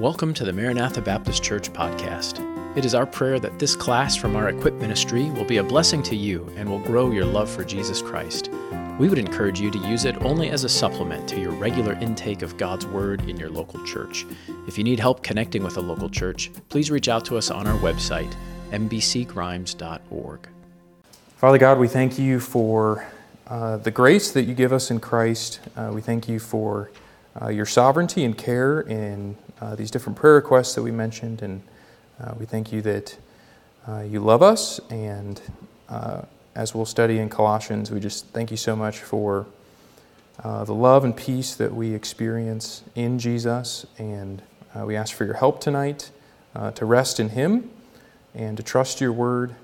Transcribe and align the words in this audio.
Welcome 0.00 0.32
to 0.32 0.46
the 0.46 0.52
Maranatha 0.54 1.02
Baptist 1.02 1.42
Church 1.42 1.70
podcast. 1.74 2.40
It 2.74 2.86
is 2.86 2.94
our 2.94 3.04
prayer 3.04 3.38
that 3.38 3.58
this 3.58 3.76
class 3.76 4.16
from 4.16 4.34
our 4.34 4.48
Equip 4.48 4.72
ministry 4.76 5.24
will 5.32 5.44
be 5.44 5.58
a 5.58 5.62
blessing 5.62 6.02
to 6.04 6.16
you 6.16 6.50
and 6.56 6.70
will 6.70 6.78
grow 6.78 7.10
your 7.10 7.26
love 7.26 7.50
for 7.50 7.64
Jesus 7.64 8.00
Christ. 8.00 8.48
We 8.98 9.10
would 9.10 9.18
encourage 9.18 9.60
you 9.60 9.70
to 9.70 9.78
use 9.80 10.06
it 10.06 10.16
only 10.22 10.48
as 10.48 10.64
a 10.64 10.70
supplement 10.70 11.28
to 11.28 11.38
your 11.38 11.50
regular 11.50 11.92
intake 12.00 12.40
of 12.40 12.56
God's 12.56 12.86
Word 12.86 13.28
in 13.28 13.36
your 13.36 13.50
local 13.50 13.84
church. 13.84 14.24
If 14.66 14.78
you 14.78 14.84
need 14.84 14.98
help 14.98 15.22
connecting 15.22 15.62
with 15.62 15.76
a 15.76 15.82
local 15.82 16.08
church, 16.08 16.50
please 16.70 16.90
reach 16.90 17.10
out 17.10 17.26
to 17.26 17.36
us 17.36 17.50
on 17.50 17.66
our 17.66 17.78
website, 17.80 18.34
mbcgrimes.org. 18.70 20.48
Father 21.36 21.58
God, 21.58 21.78
we 21.78 21.88
thank 21.88 22.18
you 22.18 22.40
for 22.40 23.06
uh, 23.48 23.76
the 23.76 23.90
grace 23.90 24.30
that 24.30 24.44
you 24.44 24.54
give 24.54 24.72
us 24.72 24.90
in 24.90 24.98
Christ. 24.98 25.60
Uh, 25.76 25.90
we 25.92 26.00
thank 26.00 26.26
you 26.26 26.38
for 26.38 26.90
uh, 27.40 27.48
your 27.48 27.66
sovereignty 27.66 28.24
and 28.24 28.38
care 28.38 28.80
in 28.80 29.36
uh, 29.60 29.74
these 29.74 29.90
different 29.90 30.16
prayer 30.16 30.34
requests 30.34 30.74
that 30.74 30.82
we 30.82 30.90
mentioned. 30.90 31.42
And 31.42 31.62
uh, 32.22 32.34
we 32.38 32.46
thank 32.46 32.72
you 32.72 32.82
that 32.82 33.16
uh, 33.86 34.00
you 34.00 34.20
love 34.20 34.42
us. 34.42 34.80
And 34.90 35.40
uh, 35.88 36.22
as 36.54 36.74
we'll 36.74 36.86
study 36.86 37.18
in 37.18 37.28
Colossians, 37.28 37.90
we 37.90 38.00
just 38.00 38.26
thank 38.28 38.50
you 38.50 38.56
so 38.56 38.74
much 38.74 38.98
for 38.98 39.46
uh, 40.42 40.64
the 40.64 40.74
love 40.74 41.04
and 41.04 41.16
peace 41.16 41.54
that 41.54 41.74
we 41.74 41.94
experience 41.94 42.82
in 42.94 43.18
Jesus. 43.18 43.86
And 43.98 44.42
we 44.74 44.96
ask 44.96 45.14
for 45.14 45.24
your 45.24 45.34
help 45.34 45.60
tonight 45.60 46.10
to 46.74 46.84
rest 46.84 47.20
in 47.20 47.30
Him 47.30 47.70
and 48.34 48.56
to 48.56 48.62
trust 48.62 49.00
your 49.00 49.12
word 49.12 49.56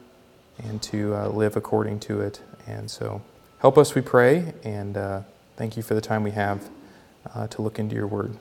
and 0.58 0.82
to 0.82 1.14
live 1.28 1.56
according 1.56 2.00
to 2.00 2.20
it. 2.20 2.40
And 2.66 2.90
so 2.90 3.22
help 3.60 3.78
us, 3.78 3.94
we 3.94 4.02
pray. 4.02 4.52
And 4.64 4.98
thank 5.56 5.76
you 5.76 5.82
for 5.82 5.94
the 5.94 6.00
time 6.00 6.22
we 6.22 6.32
have 6.32 6.68
to 7.50 7.62
look 7.62 7.78
into 7.78 7.94
your 7.94 8.08
word. 8.08 8.36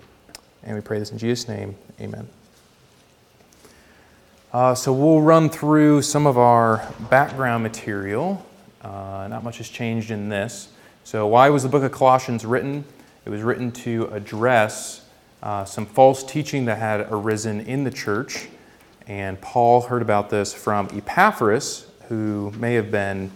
And 0.66 0.76
we 0.76 0.82
pray 0.82 0.98
this 0.98 1.12
in 1.12 1.20
Jesus' 1.20 1.48
name. 1.48 1.76
Amen. 2.02 2.28
Uh, 4.52 4.74
so 4.74 4.92
we'll 4.92 5.22
run 5.22 5.50
through 5.50 6.02
some 6.02 6.26
of 6.26 6.38
our 6.38 6.92
background 7.10 7.62
material. 7.62 8.44
Uh, 8.82 9.28
not 9.30 9.44
much 9.44 9.58
has 9.58 9.70
changed 9.70 10.10
in 10.10 10.30
this. 10.30 10.70
So, 11.04 11.28
why 11.28 11.50
was 11.50 11.62
the 11.62 11.70
book 11.70 11.84
of 11.84 11.92
Colossians 11.92 12.46
written? 12.46 12.84
It 13.26 13.30
was 13.30 13.42
written 13.42 13.72
to 13.74 14.06
address 14.12 15.08
uh, 15.44 15.66
some 15.66 15.86
false 15.86 16.24
teaching 16.24 16.66
that 16.66 16.80
had 16.80 17.08
arisen 17.12 17.62
in 17.62 17.84
the 17.84 17.92
church. 17.92 18.48
And 19.08 19.40
Paul 19.40 19.82
heard 19.82 20.02
about 20.02 20.32
this 20.32 20.52
from 20.52 20.88
Epaphras, 20.94 21.86
who 22.08 22.52
may 22.58 22.74
have 22.74 22.90
been 22.90 23.30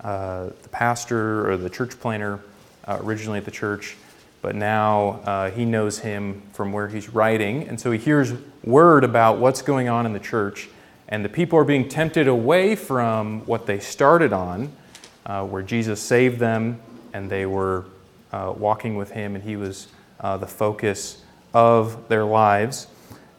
uh, 0.00 0.50
the 0.62 0.68
pastor 0.70 1.50
or 1.50 1.58
the 1.58 1.68
church 1.68 2.00
planter 2.00 2.40
uh, 2.86 2.98
originally 3.02 3.38
at 3.38 3.44
the 3.44 3.50
church 3.50 3.96
but 4.42 4.56
now 4.56 5.20
uh, 5.24 5.50
he 5.50 5.64
knows 5.64 6.00
him 6.00 6.42
from 6.52 6.72
where 6.72 6.88
he's 6.88 7.08
writing. 7.08 7.68
And 7.68 7.80
so 7.80 7.92
he 7.92 7.98
hears 7.98 8.34
word 8.64 9.04
about 9.04 9.38
what's 9.38 9.62
going 9.62 9.88
on 9.88 10.04
in 10.04 10.12
the 10.12 10.20
church. 10.20 10.68
And 11.08 11.24
the 11.24 11.28
people 11.28 11.58
are 11.58 11.64
being 11.64 11.88
tempted 11.88 12.26
away 12.26 12.74
from 12.74 13.46
what 13.46 13.66
they 13.66 13.78
started 13.78 14.32
on, 14.32 14.72
uh, 15.24 15.46
where 15.46 15.62
Jesus 15.62 16.00
saved 16.00 16.40
them 16.40 16.80
and 17.12 17.30
they 17.30 17.46
were 17.46 17.84
uh, 18.32 18.52
walking 18.56 18.96
with 18.96 19.10
him, 19.10 19.34
and 19.34 19.44
he 19.44 19.56
was 19.56 19.88
uh, 20.20 20.36
the 20.36 20.46
focus 20.46 21.22
of 21.52 22.08
their 22.08 22.24
lives. 22.24 22.86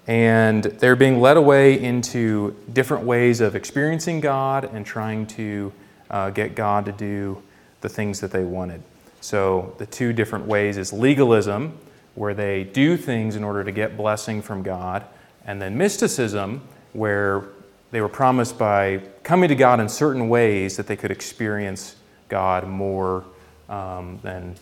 And 0.06 0.64
they're 0.64 0.96
being 0.96 1.20
led 1.20 1.38
away 1.38 1.82
into 1.82 2.56
different 2.72 3.06
ways 3.06 3.42
of 3.42 3.56
experiencing 3.56 4.20
God 4.20 4.66
and 4.66 4.86
trying 4.86 5.26
to 5.28 5.74
uh, 6.10 6.30
get 6.30 6.56
God 6.56 6.86
to 6.86 6.92
do 6.92 7.42
the 7.82 7.90
things 7.90 8.20
that 8.20 8.32
they 8.32 8.44
wanted. 8.44 8.84
So, 9.24 9.74
the 9.78 9.86
two 9.86 10.12
different 10.12 10.48
ways 10.48 10.76
is 10.76 10.92
legalism, 10.92 11.78
where 12.14 12.34
they 12.34 12.66
do 12.66 12.98
things 12.98 13.38
in 13.38 13.44
order 13.46 13.64
to 13.64 13.72
get 13.72 13.96
blessing 13.96 14.42
from 14.42 14.64
God, 14.64 15.06
and 15.46 15.62
then 15.62 15.78
mysticism, 15.78 16.62
where 16.92 17.46
they 17.92 18.02
were 18.02 18.10
promised 18.10 18.58
by 18.58 19.02
coming 19.24 19.48
to 19.48 19.56
God 19.56 19.80
in 19.80 19.88
certain 19.88 20.28
ways 20.28 20.76
that 20.76 20.88
they 20.88 20.98
could 20.98 21.10
experience 21.10 21.96
God 22.28 22.68
more 22.68 23.24
um, 23.70 24.20
than 24.24 24.56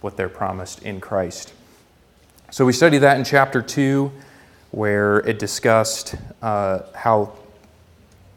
what 0.00 0.16
they're 0.16 0.30
promised 0.30 0.82
in 0.82 0.98
Christ. 0.98 1.52
So, 2.50 2.64
we 2.64 2.72
studied 2.72 3.00
that 3.00 3.18
in 3.18 3.24
chapter 3.24 3.60
2, 3.60 4.10
where 4.70 5.18
it 5.28 5.38
discussed 5.38 6.14
uh, 6.40 6.78
how 6.94 7.34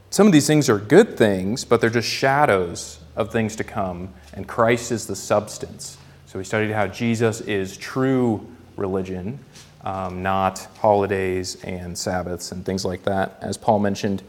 some 0.09 0.27
of 0.27 0.33
these 0.33 0.45
things 0.45 0.67
are 0.67 0.77
good 0.77 1.15
things, 1.15 1.63
but 1.63 1.79
they're 1.79 1.89
just 1.89 2.09
shadows 2.09 2.99
of 3.15 3.31
things 3.31 3.55
to 3.55 3.63
come 3.63 4.13
and 4.33 4.47
Christ 4.47 4.91
is 4.91 5.07
the 5.07 5.15
substance. 5.15 5.97
So 6.25 6.37
we 6.37 6.45
studied 6.45 6.71
how 6.71 6.87
Jesus 6.87 7.41
is 7.41 7.75
true 7.75 8.45
religion, 8.77 9.39
um, 9.83 10.21
not 10.21 10.67
holidays 10.77 11.63
and 11.63 11.97
Sabbaths 11.97 12.51
and 12.51 12.65
things 12.65 12.85
like 12.85 13.03
that, 13.03 13.37
as 13.41 13.57
Paul 13.57 13.79
mentioned. 13.79 14.21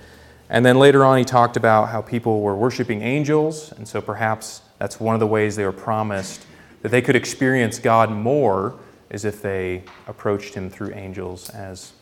And 0.48 0.64
then 0.64 0.78
later 0.78 1.04
on, 1.04 1.18
he 1.18 1.24
talked 1.24 1.56
about 1.56 1.90
how 1.90 2.02
people 2.02 2.40
were 2.40 2.56
worshiping 2.56 3.02
angels, 3.02 3.72
and 3.72 3.86
so 3.86 4.00
perhaps 4.00 4.62
that's 4.78 4.98
one 4.98 5.14
of 5.14 5.20
the 5.20 5.26
ways 5.26 5.56
they 5.56 5.64
were 5.64 5.72
promised 5.72 6.44
that 6.82 6.88
they 6.88 7.02
could 7.02 7.16
experience 7.16 7.78
God 7.78 8.10
more 8.10 8.78
is 9.10 9.24
if 9.24 9.42
they 9.42 9.84
approached 10.06 10.54
him 10.54 10.70
through 10.70 10.94
angels, 10.94 11.50
as 11.50 11.92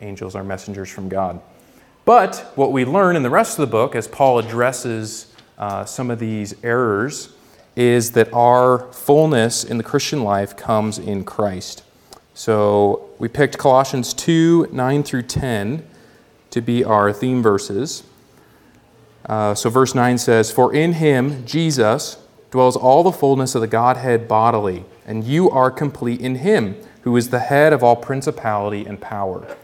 angels 0.00 0.34
are 0.34 0.42
messengers 0.42 0.88
from 0.88 1.08
God. 1.08 1.40
But 2.04 2.52
what 2.54 2.72
we 2.72 2.84
learn 2.84 3.16
in 3.16 3.22
the 3.22 3.30
rest 3.30 3.58
of 3.58 3.66
the 3.66 3.70
book, 3.70 3.94
as 3.94 4.08
Paul 4.08 4.38
addresses 4.38 5.32
uh, 5.58 5.84
some 5.84 6.10
of 6.10 6.18
these 6.18 6.54
errors 6.64 7.33
is 7.76 8.12
that 8.12 8.32
our 8.32 8.92
fullness 8.92 9.64
in 9.64 9.78
the 9.78 9.84
Christian 9.84 10.22
life 10.22 10.56
comes 10.56 10.98
in 10.98 11.24
Christ. 11.24 11.82
So 12.34 13.10
we 13.18 13.28
picked 13.28 13.58
Colossians 13.58 14.12
2 14.14 14.68
9 14.72 15.02
through 15.02 15.22
10 15.22 15.86
to 16.50 16.60
be 16.60 16.84
our 16.84 17.12
theme 17.12 17.42
verses. 17.42 18.04
Uh, 19.26 19.54
so 19.54 19.70
verse 19.70 19.94
9 19.94 20.18
says, 20.18 20.50
For 20.50 20.74
in 20.74 20.94
him, 20.94 21.44
Jesus, 21.46 22.18
dwells 22.50 22.76
all 22.76 23.02
the 23.02 23.10
fullness 23.10 23.54
of 23.54 23.60
the 23.60 23.66
Godhead 23.66 24.28
bodily, 24.28 24.84
and 25.06 25.24
you 25.24 25.50
are 25.50 25.70
complete 25.70 26.20
in 26.20 26.36
him, 26.36 26.76
who 27.02 27.16
is 27.16 27.30
the 27.30 27.40
head 27.40 27.72
of 27.72 27.82
all 27.82 27.96
principality 27.96 28.86
and 28.86 29.00
power. 29.00 29.56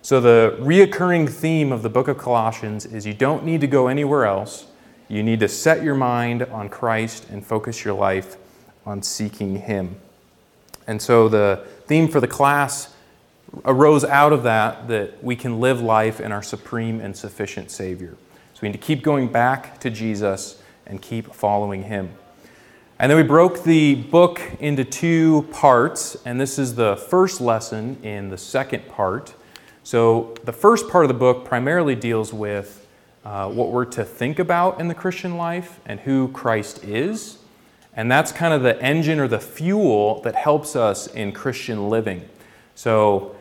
So 0.00 0.20
the 0.20 0.56
reoccurring 0.60 1.28
theme 1.28 1.72
of 1.72 1.82
the 1.82 1.90
book 1.90 2.08
of 2.08 2.16
Colossians 2.16 2.86
is 2.86 3.04
you 3.04 3.12
don't 3.12 3.44
need 3.44 3.60
to 3.60 3.66
go 3.66 3.88
anywhere 3.88 4.24
else. 4.24 4.66
You 5.08 5.22
need 5.22 5.40
to 5.40 5.48
set 5.48 5.82
your 5.82 5.94
mind 5.94 6.42
on 6.42 6.68
Christ 6.68 7.28
and 7.30 7.44
focus 7.44 7.84
your 7.84 7.94
life 7.94 8.36
on 8.84 9.02
seeking 9.02 9.56
Him. 9.56 9.96
And 10.86 11.00
so 11.00 11.28
the 11.28 11.66
theme 11.86 12.08
for 12.08 12.20
the 12.20 12.28
class 12.28 12.94
arose 13.64 14.04
out 14.04 14.32
of 14.32 14.42
that 14.42 14.88
that 14.88 15.22
we 15.24 15.36
can 15.36 15.60
live 15.60 15.80
life 15.80 16.20
in 16.20 16.32
our 16.32 16.42
supreme 16.42 17.00
and 17.00 17.16
sufficient 17.16 17.70
Savior. 17.70 18.16
So 18.52 18.60
we 18.62 18.68
need 18.68 18.80
to 18.80 18.86
keep 18.86 19.02
going 19.02 19.28
back 19.28 19.80
to 19.80 19.90
Jesus 19.90 20.62
and 20.86 21.00
keep 21.00 21.34
following 21.34 21.84
Him. 21.84 22.10
And 22.98 23.08
then 23.08 23.16
we 23.16 23.22
broke 23.22 23.62
the 23.62 23.94
book 23.94 24.40
into 24.58 24.84
two 24.84 25.46
parts, 25.52 26.16
and 26.24 26.40
this 26.40 26.58
is 26.58 26.74
the 26.74 26.96
first 26.96 27.40
lesson 27.40 27.96
in 28.02 28.28
the 28.28 28.38
second 28.38 28.88
part. 28.88 29.34
So 29.84 30.34
the 30.44 30.52
first 30.52 30.88
part 30.88 31.04
of 31.04 31.08
the 31.08 31.14
book 31.14 31.44
primarily 31.44 31.94
deals 31.94 32.32
with 32.32 32.87
uh, 33.24 33.48
what 33.50 33.70
we're 33.70 33.84
to 33.84 34.04
think 34.04 34.38
about 34.38 34.80
in 34.80 34.88
the 34.88 34.94
Christian 34.94 35.36
life 35.36 35.80
and 35.86 36.00
who 36.00 36.28
Christ 36.28 36.84
is. 36.84 37.38
And 37.94 38.10
that's 38.10 38.32
kind 38.32 38.54
of 38.54 38.62
the 38.62 38.80
engine 38.82 39.18
or 39.18 39.28
the 39.28 39.40
fuel 39.40 40.20
that 40.22 40.34
helps 40.34 40.76
us 40.76 41.08
in 41.08 41.32
Christian 41.32 41.90
living. 41.90 42.28
So 42.74 43.34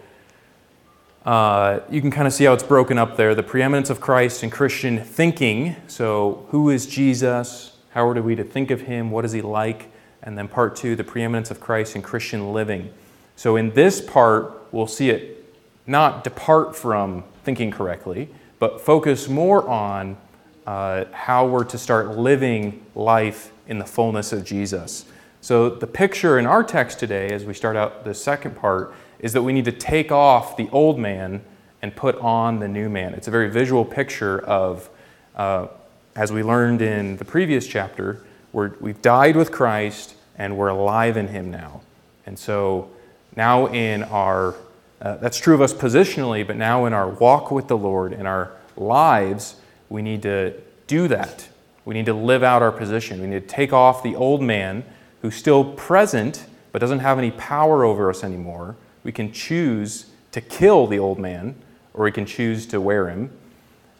uh, 1.27 1.81
you 1.89 1.99
can 1.99 2.09
kind 2.09 2.25
of 2.25 2.31
see 2.31 2.45
how 2.45 2.53
it's 2.53 2.63
broken 2.63 2.97
up 2.97 3.17
there 3.17 3.35
the 3.35 3.43
preeminence 3.43 3.89
of 3.89 3.99
Christ 3.99 4.43
in 4.43 4.49
Christian 4.49 5.03
thinking. 5.03 5.75
So, 5.87 6.47
who 6.51 6.69
is 6.69 6.85
Jesus? 6.85 7.75
How 7.89 8.07
are 8.07 8.21
we 8.21 8.33
to 8.35 8.45
think 8.45 8.71
of 8.71 8.81
him? 8.81 9.11
What 9.11 9.25
is 9.25 9.33
he 9.33 9.41
like? 9.41 9.91
And 10.23 10.37
then 10.37 10.47
part 10.47 10.77
two, 10.77 10.95
the 10.95 11.03
preeminence 11.03 11.51
of 11.51 11.59
Christ 11.59 11.97
in 11.97 12.01
Christian 12.01 12.53
living. 12.53 12.93
So, 13.35 13.57
in 13.57 13.71
this 13.71 13.99
part, 13.99 14.67
we'll 14.71 14.87
see 14.87 15.09
it 15.09 15.53
not 15.85 16.23
depart 16.23 16.77
from 16.77 17.25
thinking 17.43 17.71
correctly, 17.71 18.29
but 18.59 18.81
focus 18.81 19.27
more 19.27 19.67
on 19.67 20.17
uh, 20.65 21.05
how 21.11 21.47
we're 21.47 21.63
to 21.63 21.77
start 21.77 22.17
living 22.17 22.85
life 22.95 23.51
in 23.67 23.79
the 23.79 23.85
fullness 23.85 24.33
of 24.33 24.43
Jesus. 24.43 25.05
So, 25.41 25.69
the 25.69 25.87
picture 25.87 26.39
in 26.39 26.45
our 26.45 26.63
text 26.63 26.99
today, 26.99 27.29
as 27.29 27.45
we 27.45 27.53
start 27.53 27.75
out 27.75 28.03
the 28.03 28.13
second 28.13 28.55
part, 28.57 28.93
is 29.19 29.33
that 29.33 29.41
we 29.41 29.53
need 29.53 29.65
to 29.65 29.71
take 29.71 30.11
off 30.11 30.57
the 30.57 30.67
old 30.71 30.99
man 30.99 31.41
and 31.81 31.95
put 31.95 32.15
on 32.17 32.59
the 32.59 32.67
new 32.67 32.89
man. 32.89 33.13
It's 33.13 33.27
a 33.27 33.31
very 33.31 33.49
visual 33.49 33.85
picture 33.85 34.39
of, 34.39 34.89
uh, 35.35 35.67
as 36.15 36.31
we 36.31 36.43
learned 36.43 36.81
in 36.81 37.17
the 37.17 37.25
previous 37.25 37.67
chapter, 37.67 38.25
we 38.51 38.67
we've 38.81 39.01
died 39.01 39.35
with 39.35 39.51
Christ 39.51 40.15
and 40.37 40.57
we're 40.57 40.69
alive 40.69 41.17
in 41.17 41.27
Him 41.27 41.51
now. 41.51 41.81
And 42.25 42.37
so, 42.37 42.89
now 43.35 43.67
in 43.67 44.03
our 44.03 44.55
uh, 45.01 45.17
that's 45.17 45.37
true 45.37 45.53
of 45.53 45.61
us 45.61 45.73
positionally, 45.73 46.45
but 46.45 46.55
now 46.55 46.85
in 46.85 46.93
our 46.93 47.09
walk 47.09 47.51
with 47.51 47.67
the 47.67 47.77
Lord, 47.77 48.13
in 48.13 48.25
our 48.25 48.51
lives, 48.75 49.57
we 49.89 50.01
need 50.01 50.21
to 50.23 50.53
do 50.87 51.07
that. 51.07 51.47
We 51.85 51.93
need 51.93 52.07
to 52.07 52.13
live 52.13 52.43
out 52.43 52.61
our 52.61 52.71
position. 52.71 53.21
We 53.21 53.27
need 53.27 53.47
to 53.47 53.47
take 53.47 53.73
off 53.73 54.03
the 54.03 54.15
old 54.15 54.41
man 54.41 54.83
who's 55.21 55.35
still 55.35 55.63
present 55.63 56.45
but 56.71 56.79
doesn't 56.79 56.99
have 56.99 57.17
any 57.17 57.31
power 57.31 57.83
over 57.83 58.09
us 58.09 58.23
anymore. 58.23 58.75
We 59.03 59.11
can 59.11 59.31
choose 59.31 60.07
to 60.31 60.41
kill 60.41 60.85
the 60.85 60.99
old 60.99 61.17
man, 61.17 61.55
or 61.93 62.03
we 62.03 62.11
can 62.11 62.25
choose 62.25 62.67
to 62.67 62.79
wear 62.79 63.09
him 63.09 63.31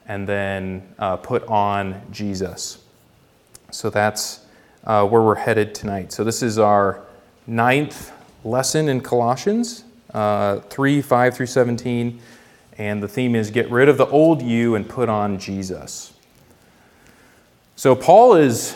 and 0.08 0.28
then 0.28 0.88
uh, 1.00 1.18
put 1.18 1.44
on 1.48 2.02
Jesus. 2.12 2.78
So 3.72 3.90
that's 3.90 4.46
uh, 4.84 5.08
where 5.08 5.22
we're 5.22 5.36
headed 5.36 5.74
tonight. 5.74 6.12
So 6.12 6.24
this 6.24 6.44
is 6.44 6.60
our 6.60 7.02
ninth 7.48 8.12
lesson 8.44 8.90
in 8.90 9.02
Colossians 9.02 9.84
uh, 10.14 10.60
3 10.62 11.02
5 11.02 11.36
through 11.36 11.46
17. 11.46 12.20
And 12.78 13.02
the 13.02 13.08
theme 13.08 13.36
is 13.36 13.50
get 13.50 13.72
rid 13.72 13.90
of 13.90 13.98
the 13.98 14.06
old 14.08 14.42
you 14.42 14.76
and 14.76 14.88
put 14.88 15.10
on 15.10 15.40
Jesus. 15.40 16.14
So 17.76 17.96
Paul 17.96 18.36
is 18.36 18.76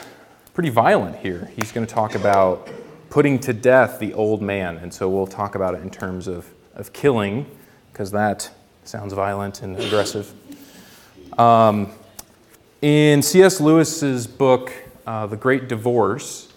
pretty 0.54 0.70
violent 0.70 1.18
here. 1.18 1.52
He's 1.56 1.72
going 1.72 1.86
to 1.86 1.94
talk 1.94 2.16
about 2.16 2.68
putting 3.10 3.40
to 3.40 3.54
death 3.54 4.00
the 4.00 4.14
old 4.14 4.42
man. 4.42 4.78
And 4.78 4.94
so 4.94 5.10
we'll 5.10 5.28
talk 5.28 5.56
about 5.56 5.76
it 5.76 5.82
in 5.82 5.90
terms 5.90 6.28
of, 6.28 6.48
of 6.76 6.94
killing, 6.94 7.46
because 7.92 8.12
that 8.12 8.50
sounds 8.84 9.14
violent 9.14 9.62
and 9.62 9.78
aggressive. 9.78 10.34
Um, 11.38 11.92
in 12.82 13.22
C.S. 13.22 13.62
Lewis's 13.62 14.26
book, 14.28 14.74
uh, 15.06 15.28
The 15.28 15.38
Great 15.38 15.68
Divorce, 15.68 16.52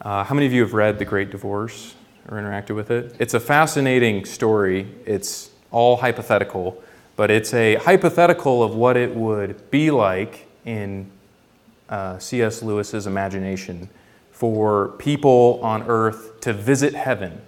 uh, 0.00 0.22
how 0.22 0.34
many 0.34 0.46
of 0.46 0.52
you 0.52 0.60
have 0.62 0.74
read 0.74 0.98
The 0.98 1.04
Great 1.04 1.30
Divorce 1.30 1.94
or 2.28 2.38
interacted 2.38 2.74
with 2.74 2.90
it? 2.90 3.14
It's 3.18 3.34
a 3.34 3.40
fascinating 3.40 4.24
story. 4.24 4.88
It's 5.06 5.50
all 5.70 5.96
hypothetical, 5.96 6.82
but 7.16 7.30
it's 7.30 7.52
a 7.54 7.76
hypothetical 7.76 8.62
of 8.62 8.74
what 8.74 8.96
it 8.96 9.14
would 9.14 9.70
be 9.70 9.90
like 9.90 10.46
in 10.64 11.10
uh, 11.88 12.18
C.S. 12.18 12.62
Lewis's 12.62 13.06
imagination 13.06 13.88
for 14.30 14.88
people 14.98 15.60
on 15.62 15.82
earth 15.84 16.40
to 16.40 16.52
visit 16.52 16.94
heaven. 16.94 17.40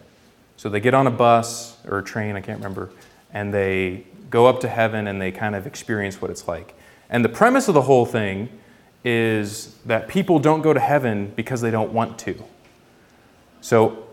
So 0.56 0.69
they 0.69 0.81
get 0.81 0.94
on 0.94 1.06
a 1.06 1.11
bus 1.11 1.76
or 1.87 1.99
a 1.99 2.02
train, 2.02 2.37
I 2.37 2.40
can't 2.40 2.58
remember, 2.58 2.90
and 3.32 3.52
they 3.52 4.05
go 4.31 4.46
up 4.46 4.61
to 4.61 4.69
heaven 4.69 5.06
and 5.06 5.20
they 5.20 5.32
kind 5.32 5.55
of 5.55 5.67
experience 5.67 6.20
what 6.20 6.31
it's 6.31 6.49
like. 6.49 6.75
And 7.11 7.25
the 7.25 7.28
premise 7.28 7.69
of 7.69 7.75
the 7.75 7.82
whole 7.82 8.06
thing 8.06 8.49
is 9.05 9.76
that 9.87 10.08
people 10.08 10.38
don't 10.38 10.62
go 10.62 10.73
to 10.73 10.81
heaven 10.81 11.32
because 11.37 11.61
they 11.61 11.70
don't 11.70 11.93
want 11.93 12.19
to. 12.20 12.43
So 13.61 14.06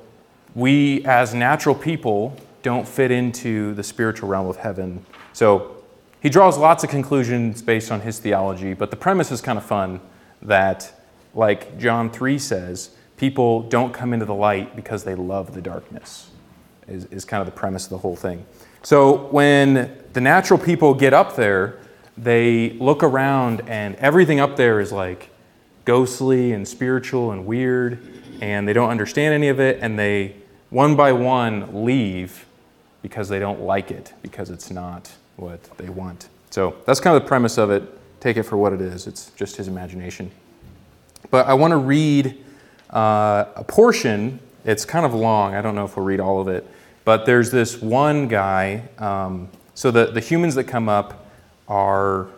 we, 0.56 1.04
as 1.06 1.34
natural 1.34 1.76
people, 1.76 2.36
don't 2.62 2.88
fit 2.88 3.12
into 3.12 3.74
the 3.74 3.84
spiritual 3.84 4.30
realm 4.30 4.48
of 4.48 4.58
heaven. 4.58 5.06
So 5.34 5.76
he 6.22 6.30
draws 6.30 6.58
lots 6.58 6.84
of 6.84 6.90
conclusions 6.90 7.62
based 7.62 7.92
on 7.92 8.02
his 8.02 8.20
theology, 8.20 8.74
but 8.74 8.90
the 8.90 8.96
premise 8.96 9.32
is 9.32 9.42
kind 9.42 9.58
of 9.58 9.66
fun 9.66 10.00
that, 10.42 10.92
like 11.34 11.78
John 11.78 12.10
3 12.10 12.38
says, 12.40 12.96
people 13.18 13.64
don't 13.64 13.94
come 13.94 14.14
into 14.14 14.26
the 14.26 14.34
light 14.34 14.76
because 14.76 15.04
they 15.04 15.16
love 15.16 15.54
the 15.54 15.62
darkness, 15.62 16.30
is, 16.88 17.06
is 17.06 17.26
kind 17.26 17.42
of 17.42 17.46
the 17.46 17.58
premise 17.58 17.86
of 17.86 17.90
the 17.90 17.98
whole 17.98 18.16
thing. 18.16 18.46
So 18.84 19.28
when 19.28 19.98
the 20.14 20.22
natural 20.22 20.60
people 20.60 20.94
get 20.94 21.14
up 21.14 21.36
there, 21.36 21.80
they 22.18 22.72
look 22.72 23.02
around 23.02 23.68
and 23.68 23.96
everything 23.96 24.40
up 24.40 24.56
there 24.56 24.80
is 24.80 24.92
like 24.92 25.30
ghostly 25.86 26.54
and 26.54 26.68
spiritual 26.68 27.32
and 27.32 27.46
weird, 27.46 28.00
and 28.42 28.68
they 28.68 28.74
don't 28.74 28.90
understand 28.90 29.34
any 29.34 29.50
of 29.50 29.60
it, 29.60 29.80
and 29.82 29.98
they 29.98 30.36
one 30.74 30.96
by 30.96 31.12
one 31.12 31.86
leave 31.86 32.48
because 33.04 33.30
they 33.30 33.38
don't 33.38 33.62
like 33.62 33.92
it, 33.92 34.12
because 34.24 34.50
it's 34.50 34.72
not 34.72 35.12
what 35.36 35.62
they 35.78 35.88
want. 35.88 36.30
So 36.50 36.76
that's 36.86 37.00
kind 37.00 37.16
of 37.16 37.22
the 37.22 37.28
premise 37.28 37.60
of 37.60 37.70
it. 37.70 37.84
Take 38.20 38.38
it 38.38 38.44
for 38.44 38.58
what 38.58 38.74
it 38.74 38.82
is, 38.82 39.06
it's 39.06 39.30
just 39.36 39.56
his 39.58 39.68
imagination. 39.68 40.32
But 41.30 41.46
I 41.46 41.54
want 41.54 41.72
to 41.72 41.78
read 41.78 42.44
uh, 42.90 43.46
a 43.56 43.64
portion. 43.68 44.40
It's 44.66 44.84
kind 44.84 45.06
of 45.06 45.14
long. 45.14 45.54
I 45.54 45.62
don't 45.62 45.76
know 45.76 45.86
if 45.86 45.96
we'll 45.96 46.06
read 46.06 46.20
all 46.20 46.42
of 46.42 46.48
it. 46.48 46.66
But 47.06 47.26
there's 47.26 47.52
this 47.52 47.82
one 47.82 48.28
guy. 48.28 48.84
Um, 48.98 49.50
so 49.76 49.92
the, 49.92 50.08
the 50.08 50.22
humans 50.22 50.56
that 50.56 50.64
come 50.64 50.90
up 50.90 51.28
are 51.68 52.30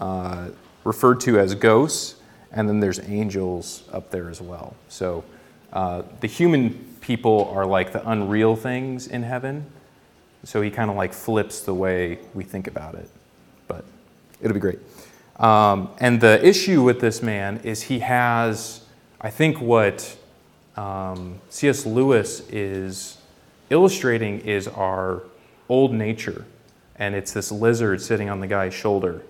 uh, 0.00 0.50
referred 0.84 1.20
to 1.22 1.38
as 1.38 1.54
ghosts, 1.54 2.16
and 2.52 2.68
then 2.68 2.78
there's 2.78 3.00
angels 3.00 3.84
up 3.92 4.10
there 4.10 4.28
as 4.28 4.40
well. 4.40 4.76
So 4.88 5.24
uh, 5.72 6.02
the 6.20 6.26
human 6.26 6.91
people 7.02 7.50
are 7.54 7.66
like 7.66 7.92
the 7.92 8.08
unreal 8.08 8.56
things 8.56 9.06
in 9.06 9.22
heaven. 9.22 9.66
So 10.44 10.62
he 10.62 10.70
kind 10.70 10.90
of 10.90 10.96
like 10.96 11.12
flips 11.12 11.60
the 11.60 11.74
way 11.74 12.18
we 12.32 12.44
think 12.44 12.66
about 12.66 12.94
it. 12.94 13.10
But 13.68 13.84
it'll 14.40 14.54
be 14.54 14.60
great. 14.60 14.78
Um, 15.38 15.90
and 15.98 16.20
the 16.20 16.44
issue 16.46 16.82
with 16.82 17.00
this 17.00 17.22
man 17.22 17.60
is 17.64 17.82
he 17.82 17.98
has, 17.98 18.84
I 19.20 19.30
think, 19.30 19.60
what 19.60 20.16
um, 20.76 21.40
C.S. 21.50 21.84
Lewis 21.84 22.48
is 22.48 23.18
illustrating 23.70 24.40
is 24.40 24.66
our 24.68 25.22
old 25.68 25.92
nature. 25.92 26.46
And 26.96 27.14
it's 27.14 27.32
this 27.32 27.50
lizard 27.50 28.00
sitting 28.00 28.30
on 28.30 28.40
the 28.40 28.46
guy's 28.46 28.74
shoulder. 28.74 29.22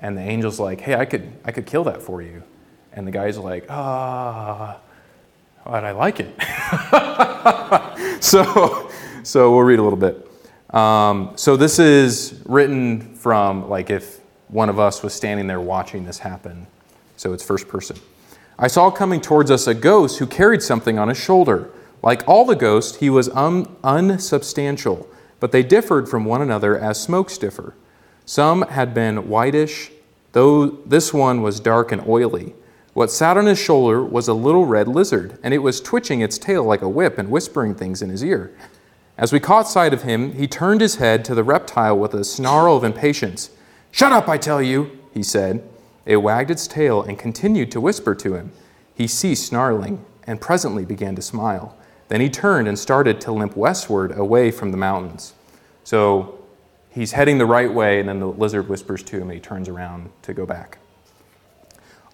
And 0.00 0.16
the 0.16 0.22
angel's 0.22 0.60
like, 0.60 0.80
hey, 0.80 0.94
I 0.94 1.04
could, 1.04 1.32
I 1.44 1.52
could 1.52 1.66
kill 1.66 1.84
that 1.84 2.02
for 2.02 2.22
you. 2.22 2.42
And 2.92 3.06
the 3.06 3.10
guy's 3.10 3.38
like, 3.38 3.66
ah, 3.68 4.78
but 5.66 5.84
I 5.84 5.90
like 5.90 6.20
it. 6.20 6.32
so, 8.22 8.90
so 9.22 9.50
we'll 9.50 9.62
read 9.62 9.78
a 9.78 9.82
little 9.82 9.98
bit. 9.98 10.22
Um, 10.74 11.32
so 11.36 11.56
this 11.56 11.78
is 11.78 12.40
written 12.46 13.14
from 13.16 13.68
like 13.68 13.90
if 13.90 14.20
one 14.48 14.68
of 14.68 14.78
us 14.78 15.02
was 15.02 15.12
standing 15.12 15.46
there 15.46 15.60
watching 15.60 16.04
this 16.04 16.18
happen. 16.18 16.66
So 17.16 17.32
it's 17.32 17.42
first 17.42 17.66
person. 17.66 17.96
I 18.58 18.68
saw 18.68 18.90
coming 18.90 19.20
towards 19.20 19.50
us 19.50 19.66
a 19.66 19.74
ghost 19.74 20.18
who 20.18 20.26
carried 20.26 20.62
something 20.62 20.98
on 20.98 21.08
his 21.08 21.18
shoulder. 21.18 21.70
Like 22.02 22.26
all 22.28 22.44
the 22.44 22.54
ghosts, 22.54 22.98
he 22.98 23.10
was 23.10 23.28
un- 23.30 23.74
unsubstantial, 23.82 25.08
but 25.40 25.50
they 25.50 25.62
differed 25.62 26.08
from 26.08 26.24
one 26.24 26.42
another 26.42 26.78
as 26.78 27.00
smokes 27.00 27.36
differ. 27.38 27.74
Some 28.24 28.62
had 28.62 28.94
been 28.94 29.28
whitish, 29.28 29.90
though 30.32 30.66
this 30.66 31.12
one 31.12 31.42
was 31.42 31.58
dark 31.58 31.90
and 31.90 32.06
oily. 32.06 32.54
What 32.96 33.10
sat 33.10 33.36
on 33.36 33.44
his 33.44 33.58
shoulder 33.58 34.02
was 34.02 34.26
a 34.26 34.32
little 34.32 34.64
red 34.64 34.88
lizard, 34.88 35.38
and 35.42 35.52
it 35.52 35.58
was 35.58 35.82
twitching 35.82 36.22
its 36.22 36.38
tail 36.38 36.64
like 36.64 36.80
a 36.80 36.88
whip 36.88 37.18
and 37.18 37.30
whispering 37.30 37.74
things 37.74 38.00
in 38.00 38.08
his 38.08 38.24
ear. 38.24 38.56
As 39.18 39.34
we 39.34 39.38
caught 39.38 39.68
sight 39.68 39.92
of 39.92 40.04
him, 40.04 40.32
he 40.32 40.46
turned 40.48 40.80
his 40.80 40.94
head 40.94 41.22
to 41.26 41.34
the 41.34 41.44
reptile 41.44 41.98
with 41.98 42.14
a 42.14 42.24
snarl 42.24 42.74
of 42.74 42.84
impatience. 42.84 43.50
Shut 43.90 44.12
up, 44.12 44.30
I 44.30 44.38
tell 44.38 44.62
you, 44.62 44.98
he 45.12 45.22
said. 45.22 45.62
It 46.06 46.16
wagged 46.16 46.50
its 46.50 46.66
tail 46.66 47.02
and 47.02 47.18
continued 47.18 47.70
to 47.72 47.82
whisper 47.82 48.14
to 48.14 48.34
him. 48.34 48.52
He 48.94 49.06
ceased 49.06 49.46
snarling 49.46 50.02
and 50.26 50.40
presently 50.40 50.86
began 50.86 51.14
to 51.16 51.22
smile. 51.22 51.76
Then 52.08 52.22
he 52.22 52.30
turned 52.30 52.66
and 52.66 52.78
started 52.78 53.20
to 53.20 53.30
limp 53.30 53.58
westward 53.58 54.16
away 54.16 54.50
from 54.50 54.70
the 54.70 54.78
mountains. 54.78 55.34
So 55.84 56.42
he's 56.88 57.12
heading 57.12 57.36
the 57.36 57.44
right 57.44 57.70
way, 57.70 58.00
and 58.00 58.08
then 58.08 58.20
the 58.20 58.28
lizard 58.28 58.70
whispers 58.70 59.02
to 59.02 59.16
him, 59.16 59.24
and 59.24 59.32
he 59.32 59.40
turns 59.40 59.68
around 59.68 60.08
to 60.22 60.32
go 60.32 60.46
back. 60.46 60.78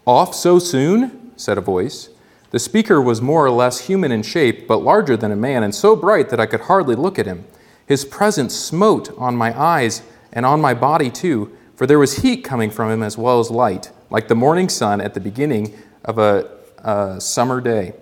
Off 0.06 0.35
so 0.35 0.59
soon? 0.59 1.32
said 1.37 1.59
a 1.59 1.62
voice. 1.62 2.09
The 2.50 2.59
speaker 2.59 3.00
was 3.00 3.23
more 3.23 3.47
or 3.47 3.50
less 3.50 3.87
human 3.87 4.12
in 4.12 4.23
shape, 4.23 4.66
but 4.66 4.82
larger 4.82 5.16
than 5.16 5.32
a 5.32 5.37
man, 5.37 5.62
and 5.62 5.75
so 5.75 5.97
bright 5.97 6.28
that 6.28 6.40
I 6.40 6.47
could 6.47 6.62
hardly 6.62 6.94
look 6.94 7.18
at 7.18 7.26
him. 7.26 7.44
His 7.87 8.04
presence 8.04 8.54
smote 8.54 9.16
on 9.16 9.37
my 9.37 9.59
eyes 9.59 10.02
and 10.32 10.44
on 10.44 10.61
my 10.61 10.75
body 10.75 11.11
too, 11.11 11.56
for 11.76 11.87
there 11.87 11.99
was 11.99 12.18
heat 12.18 12.44
coming 12.44 12.71
from 12.71 12.90
him 12.90 13.02
as 13.02 13.16
well 13.16 13.40
as 13.40 13.50
light, 13.50 13.90
like 14.11 14.28
the 14.28 14.35
morning 14.35 14.68
sun 14.68 15.00
at 15.00 15.14
the 15.14 15.21
beginning 15.21 15.75
of 16.04 16.18
a, 16.18 16.50
a 16.78 17.21
summer 17.21 17.61
day. 17.61 17.94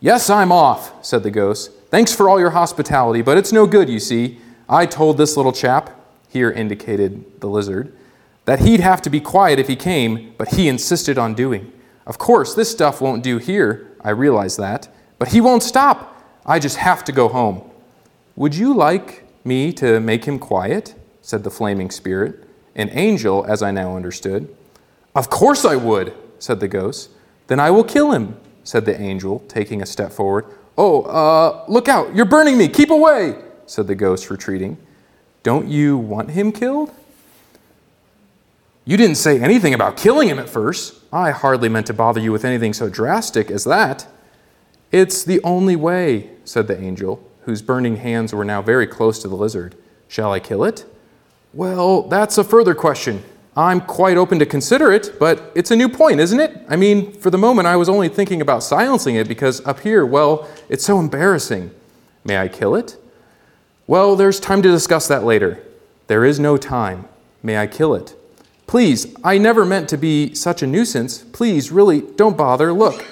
Yes, 0.00 0.30
I'm 0.30 0.50
off, 0.50 1.04
said 1.04 1.22
the 1.22 1.30
ghost. 1.30 1.70
Thanks 1.90 2.14
for 2.14 2.28
all 2.28 2.40
your 2.40 2.50
hospitality, 2.50 3.22
but 3.22 3.38
it's 3.38 3.52
no 3.52 3.66
good, 3.66 3.88
you 3.88 4.00
see. 4.00 4.38
I 4.68 4.86
told 4.86 5.18
this 5.18 5.36
little 5.36 5.52
chap, 5.52 5.90
here 6.28 6.50
indicated 6.50 7.40
the 7.40 7.48
lizard, 7.48 7.94
that 8.44 8.60
he'd 8.60 8.80
have 8.80 9.02
to 9.02 9.10
be 9.10 9.20
quiet 9.20 9.58
if 9.58 9.68
he 9.68 9.76
came, 9.76 10.34
but 10.36 10.54
he 10.54 10.68
insisted 10.68 11.18
on 11.18 11.34
doing. 11.34 11.72
Of 12.06 12.18
course, 12.18 12.54
this 12.54 12.70
stuff 12.70 13.00
won't 13.00 13.22
do 13.22 13.38
here, 13.38 13.88
I 14.00 14.10
realize 14.10 14.56
that, 14.56 14.88
but 15.18 15.28
he 15.28 15.40
won't 15.40 15.62
stop. 15.62 16.08
I 16.44 16.58
just 16.58 16.78
have 16.78 17.04
to 17.04 17.12
go 17.12 17.28
home. 17.28 17.70
Would 18.34 18.54
you 18.54 18.74
like 18.74 19.24
me 19.44 19.72
to 19.74 20.00
make 20.00 20.24
him 20.24 20.38
quiet? 20.38 20.94
said 21.20 21.44
the 21.44 21.50
flaming 21.50 21.88
spirit, 21.88 22.42
an 22.74 22.90
angel, 22.90 23.44
as 23.46 23.62
I 23.62 23.70
now 23.70 23.94
understood. 23.94 24.52
Of 25.14 25.30
course 25.30 25.64
I 25.64 25.76
would, 25.76 26.12
said 26.40 26.58
the 26.58 26.66
ghost. 26.66 27.10
Then 27.46 27.60
I 27.60 27.70
will 27.70 27.84
kill 27.84 28.10
him, 28.10 28.36
said 28.64 28.84
the 28.86 29.00
angel, 29.00 29.38
taking 29.46 29.82
a 29.82 29.86
step 29.86 30.10
forward. 30.10 30.46
Oh, 30.76 31.02
uh, 31.02 31.64
look 31.68 31.86
out, 31.86 32.16
you're 32.16 32.24
burning 32.24 32.58
me, 32.58 32.66
keep 32.66 32.90
away, 32.90 33.40
said 33.66 33.86
the 33.86 33.94
ghost, 33.94 34.30
retreating. 34.30 34.78
Don't 35.44 35.68
you 35.68 35.96
want 35.96 36.30
him 36.30 36.50
killed? 36.50 36.92
You 38.84 38.96
didn't 38.96 39.16
say 39.16 39.40
anything 39.40 39.74
about 39.74 39.96
killing 39.96 40.28
him 40.28 40.40
at 40.40 40.48
first. 40.48 41.00
I 41.12 41.30
hardly 41.30 41.68
meant 41.68 41.86
to 41.86 41.94
bother 41.94 42.20
you 42.20 42.32
with 42.32 42.44
anything 42.44 42.72
so 42.72 42.88
drastic 42.88 43.50
as 43.50 43.64
that. 43.64 44.06
It's 44.90 45.22
the 45.22 45.40
only 45.44 45.76
way, 45.76 46.30
said 46.44 46.66
the 46.66 46.80
angel, 46.80 47.22
whose 47.42 47.62
burning 47.62 47.96
hands 47.96 48.34
were 48.34 48.44
now 48.44 48.60
very 48.60 48.86
close 48.86 49.20
to 49.20 49.28
the 49.28 49.36
lizard. 49.36 49.76
Shall 50.08 50.32
I 50.32 50.40
kill 50.40 50.64
it? 50.64 50.84
Well, 51.54 52.02
that's 52.02 52.38
a 52.38 52.44
further 52.44 52.74
question. 52.74 53.22
I'm 53.56 53.82
quite 53.82 54.16
open 54.16 54.38
to 54.38 54.46
consider 54.46 54.90
it, 54.90 55.16
but 55.18 55.52
it's 55.54 55.70
a 55.70 55.76
new 55.76 55.88
point, 55.88 56.20
isn't 56.20 56.40
it? 56.40 56.58
I 56.68 56.76
mean, 56.76 57.12
for 57.12 57.30
the 57.30 57.38
moment, 57.38 57.68
I 57.68 57.76
was 57.76 57.88
only 57.88 58.08
thinking 58.08 58.40
about 58.40 58.62
silencing 58.62 59.14
it 59.14 59.28
because 59.28 59.64
up 59.66 59.80
here, 59.80 60.04
well, 60.04 60.48
it's 60.68 60.84
so 60.84 60.98
embarrassing. 60.98 61.70
May 62.24 62.38
I 62.38 62.48
kill 62.48 62.74
it? 62.74 62.96
Well, 63.86 64.16
there's 64.16 64.40
time 64.40 64.62
to 64.62 64.70
discuss 64.70 65.06
that 65.08 65.24
later. 65.24 65.62
There 66.06 66.24
is 66.24 66.40
no 66.40 66.56
time. 66.56 67.08
May 67.42 67.58
I 67.58 67.66
kill 67.66 67.94
it? 67.94 68.16
Please, 68.72 69.14
I 69.22 69.36
never 69.36 69.66
meant 69.66 69.90
to 69.90 69.98
be 69.98 70.32
such 70.32 70.62
a 70.62 70.66
nuisance. 70.66 71.18
Please, 71.18 71.70
really, 71.70 72.00
don't 72.00 72.38
bother. 72.38 72.72
Look, 72.72 73.04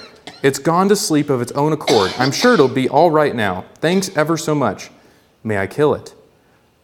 it's 0.42 0.58
gone 0.58 0.88
to 0.88 0.96
sleep 0.96 1.28
of 1.28 1.42
its 1.42 1.52
own 1.52 1.74
accord. 1.74 2.14
I'm 2.18 2.32
sure 2.32 2.54
it'll 2.54 2.66
be 2.66 2.88
all 2.88 3.10
right 3.10 3.36
now. 3.36 3.66
Thanks 3.74 4.08
ever 4.16 4.38
so 4.38 4.54
much. 4.54 4.88
May 5.44 5.58
I 5.58 5.66
kill 5.66 5.92
it? 5.92 6.14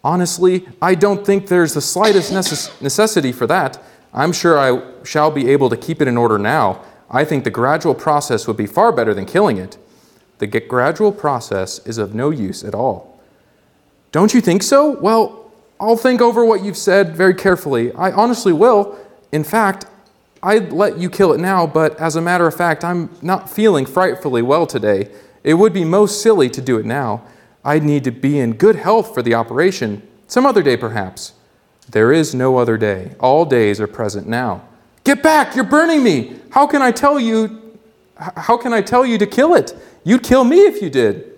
Honestly, 0.04 0.68
I 0.82 0.94
don't 0.94 1.24
think 1.24 1.46
there's 1.46 1.72
the 1.72 1.80
slightest 1.80 2.30
necess- 2.30 2.82
necessity 2.82 3.32
for 3.32 3.46
that. 3.46 3.82
I'm 4.12 4.30
sure 4.30 4.58
I 4.58 4.82
shall 5.04 5.30
be 5.30 5.48
able 5.48 5.70
to 5.70 5.76
keep 5.78 6.02
it 6.02 6.06
in 6.06 6.18
order 6.18 6.36
now. 6.36 6.84
I 7.10 7.24
think 7.24 7.44
the 7.44 7.50
gradual 7.50 7.94
process 7.94 8.46
would 8.46 8.58
be 8.58 8.66
far 8.66 8.92
better 8.92 9.14
than 9.14 9.24
killing 9.24 9.56
it. 9.56 9.78
The 10.36 10.48
gradual 10.48 11.12
process 11.12 11.78
is 11.86 11.96
of 11.96 12.14
no 12.14 12.28
use 12.28 12.62
at 12.62 12.74
all. 12.74 13.18
Don't 14.12 14.34
you 14.34 14.42
think 14.42 14.62
so? 14.62 14.90
Well, 15.00 15.45
I'll 15.78 15.96
think 15.96 16.20
over 16.20 16.44
what 16.44 16.64
you've 16.64 16.76
said 16.76 17.14
very 17.14 17.34
carefully. 17.34 17.92
I 17.92 18.10
honestly 18.10 18.52
will. 18.52 18.98
In 19.32 19.44
fact, 19.44 19.86
I'd 20.42 20.72
let 20.72 20.98
you 20.98 21.10
kill 21.10 21.32
it 21.32 21.40
now, 21.40 21.66
but 21.66 21.98
as 22.00 22.16
a 22.16 22.20
matter 22.20 22.46
of 22.46 22.54
fact, 22.54 22.84
I'm 22.84 23.10
not 23.20 23.50
feeling 23.50 23.84
frightfully 23.84 24.42
well 24.42 24.66
today. 24.66 25.10
It 25.42 25.54
would 25.54 25.72
be 25.72 25.84
most 25.84 26.22
silly 26.22 26.48
to 26.50 26.60
do 26.60 26.78
it 26.78 26.86
now. 26.86 27.22
I'd 27.64 27.82
need 27.82 28.04
to 28.04 28.10
be 28.10 28.38
in 28.38 28.54
good 28.54 28.76
health 28.76 29.12
for 29.12 29.22
the 29.22 29.34
operation. 29.34 30.06
Some 30.26 30.46
other 30.46 30.62
day, 30.62 30.76
perhaps. 30.76 31.32
There 31.88 32.12
is 32.12 32.34
no 32.34 32.58
other 32.58 32.76
day. 32.76 33.14
All 33.20 33.44
days 33.44 33.80
are 33.80 33.86
present 33.86 34.26
now. 34.26 34.62
Get 35.04 35.22
back! 35.22 35.54
You're 35.54 35.64
burning 35.64 36.02
me! 36.02 36.36
How 36.50 36.66
can 36.66 36.82
I 36.82 36.90
tell 36.90 37.20
you? 37.20 37.78
How 38.16 38.56
can 38.56 38.72
I 38.72 38.82
tell 38.82 39.04
you 39.04 39.18
to 39.18 39.26
kill 39.26 39.54
it? 39.54 39.76
You'd 40.04 40.22
kill 40.22 40.44
me 40.44 40.60
if 40.60 40.80
you 40.80 40.90
did. 40.90 41.32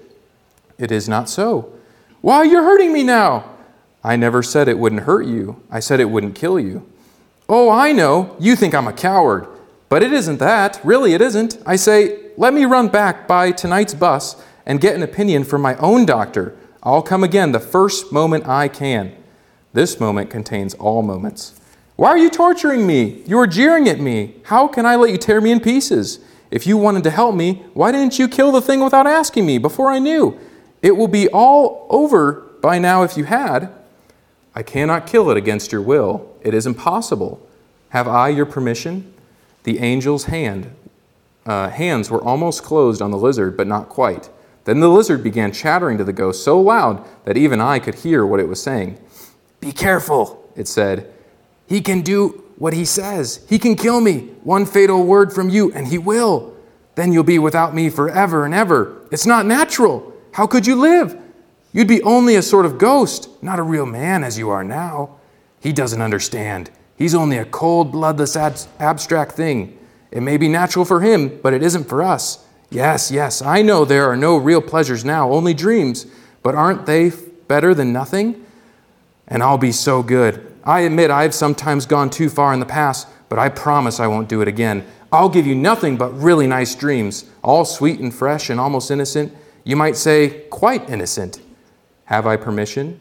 It 0.78 0.92
is 0.92 1.08
not 1.08 1.28
so. 1.28 1.72
Why, 2.20 2.44
you're 2.44 2.62
hurting 2.62 2.92
me 2.92 3.02
now. 3.02 3.57
I 4.02 4.16
never 4.16 4.42
said 4.42 4.68
it 4.68 4.78
wouldn't 4.78 5.02
hurt 5.02 5.26
you. 5.26 5.62
I 5.70 5.80
said 5.80 6.00
it 6.00 6.10
wouldn't 6.10 6.34
kill 6.34 6.58
you. 6.58 6.86
Oh, 7.48 7.70
I 7.70 7.92
know. 7.92 8.36
You 8.38 8.56
think 8.56 8.74
I'm 8.74 8.86
a 8.86 8.92
coward. 8.92 9.46
But 9.88 10.02
it 10.02 10.12
isn't 10.12 10.38
that. 10.38 10.80
Really, 10.84 11.14
it 11.14 11.20
isn't. 11.20 11.58
I 11.64 11.76
say, 11.76 12.30
let 12.36 12.54
me 12.54 12.64
run 12.64 12.88
back 12.88 13.26
by 13.26 13.52
tonight's 13.52 13.94
bus 13.94 14.42
and 14.66 14.80
get 14.80 14.94
an 14.94 15.02
opinion 15.02 15.44
from 15.44 15.62
my 15.62 15.76
own 15.76 16.04
doctor. 16.04 16.56
I'll 16.82 17.02
come 17.02 17.24
again 17.24 17.52
the 17.52 17.60
first 17.60 18.12
moment 18.12 18.46
I 18.46 18.68
can. 18.68 19.14
This 19.72 19.98
moment 19.98 20.30
contains 20.30 20.74
all 20.74 21.02
moments. 21.02 21.58
Why 21.96 22.10
are 22.10 22.18
you 22.18 22.30
torturing 22.30 22.86
me? 22.86 23.22
You 23.26 23.38
are 23.40 23.46
jeering 23.46 23.88
at 23.88 23.98
me. 23.98 24.36
How 24.44 24.68
can 24.68 24.86
I 24.86 24.96
let 24.96 25.10
you 25.10 25.18
tear 25.18 25.40
me 25.40 25.50
in 25.50 25.60
pieces? 25.60 26.20
If 26.50 26.66
you 26.66 26.76
wanted 26.76 27.02
to 27.04 27.10
help 27.10 27.34
me, 27.34 27.64
why 27.74 27.92
didn't 27.92 28.18
you 28.18 28.28
kill 28.28 28.52
the 28.52 28.62
thing 28.62 28.80
without 28.80 29.06
asking 29.06 29.46
me 29.46 29.58
before 29.58 29.90
I 29.90 29.98
knew? 29.98 30.38
It 30.80 30.92
will 30.96 31.08
be 31.08 31.28
all 31.28 31.86
over 31.90 32.46
by 32.62 32.78
now 32.78 33.02
if 33.02 33.16
you 33.16 33.24
had. 33.24 33.72
I 34.58 34.64
cannot 34.64 35.06
kill 35.06 35.30
it 35.30 35.36
against 35.36 35.70
your 35.70 35.80
will. 35.80 36.34
It 36.42 36.52
is 36.52 36.66
impossible. 36.66 37.40
Have 37.90 38.08
I 38.08 38.30
your 38.30 38.44
permission? 38.44 39.14
The 39.62 39.78
angel's 39.78 40.24
hand, 40.24 40.74
uh, 41.46 41.68
hands 41.68 42.10
were 42.10 42.20
almost 42.20 42.64
closed 42.64 43.00
on 43.00 43.12
the 43.12 43.18
lizard, 43.18 43.56
but 43.56 43.68
not 43.68 43.88
quite. 43.88 44.28
Then 44.64 44.80
the 44.80 44.88
lizard 44.88 45.22
began 45.22 45.52
chattering 45.52 45.96
to 45.98 46.02
the 46.02 46.12
ghost 46.12 46.42
so 46.42 46.60
loud 46.60 47.06
that 47.24 47.36
even 47.36 47.60
I 47.60 47.78
could 47.78 47.94
hear 47.94 48.26
what 48.26 48.40
it 48.40 48.48
was 48.48 48.60
saying. 48.60 48.98
Be 49.60 49.70
careful, 49.70 50.50
it 50.56 50.66
said. 50.66 51.08
He 51.68 51.80
can 51.80 52.00
do 52.00 52.42
what 52.56 52.72
he 52.72 52.84
says. 52.84 53.46
He 53.48 53.60
can 53.60 53.76
kill 53.76 54.00
me. 54.00 54.22
One 54.42 54.66
fatal 54.66 55.04
word 55.04 55.32
from 55.32 55.50
you, 55.50 55.72
and 55.72 55.86
he 55.86 55.98
will. 55.98 56.52
Then 56.96 57.12
you'll 57.12 57.22
be 57.22 57.38
without 57.38 57.76
me 57.76 57.90
forever 57.90 58.44
and 58.44 58.52
ever. 58.52 59.06
It's 59.12 59.24
not 59.24 59.46
natural. 59.46 60.12
How 60.32 60.48
could 60.48 60.66
you 60.66 60.74
live? 60.74 61.16
You'd 61.72 61.88
be 61.88 62.02
only 62.02 62.34
a 62.34 62.42
sort 62.42 62.66
of 62.66 62.78
ghost, 62.78 63.28
not 63.42 63.58
a 63.58 63.62
real 63.62 63.86
man 63.86 64.24
as 64.24 64.38
you 64.38 64.50
are 64.50 64.64
now. 64.64 65.16
He 65.60 65.72
doesn't 65.72 66.00
understand. 66.00 66.70
He's 66.96 67.14
only 67.14 67.36
a 67.36 67.44
cold, 67.44 67.92
bloodless, 67.92 68.36
ab- 68.36 68.56
abstract 68.80 69.32
thing. 69.32 69.78
It 70.10 70.22
may 70.22 70.36
be 70.36 70.48
natural 70.48 70.84
for 70.84 71.00
him, 71.00 71.38
but 71.42 71.52
it 71.52 71.62
isn't 71.62 71.88
for 71.88 72.02
us. 72.02 72.44
Yes, 72.70 73.10
yes, 73.10 73.42
I 73.42 73.62
know 73.62 73.84
there 73.84 74.10
are 74.10 74.16
no 74.16 74.36
real 74.36 74.60
pleasures 74.60 75.04
now, 75.04 75.30
only 75.30 75.54
dreams, 75.54 76.06
but 76.42 76.54
aren't 76.54 76.86
they 76.86 77.12
better 77.46 77.74
than 77.74 77.92
nothing? 77.92 78.44
And 79.26 79.42
I'll 79.42 79.58
be 79.58 79.72
so 79.72 80.02
good. 80.02 80.44
I 80.64 80.80
admit 80.80 81.10
I've 81.10 81.34
sometimes 81.34 81.86
gone 81.86 82.10
too 82.10 82.28
far 82.28 82.52
in 82.52 82.60
the 82.60 82.66
past, 82.66 83.08
but 83.28 83.38
I 83.38 83.48
promise 83.48 84.00
I 84.00 84.06
won't 84.06 84.28
do 84.28 84.40
it 84.42 84.48
again. 84.48 84.86
I'll 85.12 85.28
give 85.28 85.46
you 85.46 85.54
nothing 85.54 85.96
but 85.96 86.10
really 86.10 86.46
nice 86.46 86.74
dreams, 86.74 87.24
all 87.42 87.64
sweet 87.64 88.00
and 88.00 88.12
fresh 88.12 88.50
and 88.50 88.60
almost 88.60 88.90
innocent. 88.90 89.34
You 89.64 89.76
might 89.76 89.96
say, 89.96 90.44
quite 90.50 90.88
innocent. 90.90 91.40
Have 92.08 92.26
I 92.26 92.36
permission? 92.36 93.00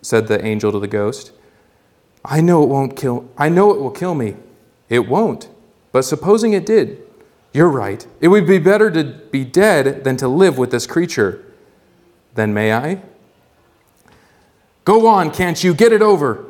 said 0.00 0.26
the 0.26 0.42
angel 0.42 0.72
to 0.72 0.78
the 0.78 0.88
ghost. 0.88 1.32
I 2.24 2.40
know 2.40 2.62
it 2.62 2.68
won't 2.70 2.96
kill 2.96 3.28
I 3.36 3.50
know 3.50 3.70
it 3.72 3.80
will 3.80 3.90
kill 3.90 4.14
me. 4.14 4.36
It 4.88 5.06
won't. 5.06 5.50
But 5.92 6.02
supposing 6.02 6.54
it 6.54 6.64
did, 6.64 7.02
you're 7.52 7.68
right. 7.68 8.06
It 8.22 8.28
would 8.28 8.46
be 8.46 8.58
better 8.58 8.90
to 8.92 9.04
be 9.04 9.44
dead 9.44 10.02
than 10.02 10.16
to 10.16 10.28
live 10.28 10.56
with 10.56 10.70
this 10.70 10.86
creature. 10.86 11.44
Then 12.34 12.54
may 12.54 12.72
I? 12.72 13.02
Go 14.86 15.06
on, 15.06 15.30
can't 15.30 15.62
you? 15.62 15.74
Get 15.74 15.92
it 15.92 16.00
over. 16.00 16.46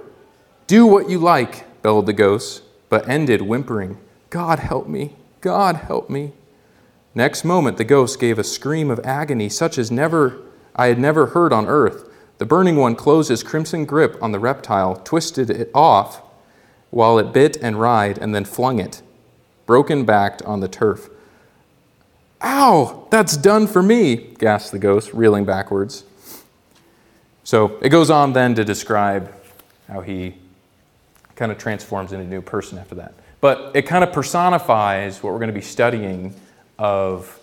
Do 0.68 0.87
what 0.87 1.10
you 1.10 1.18
like, 1.18 1.82
bellowed 1.82 2.06
the 2.06 2.12
ghost, 2.12 2.62
but 2.88 3.08
ended 3.08 3.42
whimpering, 3.42 3.98
God 4.30 4.60
help 4.60 4.87
me, 4.87 5.16
God 5.40 5.76
help 5.76 6.08
me. 6.08 6.32
Next 7.12 7.42
moment, 7.42 7.76
the 7.76 7.84
ghost 7.84 8.20
gave 8.20 8.38
a 8.38 8.44
scream 8.44 8.88
of 8.88 9.00
agony 9.00 9.48
such 9.48 9.78
as 9.78 9.90
never 9.90 10.44
I 10.78 10.87
had 10.87 10.99
never 10.99 11.26
heard 11.26 11.52
on 11.52 11.66
earth. 11.66 12.08
The 12.38 12.47
burning 12.47 12.76
one 12.76 12.94
closed 12.94 13.28
his 13.28 13.42
crimson 13.42 13.85
grip 13.85 14.16
on 14.23 14.30
the 14.30 14.38
reptile, 14.38 14.97
twisted 14.97 15.50
it 15.50 15.70
off 15.75 16.23
while 16.90 17.18
it 17.18 17.32
bit 17.32 17.58
and 17.61 17.80
writhed, 17.80 18.18
and 18.18 18.32
then 18.35 18.44
flung 18.44 18.78
it, 18.78 19.02
broken 19.66 20.04
backed, 20.04 20.40
on 20.42 20.61
the 20.61 20.68
turf. 20.68 21.11
Ow, 22.42 23.08
that's 23.11 23.37
done 23.37 23.66
for 23.66 23.82
me, 23.82 24.16
gasped 24.38 24.70
the 24.70 24.78
ghost, 24.78 25.12
reeling 25.12 25.44
backwards. 25.44 26.04
So 27.42 27.76
it 27.82 27.88
goes 27.88 28.08
on 28.08 28.32
then 28.32 28.54
to 28.54 28.64
describe 28.64 29.35
how 29.88 30.00
he 30.00 30.35
kind 31.35 31.50
of 31.50 31.58
transforms 31.58 32.12
into 32.12 32.25
a 32.25 32.28
new 32.28 32.40
person 32.40 32.78
after 32.78 32.94
that. 32.97 33.14
But 33.40 33.73
it 33.75 33.82
kind 33.82 34.04
of 34.04 34.12
personifies 34.12 35.23
what 35.23 35.32
we're 35.32 35.38
going 35.38 35.49
to 35.49 35.54
be 35.54 35.61
studying 35.61 36.35
of 36.78 37.38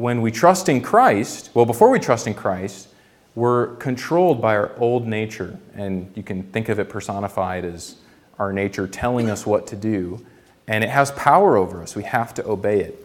when 0.00 0.22
we 0.22 0.30
trust 0.30 0.68
in 0.68 0.80
Christ, 0.80 1.50
well, 1.52 1.66
before 1.66 1.90
we 1.90 1.98
trust 1.98 2.26
in 2.26 2.34
Christ, 2.34 2.88
we're 3.34 3.76
controlled 3.76 4.40
by 4.40 4.56
our 4.56 4.72
old 4.78 5.06
nature. 5.06 5.58
And 5.74 6.10
you 6.16 6.22
can 6.22 6.42
think 6.44 6.68
of 6.68 6.78
it 6.78 6.88
personified 6.88 7.64
as 7.64 7.96
our 8.38 8.52
nature 8.52 8.88
telling 8.88 9.28
us 9.28 9.46
what 9.46 9.66
to 9.68 9.76
do. 9.76 10.24
And 10.66 10.82
it 10.82 10.90
has 10.90 11.10
power 11.12 11.56
over 11.56 11.82
us. 11.82 11.94
We 11.94 12.04
have 12.04 12.32
to 12.34 12.48
obey 12.48 12.80
it. 12.80 12.96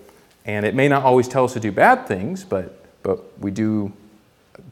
And 0.46 0.66
it 0.66 0.74
may 0.74 0.88
not 0.88 1.04
always 1.04 1.28
tell 1.28 1.44
us 1.44 1.54
to 1.54 1.60
do 1.60 1.72
bad 1.72 2.08
things, 2.08 2.44
but, 2.44 2.86
but 3.04 3.38
we 3.40 3.52
do 3.52 3.92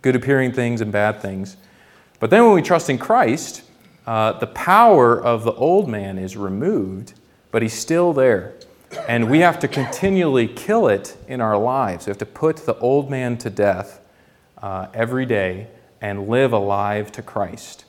good 0.02 0.16
appearing 0.16 0.54
things 0.54 0.82
and 0.82 0.92
bad 0.92 1.22
things. 1.22 1.58
But 2.20 2.30
then 2.30 2.46
when 2.46 2.54
we 2.54 2.62
trust 2.62 2.90
in 2.90 2.98
Christ, 2.98 3.64
uh, 4.08 4.34
the 4.34 4.48
power 4.48 5.22
of 5.22 5.44
the 5.44 5.54
old 5.54 5.90
man 5.90 6.18
is 6.18 6.38
removed, 6.38 7.14
but 7.52 7.62
he's 7.62 7.74
still 7.74 8.14
there. 8.14 8.54
And 9.08 9.30
we 9.30 9.40
have 9.40 9.60
to 9.60 9.68
continually 9.68 10.48
kill 10.48 10.88
it 10.88 11.18
in 11.28 11.42
our 11.42 11.58
lives. 11.58 12.06
We 12.06 12.12
have 12.12 12.18
to 12.20 12.26
put 12.26 12.58
the 12.58 12.78
old 12.80 13.10
man 13.10 13.38
to 13.40 13.50
death 13.50 14.00
uh, 14.62 14.88
every 14.94 15.26
day 15.26 15.68
and 16.02 16.28
live 16.28 16.54
alive 16.54 17.12
to 17.14 17.22
Christ. 17.22 17.86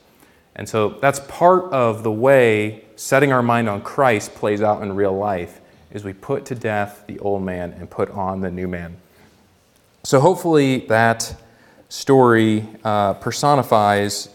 And 0.56 0.68
so 0.68 0.90
that's 1.00 1.20
part 1.20 1.72
of 1.72 2.02
the 2.02 2.12
way 2.12 2.84
setting 2.96 3.32
our 3.32 3.42
mind 3.42 3.68
on 3.68 3.82
Christ 3.82 4.34
plays 4.34 4.62
out 4.62 4.82
in 4.82 4.94
real 4.94 5.16
life 5.16 5.60
is 5.90 6.04
we 6.04 6.12
put 6.12 6.44
to 6.46 6.54
death 6.54 7.04
the 7.06 7.18
old 7.20 7.42
man 7.42 7.72
and 7.72 7.88
put 7.88 8.10
on 8.10 8.40
the 8.40 8.50
new 8.50 8.68
man. 8.68 8.96
So 10.02 10.20
hopefully 10.20 10.80
that 10.88 11.34
story 11.88 12.66
uh, 12.84 13.14
personifies 13.14 14.28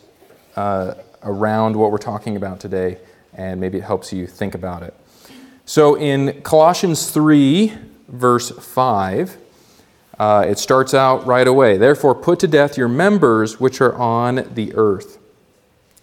uh, 0.56 0.96
around 1.24 1.76
what 1.76 1.92
we're 1.92 1.98
talking 1.98 2.36
about 2.36 2.60
today, 2.60 2.98
and 3.34 3.60
maybe 3.60 3.78
it 3.78 3.84
helps 3.84 4.12
you 4.12 4.26
think 4.26 4.56
about 4.56 4.84
it. 4.84 4.94
So 5.70 5.94
in 5.94 6.42
Colossians 6.42 7.12
3, 7.12 7.72
verse 8.08 8.50
5, 8.50 9.38
uh, 10.18 10.46
it 10.48 10.58
starts 10.58 10.96
out 10.96 11.28
right 11.28 11.48
away. 11.48 11.78
Therefore, 11.78 12.16
put 12.16 12.40
to 12.40 12.48
death 12.48 12.76
your 12.76 12.88
members 12.88 13.60
which 13.60 13.80
are 13.80 13.94
on 13.94 14.50
the 14.56 14.74
earth. 14.74 15.20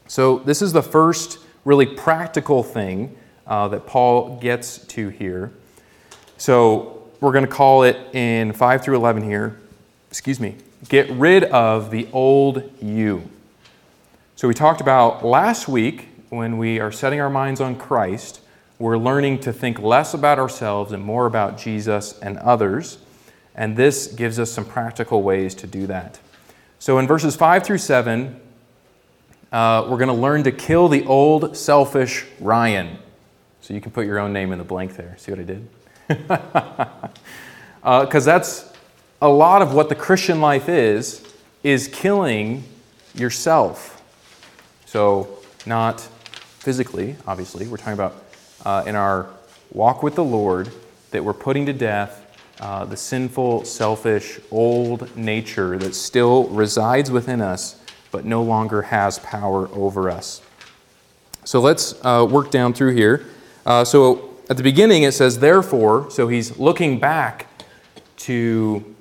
So, 0.06 0.38
this 0.38 0.62
is 0.62 0.72
the 0.72 0.84
first 0.84 1.40
really 1.64 1.84
practical 1.84 2.62
thing 2.62 3.16
uh, 3.44 3.66
that 3.66 3.88
Paul 3.88 4.38
gets 4.38 4.78
to 4.86 5.08
here. 5.08 5.52
So, 6.36 7.02
we're 7.20 7.32
going 7.32 7.44
to 7.44 7.50
call 7.50 7.82
it 7.82 7.96
in 8.14 8.52
5 8.52 8.84
through 8.84 8.94
11 8.94 9.24
here, 9.24 9.58
excuse 10.12 10.38
me, 10.38 10.54
get 10.88 11.10
rid 11.10 11.42
of 11.42 11.90
the 11.90 12.06
old 12.12 12.70
you. 12.80 13.28
So, 14.36 14.46
we 14.46 14.54
talked 14.54 14.80
about 14.80 15.24
last 15.24 15.66
week 15.66 16.06
when 16.28 16.56
we 16.56 16.78
are 16.78 16.92
setting 16.92 17.20
our 17.20 17.30
minds 17.30 17.60
on 17.60 17.74
Christ 17.74 18.42
we're 18.78 18.98
learning 18.98 19.40
to 19.40 19.52
think 19.52 19.78
less 19.78 20.12
about 20.12 20.38
ourselves 20.38 20.92
and 20.92 21.02
more 21.02 21.26
about 21.26 21.58
Jesus 21.58 22.18
and 22.20 22.36
others. 22.38 22.98
And 23.54 23.76
this 23.76 24.08
gives 24.08 24.38
us 24.38 24.50
some 24.50 24.66
practical 24.66 25.22
ways 25.22 25.54
to 25.56 25.66
do 25.66 25.86
that. 25.86 26.18
So 26.78 26.98
in 26.98 27.06
verses 27.06 27.36
5 27.36 27.64
through 27.64 27.78
7, 27.78 28.38
uh, 29.50 29.86
we're 29.88 29.96
going 29.96 30.08
to 30.08 30.12
learn 30.12 30.44
to 30.44 30.52
kill 30.52 30.88
the 30.88 31.04
old, 31.06 31.56
selfish 31.56 32.26
Ryan. 32.38 32.98
So 33.62 33.72
you 33.72 33.80
can 33.80 33.92
put 33.92 34.06
your 34.06 34.18
own 34.18 34.32
name 34.32 34.52
in 34.52 34.58
the 34.58 34.64
blank 34.64 34.96
there. 34.96 35.16
See 35.18 35.32
what 35.32 35.40
I 35.40 35.44
did? 35.44 35.68
Because 36.08 37.08
uh, 37.82 38.32
that's 38.32 38.72
a 39.22 39.28
lot 39.28 39.62
of 39.62 39.72
what 39.72 39.88
the 39.88 39.94
Christian 39.94 40.40
life 40.40 40.68
is, 40.68 41.26
is 41.62 41.88
killing 41.88 42.62
yourself. 43.14 44.02
So, 44.84 45.38
not 45.64 46.00
physically, 46.00 47.16
obviously. 47.26 47.66
We're 47.66 47.78
talking 47.78 47.94
about 47.94 48.25
uh, 48.66 48.82
in 48.84 48.96
our 48.96 49.28
walk 49.72 50.02
with 50.02 50.16
the 50.16 50.24
Lord 50.24 50.68
that 51.12 51.24
we're 51.24 51.32
putting 51.32 51.64
to 51.66 51.72
death 51.72 52.24
uh, 52.60 52.84
the 52.84 52.96
sinful, 52.96 53.64
selfish, 53.64 54.40
old 54.50 55.14
nature 55.16 55.78
that 55.78 55.94
still 55.94 56.48
resides 56.48 57.10
within 57.10 57.40
us 57.40 57.80
but 58.10 58.24
no 58.24 58.42
longer 58.42 58.82
has 58.82 59.18
power 59.20 59.68
over 59.68 60.10
us. 60.10 60.42
So 61.44 61.60
let's 61.60 61.94
uh, 62.04 62.26
work 62.28 62.50
down 62.50 62.72
through 62.72 62.94
here. 62.94 63.26
Uh, 63.64 63.84
so 63.84 64.36
at 64.50 64.56
the 64.56 64.62
beginning 64.62 65.04
it 65.04 65.12
says, 65.12 65.38
therefore, 65.38 66.10
so 66.10 66.26
he's 66.26 66.58
looking 66.58 66.98
back 66.98 67.46
to 68.18 68.96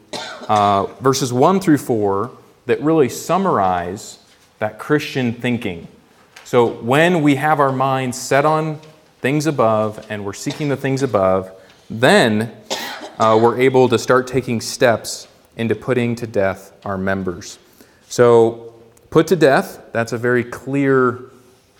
uh, 0.48 0.86
verses 1.00 1.34
1 1.34 1.60
through 1.60 1.80
4 1.80 2.30
that 2.68 2.82
really 2.82 3.10
summarize 3.10 4.20
that 4.60 4.78
Christian 4.78 5.34
thinking. 5.34 5.88
So 6.44 6.68
when 6.68 7.24
we 7.24 7.36
have 7.36 7.60
our 7.60 7.72
minds 7.72 8.22
set 8.22 8.46
on 8.46 8.80
things 9.26 9.48
above 9.48 10.06
and 10.12 10.24
we're 10.24 10.34
seeking 10.34 10.70
the 10.70 10.78
things 10.78 11.02
above, 11.02 11.50
then 11.90 12.56
uh, 13.18 13.36
we're 13.42 13.60
able 13.60 13.90
to 13.90 13.98
start 13.98 14.28
taking 14.28 14.62
steps 14.62 15.28
into 15.58 15.74
putting 15.74 16.16
to 16.16 16.28
death 16.28 16.72
our 16.86 16.96
members. 16.96 17.58
So, 18.08 18.76
put 19.10 19.26
to 19.26 19.36
death, 19.36 19.82
that's 19.94 20.14
a 20.14 20.18
very 20.20 20.44
clear, 20.44 21.22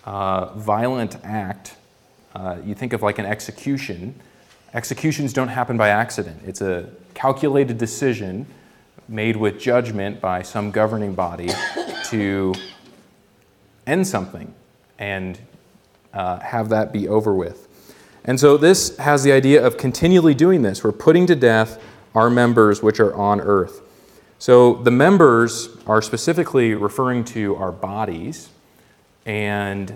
uh, 0.04 0.54
violent 0.54 1.18
act. 1.22 1.76
Uh, 2.34 2.56
you 2.64 2.74
think 2.74 2.92
of 2.92 3.02
like 3.02 3.20
an 3.20 3.26
execution. 3.26 4.18
Executions 4.74 5.32
don't 5.32 5.46
happen 5.46 5.76
by 5.76 5.90
accident, 5.90 6.40
it's 6.44 6.60
a 6.60 6.90
calculated 7.14 7.78
decision 7.78 8.44
made 9.06 9.36
with 9.36 9.60
judgment 9.60 10.20
by 10.20 10.42
some 10.42 10.72
governing 10.72 11.14
body 11.14 11.50
to 12.06 12.54
end 13.86 14.04
something 14.04 14.52
and 14.98 15.38
uh, 16.16 16.40
have 16.40 16.70
that 16.70 16.92
be 16.92 17.06
over 17.06 17.34
with. 17.34 17.68
And 18.24 18.40
so 18.40 18.56
this 18.56 18.96
has 18.96 19.22
the 19.22 19.32
idea 19.32 19.64
of 19.64 19.76
continually 19.76 20.34
doing 20.34 20.62
this. 20.62 20.82
We're 20.82 20.92
putting 20.92 21.26
to 21.26 21.36
death 21.36 21.80
our 22.14 22.30
members 22.30 22.82
which 22.82 22.98
are 22.98 23.14
on 23.14 23.40
earth. 23.40 23.82
So 24.38 24.74
the 24.74 24.90
members 24.90 25.68
are 25.86 26.02
specifically 26.02 26.74
referring 26.74 27.24
to 27.26 27.56
our 27.56 27.70
bodies, 27.70 28.48
and 29.24 29.92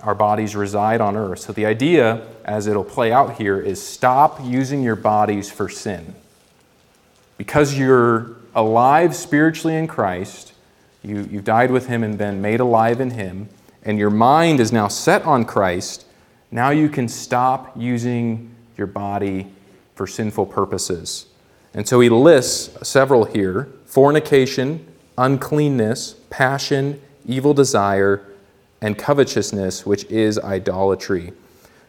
our 0.00 0.14
bodies 0.14 0.54
reside 0.54 1.00
on 1.00 1.16
earth. 1.16 1.40
So 1.40 1.52
the 1.52 1.66
idea, 1.66 2.26
as 2.44 2.66
it'll 2.66 2.84
play 2.84 3.12
out 3.12 3.36
here, 3.36 3.60
is 3.60 3.84
stop 3.84 4.40
using 4.44 4.82
your 4.82 4.96
bodies 4.96 5.50
for 5.50 5.68
sin. 5.68 6.14
Because 7.38 7.76
you're 7.76 8.36
alive 8.54 9.14
spiritually 9.14 9.76
in 9.76 9.86
Christ, 9.86 10.52
you, 11.02 11.28
you've 11.30 11.44
died 11.44 11.70
with 11.70 11.86
Him 11.86 12.02
and 12.02 12.16
been 12.16 12.40
made 12.40 12.60
alive 12.60 13.00
in 13.00 13.10
Him, 13.10 13.48
and 13.86 13.98
your 13.98 14.10
mind 14.10 14.60
is 14.60 14.70
now 14.72 14.88
set 14.88 15.22
on 15.24 15.46
Christ 15.46 16.06
now 16.50 16.70
you 16.70 16.88
can 16.88 17.08
stop 17.08 17.72
using 17.76 18.54
your 18.76 18.86
body 18.86 19.48
for 19.94 20.06
sinful 20.06 20.46
purposes. 20.46 21.26
And 21.74 21.86
so 21.86 22.00
he 22.00 22.08
lists 22.08 22.88
several 22.88 23.24
here 23.24 23.68
fornication, 23.84 24.86
uncleanness, 25.16 26.14
passion, 26.30 27.00
evil 27.26 27.54
desire, 27.54 28.22
and 28.80 28.96
covetousness, 28.96 29.86
which 29.86 30.04
is 30.04 30.38
idolatry. 30.38 31.32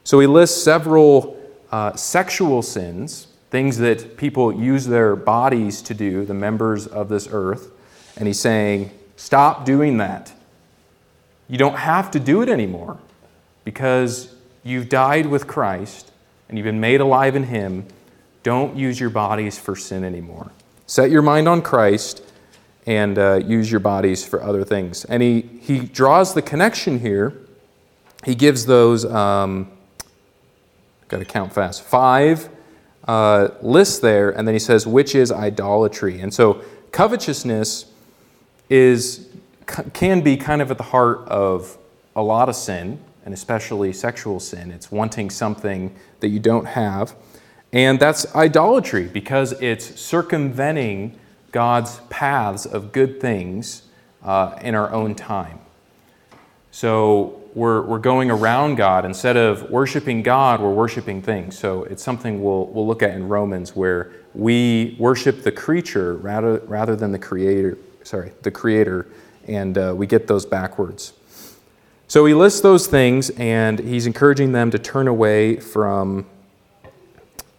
So 0.04 0.19
he 0.19 0.28
lists 0.28 0.62
several 0.62 1.38
uh, 1.71 1.95
sexual 1.95 2.62
sins, 2.62 3.28
things 3.52 3.78
that 3.78 4.15
people 4.15 4.54
use 4.54 4.86
their 4.86 5.15
bodies 5.15 5.82
to 5.84 5.93
do, 5.93 6.26
the 6.26 6.34
members 6.34 6.88
of 6.88 7.10
this 7.10 7.28
earth. 7.32 7.71
And 8.15 8.28
he's 8.28 8.39
saying, 8.39 8.91
stop 9.17 9.65
doing 9.65 9.98
that. 9.98 10.34
You 11.47 11.57
don't 11.57 11.77
have 11.77 12.12
to 12.12 12.19
do 12.19 12.41
it 12.41 12.49
anymore 12.49 12.97
because 13.63 14.36
You've 14.67 14.89
died 14.89 15.27
with 15.27 15.47
Christ 15.47 16.12
and 16.49 16.57
you've 16.57 16.65
been 16.65 16.81
made 16.81 16.99
alive 16.99 17.38
in 17.38 17.43
Him. 17.43 17.86
Don't 18.43 18.75
use 18.75 18.99
your 18.99 19.10
bodies 19.10 19.57
for 19.57 19.77
sin 19.77 20.03
anymore. 20.03 20.51
Set 20.88 21.10
your 21.10 21.21
mind 21.21 21.47
on 21.47 21.62
Christ 21.62 22.21
and 22.86 23.17
uh, 23.17 23.36
use 23.36 23.71
your 23.71 23.79
bodies 23.79 24.25
for 24.25 24.43
other 24.43 24.65
things. 24.65 25.05
And 25.05 25.23
he, 25.23 25.39
he 25.62 25.79
draws 25.79 26.33
the 26.33 26.41
connection 26.41 26.99
here. 26.99 27.33
He 28.25 28.36
gives 28.36 28.65
those, 28.65 29.05
um, 29.05 29.71
got 31.07 31.19
to 31.19 31.25
count 31.25 31.53
fast, 31.53 31.81
five 31.81 32.49
uh, 33.07 33.49
lists 33.62 33.99
there, 33.99 34.31
and 34.31 34.45
then 34.45 34.53
he 34.53 34.60
says, 34.60 34.86
which 34.86 35.15
is 35.15 35.31
idolatry. 35.31 36.19
And 36.19 36.33
so 36.33 36.62
covetousness 36.91 37.86
is, 38.69 39.29
can 39.67 40.21
be 40.21 40.38
kind 40.38 40.62
of 40.62 40.71
at 40.71 40.77
the 40.77 40.84
heart 40.84 41.19
of 41.27 41.77
a 42.15 42.23
lot 42.23 42.49
of 42.49 42.56
sin 42.56 42.99
and 43.25 43.34
especially 43.34 43.91
sexual 43.93 44.39
sin. 44.39 44.71
It's 44.71 44.91
wanting 44.91 45.30
something 45.30 45.93
that 46.21 46.30
you 46.30 46.39
don't 46.39 46.65
have. 46.65 47.13
And 47.73 47.99
that's 47.99 48.34
idolatry 48.34 49.08
because 49.08 49.51
it's 49.62 49.99
circumventing 49.99 51.19
God's 51.51 51.99
paths 52.10 52.65
of 52.65 52.91
good 52.91 53.19
things 53.19 53.84
uh, 54.23 54.58
in 54.62 54.75
our 54.75 54.91
own 54.93 55.15
time. 55.15 55.60
So 56.71 57.41
we're, 57.53 57.82
we're 57.82 57.99
going 57.99 58.32
around 58.32 58.75
God. 58.75 59.03
Instead 59.03 59.36
of 59.36 59.69
worshiping 59.69 60.21
God, 60.23 60.62
we're 60.62 60.73
worshiping 60.73 61.21
things. 61.21 61.58
So 61.58 61.84
it's 61.84 62.03
something 62.03 62.41
we'll, 62.41 62.67
we'll 62.67 62.88
look 62.88 63.03
at 63.03 63.12
in 63.12 63.27
Romans 63.27 63.75
where 63.75 64.12
we 64.34 64.95
worship 64.99 65.43
the 65.43 65.51
creature 65.51 66.13
rather, 66.15 66.60
rather 66.60 66.95
than 66.95 67.12
the 67.12 67.19
creator, 67.19 67.77
sorry, 68.03 68.32
the 68.43 68.51
creator, 68.51 69.08
and 69.47 69.77
uh, 69.77 69.93
we 69.95 70.07
get 70.07 70.27
those 70.27 70.45
backwards. 70.45 71.13
So 72.07 72.25
he 72.25 72.33
lists 72.33 72.62
those 72.62 72.88
things 72.88 73.29
and 73.31 73.79
he's 73.79 74.05
encouraging 74.05 74.53
them 74.53 74.71
to 74.71 74.79
turn 74.79 75.07
away 75.07 75.57
from 75.57 76.25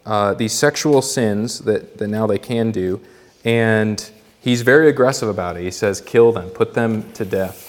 uh, 0.07 0.35
these 0.35 0.55
sexual 0.55 1.03
sins 1.03 1.61
that, 1.61 1.99
that 1.99 2.09
now 2.09 2.27
they 2.27 2.39
can 2.39 2.71
do. 2.71 3.01
And 3.45 4.11
he's 4.41 4.63
very 4.63 4.89
aggressive 4.89 5.29
about 5.29 5.57
it. 5.57 5.63
He 5.65 5.71
says, 5.71 6.01
kill 6.01 6.33
them, 6.33 6.49
put 6.49 6.73
them 6.73 7.13
to 7.13 7.25
death. 7.27 7.67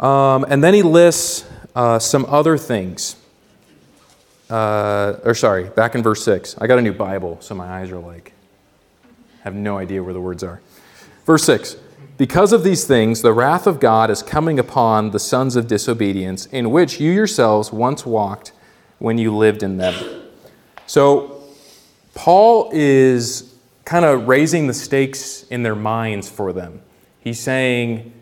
Um, 0.00 0.46
and 0.48 0.64
then 0.64 0.72
he 0.74 0.82
lists 0.82 1.46
uh, 1.74 1.98
some 1.98 2.24
other 2.26 2.56
things. 2.56 3.16
Uh, 4.48 5.18
or 5.24 5.34
sorry, 5.34 5.64
back 5.64 5.94
in 5.94 6.02
verse 6.02 6.24
6. 6.24 6.56
I 6.58 6.66
got 6.66 6.78
a 6.78 6.82
new 6.82 6.92
Bible, 6.92 7.38
so 7.40 7.54
my 7.54 7.66
eyes 7.66 7.90
are 7.90 7.98
like, 7.98 8.32
have 9.42 9.54
no 9.54 9.76
idea 9.76 10.02
where 10.02 10.14
the 10.14 10.20
words 10.20 10.42
are. 10.42 10.60
Verse 11.26 11.44
6 11.44 11.76
because 12.16 12.52
of 12.52 12.62
these 12.62 12.84
things, 12.84 13.22
the 13.22 13.32
wrath 13.32 13.66
of 13.66 13.80
God 13.80 14.10
is 14.10 14.22
coming 14.22 14.58
upon 14.58 15.10
the 15.10 15.18
sons 15.18 15.56
of 15.56 15.66
disobedience, 15.66 16.46
in 16.46 16.70
which 16.70 17.00
you 17.00 17.10
yourselves 17.10 17.72
once 17.72 18.06
walked 18.06 18.52
when 18.98 19.18
you 19.18 19.34
lived 19.34 19.62
in 19.62 19.78
them. 19.78 20.22
So, 20.86 21.42
Paul 22.14 22.70
is 22.72 23.54
kind 23.84 24.04
of 24.04 24.28
raising 24.28 24.68
the 24.68 24.74
stakes 24.74 25.42
in 25.44 25.62
their 25.62 25.74
minds 25.74 26.28
for 26.28 26.52
them. 26.52 26.80
He's 27.18 27.40
saying, 27.40 28.12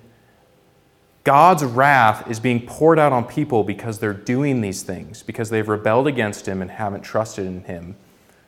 God's 1.24 1.64
wrath 1.64 2.28
is 2.31 2.40
being 2.40 2.66
poured 2.66 2.98
out 2.98 3.12
on 3.12 3.24
people 3.24 3.62
because 3.62 3.98
they're 3.98 4.14
doing 4.14 4.61
these 4.61 4.83
things, 4.83 5.22
because 5.22 5.50
they've 5.50 5.68
rebelled 5.68 6.07
against 6.07 6.46
Him 6.46 6.62
and 6.62 6.70
haven't 6.70 7.02
trusted 7.02 7.46
in 7.46 7.64
Him. 7.64 7.96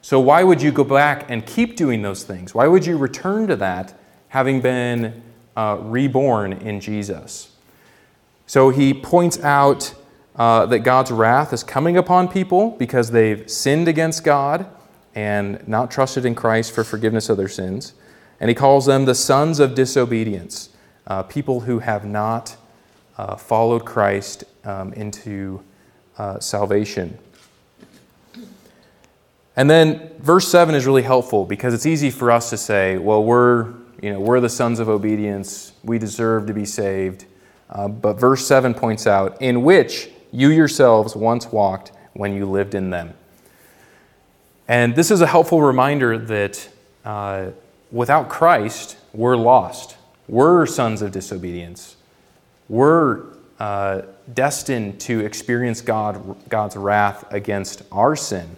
So, 0.01 0.19
why 0.19 0.43
would 0.43 0.63
you 0.63 0.73
go 0.73 0.85
back 0.85 1.27
and 1.29 1.45
keep 1.45 1.77
doing 1.77 2.03
those 2.03 2.25
things? 2.25 2.55
Why 2.55 2.67
would 2.67 2.87
you 2.87 2.97
return 2.97 3.47
to 3.49 3.57
that 3.57 3.95
having 4.29 4.61
been 4.61 5.23
uh, 5.57 5.79
reborn 5.81 6.53
in 6.53 6.81
Jesus. 6.81 7.55
So 8.47 8.71
he 8.71 8.93
points 8.93 9.41
out 9.41 9.95
uh, 10.37 10.67
that 10.67 10.81
God's 10.81 11.11
wrath 11.11 11.53
is 11.53 11.63
coming 11.63 11.97
upon 11.97 12.29
people 12.29 12.73
because 12.73 13.11
they've 13.11 13.49
sinned 13.51 13.89
against 13.89 14.25
God 14.25 14.67
and 15.15 15.67
not 15.69 15.91
trusted 15.91 16.25
in 16.25 16.35
Christ 16.35 16.73
for 16.73 16.83
forgiveness 16.85 17.29
of 17.29 17.37
their 17.37 17.49
sins. 17.49 17.95
And 18.41 18.49
he 18.49 18.55
calls 18.55 18.87
them 18.87 19.05
the 19.05 19.15
sons 19.15 19.61
of 19.61 19.75
disobedience, 19.75 20.71
uh, 21.07 21.23
people 21.23 21.61
who 21.61 21.79
have 21.79 22.05
not 22.05 22.57
uh, 23.17 23.37
followed 23.37 23.85
Christ 23.85 24.45
um, 24.65 24.93
into 24.95 25.63
uh, 26.19 26.41
salvation. 26.41 27.17
And 29.57 29.71
then 29.71 30.11
verse 30.19 30.49
7 30.49 30.75
is 30.75 30.85
really 30.85 31.03
helpful 31.03 31.45
because 31.45 31.75
it's 31.75 31.87
easy 31.87 32.11
for 32.11 32.33
us 32.33 32.51
to 32.51 32.57
say, 32.57 32.99
well, 32.99 33.23
we're 33.23 33.73
you 34.05 34.13
know, 34.13 34.21
we're 34.21 34.39
the 34.39 34.51
sons 34.51 34.81
of 34.81 34.91
obedience, 34.91 35.73
we 35.83 35.99
deserve 35.99 36.47
to 36.49 36.53
be 36.53 36.67
saved. 36.67 37.25
Uh, 37.71 37.89
but 37.89 38.21
verse 38.21 38.47
7 38.47 38.75
points 38.75 39.07
out, 39.07 39.41
in 39.41 39.63
which 39.63 40.11
you 40.31 40.51
yourselves 40.51 41.17
once 41.17 41.47
walked 41.47 41.91
when 42.13 42.35
you 42.35 42.45
lived 42.45 42.75
in 42.75 42.91
them. 42.91 43.15
And 44.69 44.95
this 44.95 45.11
is 45.11 45.23
a 45.23 45.27
helpful 45.27 45.63
reminder 45.63 46.19
that 46.19 46.69
uh, 47.07 47.47
without 47.91 48.29
Christ, 48.29 48.99
we're 49.15 49.39
lost. 49.39 49.97
We're 50.29 50.67
sons 50.67 51.01
of 51.01 51.11
disobedience. 51.11 51.97
We're 52.69 53.23
uh, 53.59 54.03
destined 54.35 55.01
to 55.01 55.21
experience 55.21 55.81
God, 55.81 56.37
God's 56.51 56.77
wrath 56.77 57.33
against 57.33 57.81
our 57.91 58.17
sin. 58.17 58.55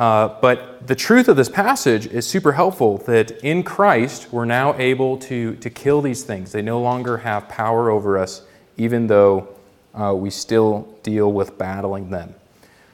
Uh, 0.00 0.34
but 0.40 0.86
the 0.86 0.94
truth 0.94 1.28
of 1.28 1.36
this 1.36 1.50
passage 1.50 2.06
is 2.06 2.26
super 2.26 2.52
helpful 2.52 2.96
that 2.96 3.32
in 3.44 3.62
Christ 3.62 4.32
we're 4.32 4.46
now 4.46 4.74
able 4.78 5.18
to, 5.18 5.56
to 5.56 5.68
kill 5.68 6.00
these 6.00 6.22
things. 6.22 6.52
They 6.52 6.62
no 6.62 6.80
longer 6.80 7.18
have 7.18 7.50
power 7.50 7.90
over 7.90 8.16
us, 8.16 8.40
even 8.78 9.08
though 9.08 9.48
uh, 9.94 10.14
we 10.16 10.30
still 10.30 10.88
deal 11.02 11.30
with 11.30 11.58
battling 11.58 12.08
them. 12.08 12.34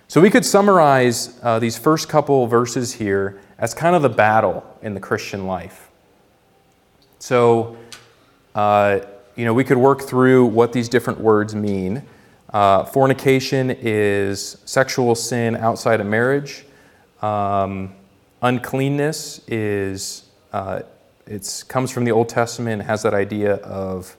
So 0.09 0.21
we 0.21 0.31
could 0.31 0.45
summarize 0.45 1.39
uh, 1.45 1.61
these 1.61 1.79
first 1.79 2.09
couple 2.09 2.45
verses 2.49 2.95
here 2.95 3.39
as 3.57 3.73
kind 3.73 3.95
of 3.95 4.03
the 4.03 4.09
battle 4.09 4.67
in 4.83 4.95
the 4.95 5.01
Christian 5.01 5.47
life. 5.47 5.89
So, 7.21 7.77
uh, 8.57 8.99
you 9.37 9.45
know, 9.45 9.55
we 9.55 9.63
could 9.63 9.79
work 9.79 10.03
through 10.03 10.47
what 10.47 10.73
these 10.73 10.89
different 10.89 11.21
words 11.21 11.55
mean. 11.55 12.03
Uh, 12.53 12.85
fornication 12.85 13.71
is 13.71 14.57
sexual 14.65 15.15
sin 15.15 15.55
outside 15.55 16.01
of 16.01 16.07
marriage. 16.07 16.65
Um, 17.23 17.93
uncleanness 18.43 19.41
is 19.49 20.25
uh, 20.53 20.83
it 21.27 21.65
comes 21.69 21.91
from 21.91 22.05
the 22.05 22.13
Old 22.13 22.29
Testament. 22.29 22.83
has 22.83 23.03
that 23.03 23.15
idea 23.15 23.55
of 23.57 24.17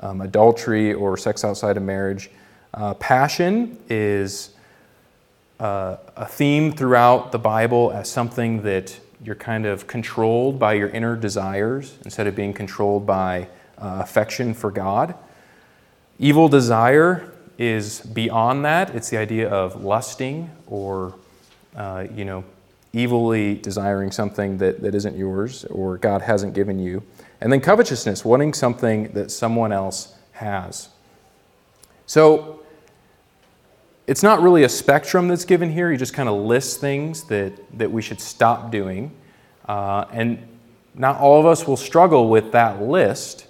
um, 0.00 0.20
adultery 0.20 0.92
or 0.92 1.16
sex 1.16 1.44
outside 1.44 1.76
of 1.76 1.82
marriage. 1.82 2.30
Uh, 2.74 2.94
passion 2.94 3.78
is 3.88 4.50
uh, 5.58 5.96
a 6.16 6.26
theme 6.26 6.72
throughout 6.72 7.32
the 7.32 7.38
Bible 7.38 7.92
as 7.92 8.10
something 8.10 8.62
that 8.62 8.98
you're 9.22 9.34
kind 9.34 9.66
of 9.66 9.86
controlled 9.86 10.58
by 10.58 10.74
your 10.74 10.88
inner 10.88 11.16
desires 11.16 11.98
instead 12.04 12.26
of 12.26 12.34
being 12.34 12.52
controlled 12.52 13.06
by 13.06 13.48
uh, 13.78 13.98
affection 14.00 14.54
for 14.54 14.70
God. 14.70 15.14
Evil 16.18 16.48
desire 16.48 17.30
is 17.58 18.00
beyond 18.00 18.64
that. 18.64 18.94
It's 18.94 19.10
the 19.10 19.18
idea 19.18 19.48
of 19.48 19.82
lusting 19.82 20.50
or, 20.66 21.14
uh, 21.76 22.06
you 22.14 22.24
know, 22.24 22.44
evilly 22.94 23.54
desiring 23.54 24.10
something 24.10 24.58
that, 24.58 24.82
that 24.82 24.94
isn't 24.94 25.16
yours 25.16 25.64
or 25.66 25.98
God 25.98 26.22
hasn't 26.22 26.54
given 26.54 26.78
you. 26.78 27.02
And 27.40 27.52
then 27.52 27.60
covetousness, 27.60 28.24
wanting 28.24 28.52
something 28.52 29.12
that 29.12 29.30
someone 29.30 29.72
else 29.72 30.14
has. 30.32 30.88
So 32.06 32.60
it's 34.06 34.22
not 34.22 34.42
really 34.42 34.64
a 34.64 34.68
spectrum 34.68 35.28
that's 35.28 35.44
given 35.44 35.70
here. 35.70 35.90
He 35.90 35.96
just 35.96 36.12
kind 36.12 36.28
of 36.28 36.34
lists 36.34 36.76
things 36.76 37.22
that, 37.24 37.52
that 37.78 37.90
we 37.90 38.02
should 38.02 38.20
stop 38.20 38.72
doing. 38.72 39.12
Uh, 39.68 40.06
and 40.10 40.38
not 40.94 41.16
all 41.18 41.38
of 41.38 41.46
us 41.46 41.66
will 41.66 41.76
struggle 41.76 42.28
with 42.28 42.50
that 42.52 42.82
list, 42.82 43.46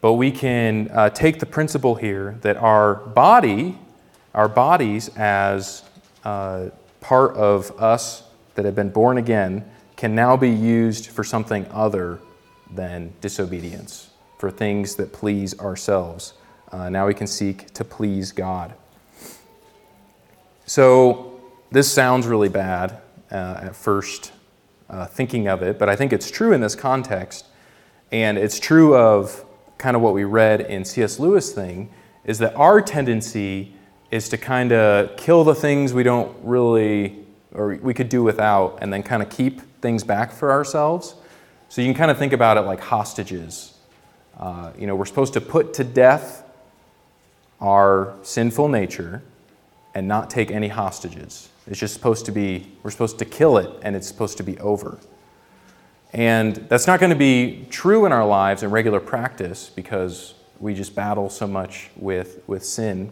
but 0.00 0.14
we 0.14 0.30
can 0.30 0.90
uh, 0.90 1.10
take 1.10 1.38
the 1.38 1.46
principle 1.46 1.94
here 1.94 2.38
that 2.40 2.56
our 2.56 2.94
body, 2.94 3.78
our 4.32 4.48
bodies 4.48 5.10
as 5.16 5.82
uh, 6.24 6.70
part 7.04 7.36
of 7.36 7.70
us 7.78 8.22
that 8.54 8.64
have 8.64 8.74
been 8.74 8.88
born 8.88 9.18
again, 9.18 9.62
can 9.94 10.14
now 10.14 10.38
be 10.38 10.48
used 10.48 11.08
for 11.08 11.22
something 11.22 11.66
other 11.70 12.18
than 12.72 13.12
disobedience, 13.20 14.08
for 14.38 14.50
things 14.50 14.96
that 14.96 15.12
please 15.12 15.58
ourselves. 15.60 16.32
Uh, 16.72 16.88
now 16.88 17.06
we 17.06 17.12
can 17.12 17.26
seek 17.26 17.72
to 17.74 17.84
please 17.84 18.32
God. 18.32 18.72
So, 20.64 21.38
this 21.70 21.92
sounds 21.92 22.26
really 22.26 22.48
bad 22.48 22.98
uh, 23.30 23.60
at 23.64 23.76
first 23.76 24.32
uh, 24.88 25.04
thinking 25.04 25.46
of 25.46 25.62
it, 25.62 25.78
but 25.78 25.90
I 25.90 25.96
think 25.96 26.10
it's 26.10 26.30
true 26.30 26.54
in 26.54 26.62
this 26.62 26.74
context. 26.74 27.44
And 28.12 28.38
it's 28.38 28.58
true 28.58 28.96
of 28.96 29.44
kind 29.76 29.94
of 29.94 30.00
what 30.00 30.14
we 30.14 30.24
read 30.24 30.62
in 30.62 30.86
C.S. 30.86 31.18
Lewis' 31.18 31.52
thing 31.52 31.90
is 32.24 32.38
that 32.38 32.54
our 32.56 32.80
tendency 32.80 33.73
is 34.14 34.28
to 34.28 34.38
kind 34.38 34.70
of 34.70 35.16
kill 35.16 35.42
the 35.42 35.56
things 35.56 35.92
we 35.92 36.04
don't 36.04 36.32
really, 36.44 37.18
or 37.52 37.74
we 37.82 37.92
could 37.92 38.08
do 38.08 38.22
without, 38.22 38.78
and 38.80 38.92
then 38.92 39.02
kind 39.02 39.20
of 39.20 39.28
keep 39.28 39.60
things 39.80 40.04
back 40.04 40.30
for 40.30 40.52
ourselves. 40.52 41.16
So 41.68 41.82
you 41.82 41.88
can 41.88 41.98
kind 41.98 42.12
of 42.12 42.16
think 42.16 42.32
about 42.32 42.56
it 42.56 42.60
like 42.60 42.78
hostages. 42.78 43.76
Uh, 44.38 44.70
you 44.78 44.86
know, 44.86 44.94
we're 44.94 45.04
supposed 45.04 45.32
to 45.32 45.40
put 45.40 45.74
to 45.74 45.82
death 45.82 46.44
our 47.60 48.14
sinful 48.22 48.68
nature 48.68 49.20
and 49.96 50.06
not 50.06 50.30
take 50.30 50.52
any 50.52 50.68
hostages. 50.68 51.48
It's 51.66 51.80
just 51.80 51.92
supposed 51.92 52.24
to 52.26 52.32
be, 52.32 52.70
we're 52.84 52.92
supposed 52.92 53.18
to 53.18 53.24
kill 53.24 53.58
it 53.58 53.68
and 53.82 53.96
it's 53.96 54.06
supposed 54.06 54.36
to 54.36 54.44
be 54.44 54.56
over. 54.58 55.00
And 56.12 56.54
that's 56.54 56.86
not 56.86 57.00
going 57.00 57.10
to 57.10 57.16
be 57.16 57.66
true 57.68 58.06
in 58.06 58.12
our 58.12 58.24
lives 58.24 58.62
in 58.62 58.70
regular 58.70 59.00
practice 59.00 59.72
because 59.74 60.34
we 60.60 60.72
just 60.72 60.94
battle 60.94 61.30
so 61.30 61.48
much 61.48 61.90
with, 61.96 62.44
with 62.46 62.64
sin. 62.64 63.10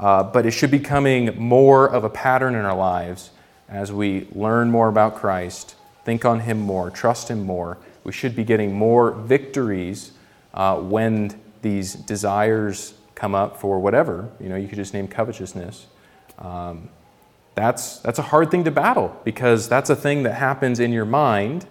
Uh, 0.00 0.22
but 0.22 0.46
it 0.46 0.50
should 0.50 0.70
be 0.70 0.80
coming 0.80 1.36
more 1.36 1.86
of 1.86 2.04
a 2.04 2.08
pattern 2.08 2.54
in 2.54 2.64
our 2.64 2.76
lives 2.76 3.30
as 3.68 3.92
we 3.92 4.26
learn 4.32 4.70
more 4.70 4.88
about 4.88 5.14
Christ, 5.14 5.76
think 6.04 6.24
on 6.24 6.40
Him 6.40 6.58
more, 6.58 6.90
trust 6.90 7.28
Him 7.28 7.44
more. 7.44 7.76
We 8.02 8.10
should 8.10 8.34
be 8.34 8.42
getting 8.42 8.74
more 8.74 9.12
victories 9.12 10.12
uh, 10.54 10.76
when 10.76 11.38
these 11.60 11.94
desires 11.94 12.94
come 13.14 13.34
up 13.34 13.58
for 13.58 13.78
whatever. 13.78 14.30
You 14.40 14.48
know, 14.48 14.56
you 14.56 14.66
could 14.66 14.76
just 14.76 14.94
name 14.94 15.06
covetousness. 15.06 15.86
Um, 16.38 16.88
that's, 17.54 17.98
that's 17.98 18.18
a 18.18 18.22
hard 18.22 18.50
thing 18.50 18.64
to 18.64 18.70
battle 18.70 19.14
because 19.22 19.68
that's 19.68 19.90
a 19.90 19.96
thing 19.96 20.22
that 20.22 20.32
happens 20.32 20.80
in 20.80 20.92
your 20.92 21.04
mind 21.04 21.66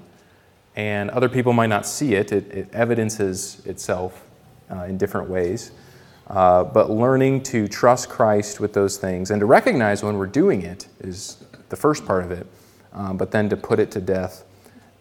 and 0.76 1.10
other 1.10 1.28
people 1.28 1.52
might 1.52 1.68
not 1.68 1.88
see 1.88 2.14
it. 2.14 2.32
It, 2.32 2.52
it 2.52 2.70
evidences 2.74 3.66
itself 3.66 4.24
uh, 4.70 4.84
in 4.84 5.00
different 5.00 5.32
ways. 5.32 5.72
Uh, 6.30 6.64
but 6.64 6.92
learning 6.92 7.42
to 7.42 7.68
trust 7.68 8.08
Christ 8.08 8.60
with 8.60 8.74
those 8.74 8.98
things 8.98 9.32
and 9.32 9.40
to 9.40 9.48
recognize 9.48 10.04
when 10.04 10.18
we're 10.18 10.28
doing 10.28 10.62
it 10.62 10.88
is 11.00 11.44
the 11.70 11.76
first 11.76 12.06
part 12.06 12.24
of 12.24 12.32
it, 12.32 12.46
um, 12.94 13.18
but 13.18 13.32
then 13.32 13.50
to 13.50 13.58
put 13.58 13.80
it 13.80 13.90
to 13.92 14.02
death 14.02 14.44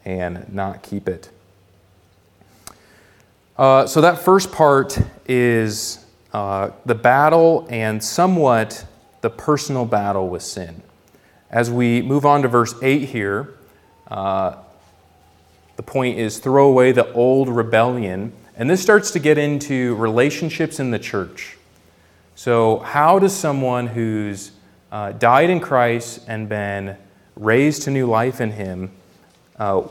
and 0.04 0.50
not 0.52 0.82
keep 0.82 1.06
it. 1.06 1.30
Uh, 3.58 3.86
so, 3.86 4.00
that 4.00 4.20
first 4.20 4.52
part 4.52 4.98
is 5.26 6.06
uh, 6.32 6.70
the 6.86 6.94
battle 6.94 7.66
and 7.68 8.02
somewhat 8.02 8.86
the 9.20 9.30
personal 9.30 9.84
battle 9.84 10.28
with 10.28 10.42
sin. 10.42 10.82
As 11.50 11.70
we 11.70 12.00
move 12.02 12.24
on 12.24 12.42
to 12.42 12.48
verse 12.48 12.74
8 12.80 13.08
here, 13.08 13.54
uh, 14.08 14.56
the 15.76 15.82
point 15.82 16.18
is 16.18 16.38
throw 16.38 16.68
away 16.68 16.92
the 16.92 17.12
old 17.12 17.48
rebellion. 17.48 18.32
And 18.58 18.68
this 18.68 18.82
starts 18.82 19.12
to 19.12 19.20
get 19.20 19.38
into 19.38 19.94
relationships 19.94 20.80
in 20.80 20.90
the 20.90 20.98
church. 20.98 21.56
So, 22.34 22.80
how 22.80 23.20
does 23.20 23.34
someone 23.34 23.86
who's 23.86 24.50
uh, 24.90 25.12
died 25.12 25.48
in 25.48 25.60
Christ 25.60 26.24
and 26.26 26.48
been 26.48 26.96
raised 27.36 27.82
to 27.82 27.90
new 27.90 28.06
life 28.06 28.40
in 28.40 28.50
Him, 28.50 28.90
uh, 29.58 29.82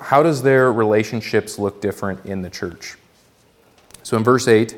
how 0.00 0.22
does 0.22 0.42
their 0.42 0.72
relationships 0.72 1.58
look 1.58 1.82
different 1.82 2.24
in 2.24 2.40
the 2.40 2.48
church? 2.48 2.96
So, 4.02 4.16
in 4.16 4.24
verse 4.24 4.48
8, 4.48 4.74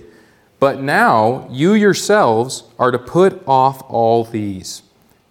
but 0.58 0.80
now 0.80 1.48
you 1.50 1.74
yourselves 1.74 2.64
are 2.80 2.90
to 2.90 2.98
put 2.98 3.46
off 3.46 3.82
all 3.88 4.24
these 4.24 4.82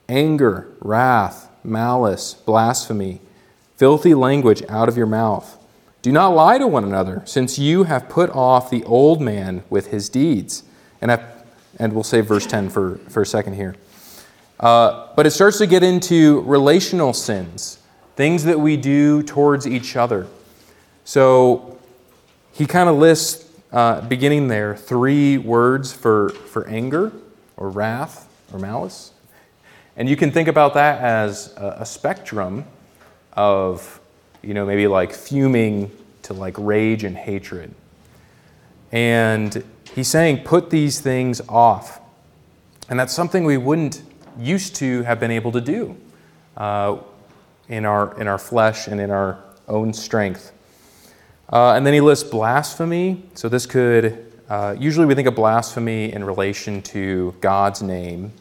anger, 0.08 0.70
wrath, 0.80 1.50
malice, 1.66 2.34
blasphemy, 2.34 3.20
filthy 3.76 4.14
language 4.14 4.64
out 4.70 4.88
of 4.88 4.96
your 4.96 5.08
mouth. 5.08 5.58
Do 6.06 6.12
not 6.12 6.36
lie 6.36 6.60
to 6.60 6.68
one 6.68 6.84
another, 6.84 7.24
since 7.26 7.58
you 7.58 7.86
have 7.86 8.10
put 8.10 8.30
off 8.30 8.70
the 8.70 8.84
old 8.84 9.24
man 9.24 9.64
with 9.72 9.88
his 9.88 10.08
deeds. 10.08 10.62
And, 11.02 11.12
I, 11.12 11.26
and 11.80 11.94
we'll 11.94 12.04
save 12.04 12.28
verse 12.28 12.46
10 12.46 12.70
for, 12.70 12.98
for 13.10 13.24
a 13.24 13.26
second 13.26 13.56
here. 13.56 13.76
Uh, 14.60 15.08
but 15.16 15.26
it 15.26 15.32
starts 15.32 15.58
to 15.58 15.66
get 15.66 15.82
into 15.82 16.42
relational 16.42 17.12
sins, 17.12 17.80
things 18.16 18.44
that 18.44 18.60
we 18.60 18.78
do 18.78 19.24
towards 19.24 19.66
each 19.66 19.96
other. 19.96 20.28
So 21.06 21.80
he 22.52 22.68
kind 22.68 22.88
of 22.88 22.98
lists 22.98 23.52
uh, 23.72 24.02
beginning 24.02 24.48
there, 24.48 24.76
three 24.76 25.40
words 25.40 25.92
for, 25.92 26.30
for 26.30 26.68
anger 26.68 27.14
or 27.58 27.72
wrath 27.72 28.32
or 28.54 28.60
malice. 28.60 29.12
And 29.98 30.08
you 30.08 30.16
can 30.16 30.30
think 30.30 30.48
about 30.48 30.76
that 30.76 31.02
as 31.02 31.52
a, 31.58 31.78
a 31.80 31.86
spectrum 31.88 32.66
of, 33.34 34.00
you 34.46 34.54
know, 34.54 34.66
maybe 34.66 34.88
like 34.88 35.14
fuming 35.14 35.92
to 36.24 36.34
like 36.34 36.56
rage 36.58 37.04
and 37.04 37.18
hatred. 37.18 37.74
And 38.92 39.64
he's 39.94 40.08
saying, 40.08 40.44
put 40.44 40.70
these 40.70 41.02
things 41.02 41.42
off. 41.50 42.00
And 42.90 43.00
that's 43.00 43.14
something 43.14 43.44
we 43.44 43.58
wouldn't 43.58 44.04
used 44.38 44.76
to 44.76 45.02
have 45.04 45.20
been 45.20 45.32
able 45.32 45.52
to 45.54 45.62
do 45.62 45.98
uh, 46.58 46.98
in, 47.68 47.86
our, 47.86 48.20
in 48.20 48.28
our 48.28 48.38
flesh 48.38 48.88
and 48.88 49.02
in 49.02 49.10
our 49.10 49.40
own 49.68 49.94
strength. 49.94 50.52
Uh, 51.52 51.74
and 51.74 51.86
then 51.86 51.94
he 51.94 52.02
lists 52.02 52.30
blasphemy. 52.30 53.24
So 53.34 53.50
this 53.50 53.66
could, 53.66 54.32
uh, 54.50 54.76
usually 54.78 55.06
we 55.06 55.16
think 55.16 55.28
of 55.28 55.36
blasphemy 55.36 56.14
in 56.14 56.24
relation 56.24 56.82
to 56.84 57.34
God's 57.42 57.82
name 57.82 58.32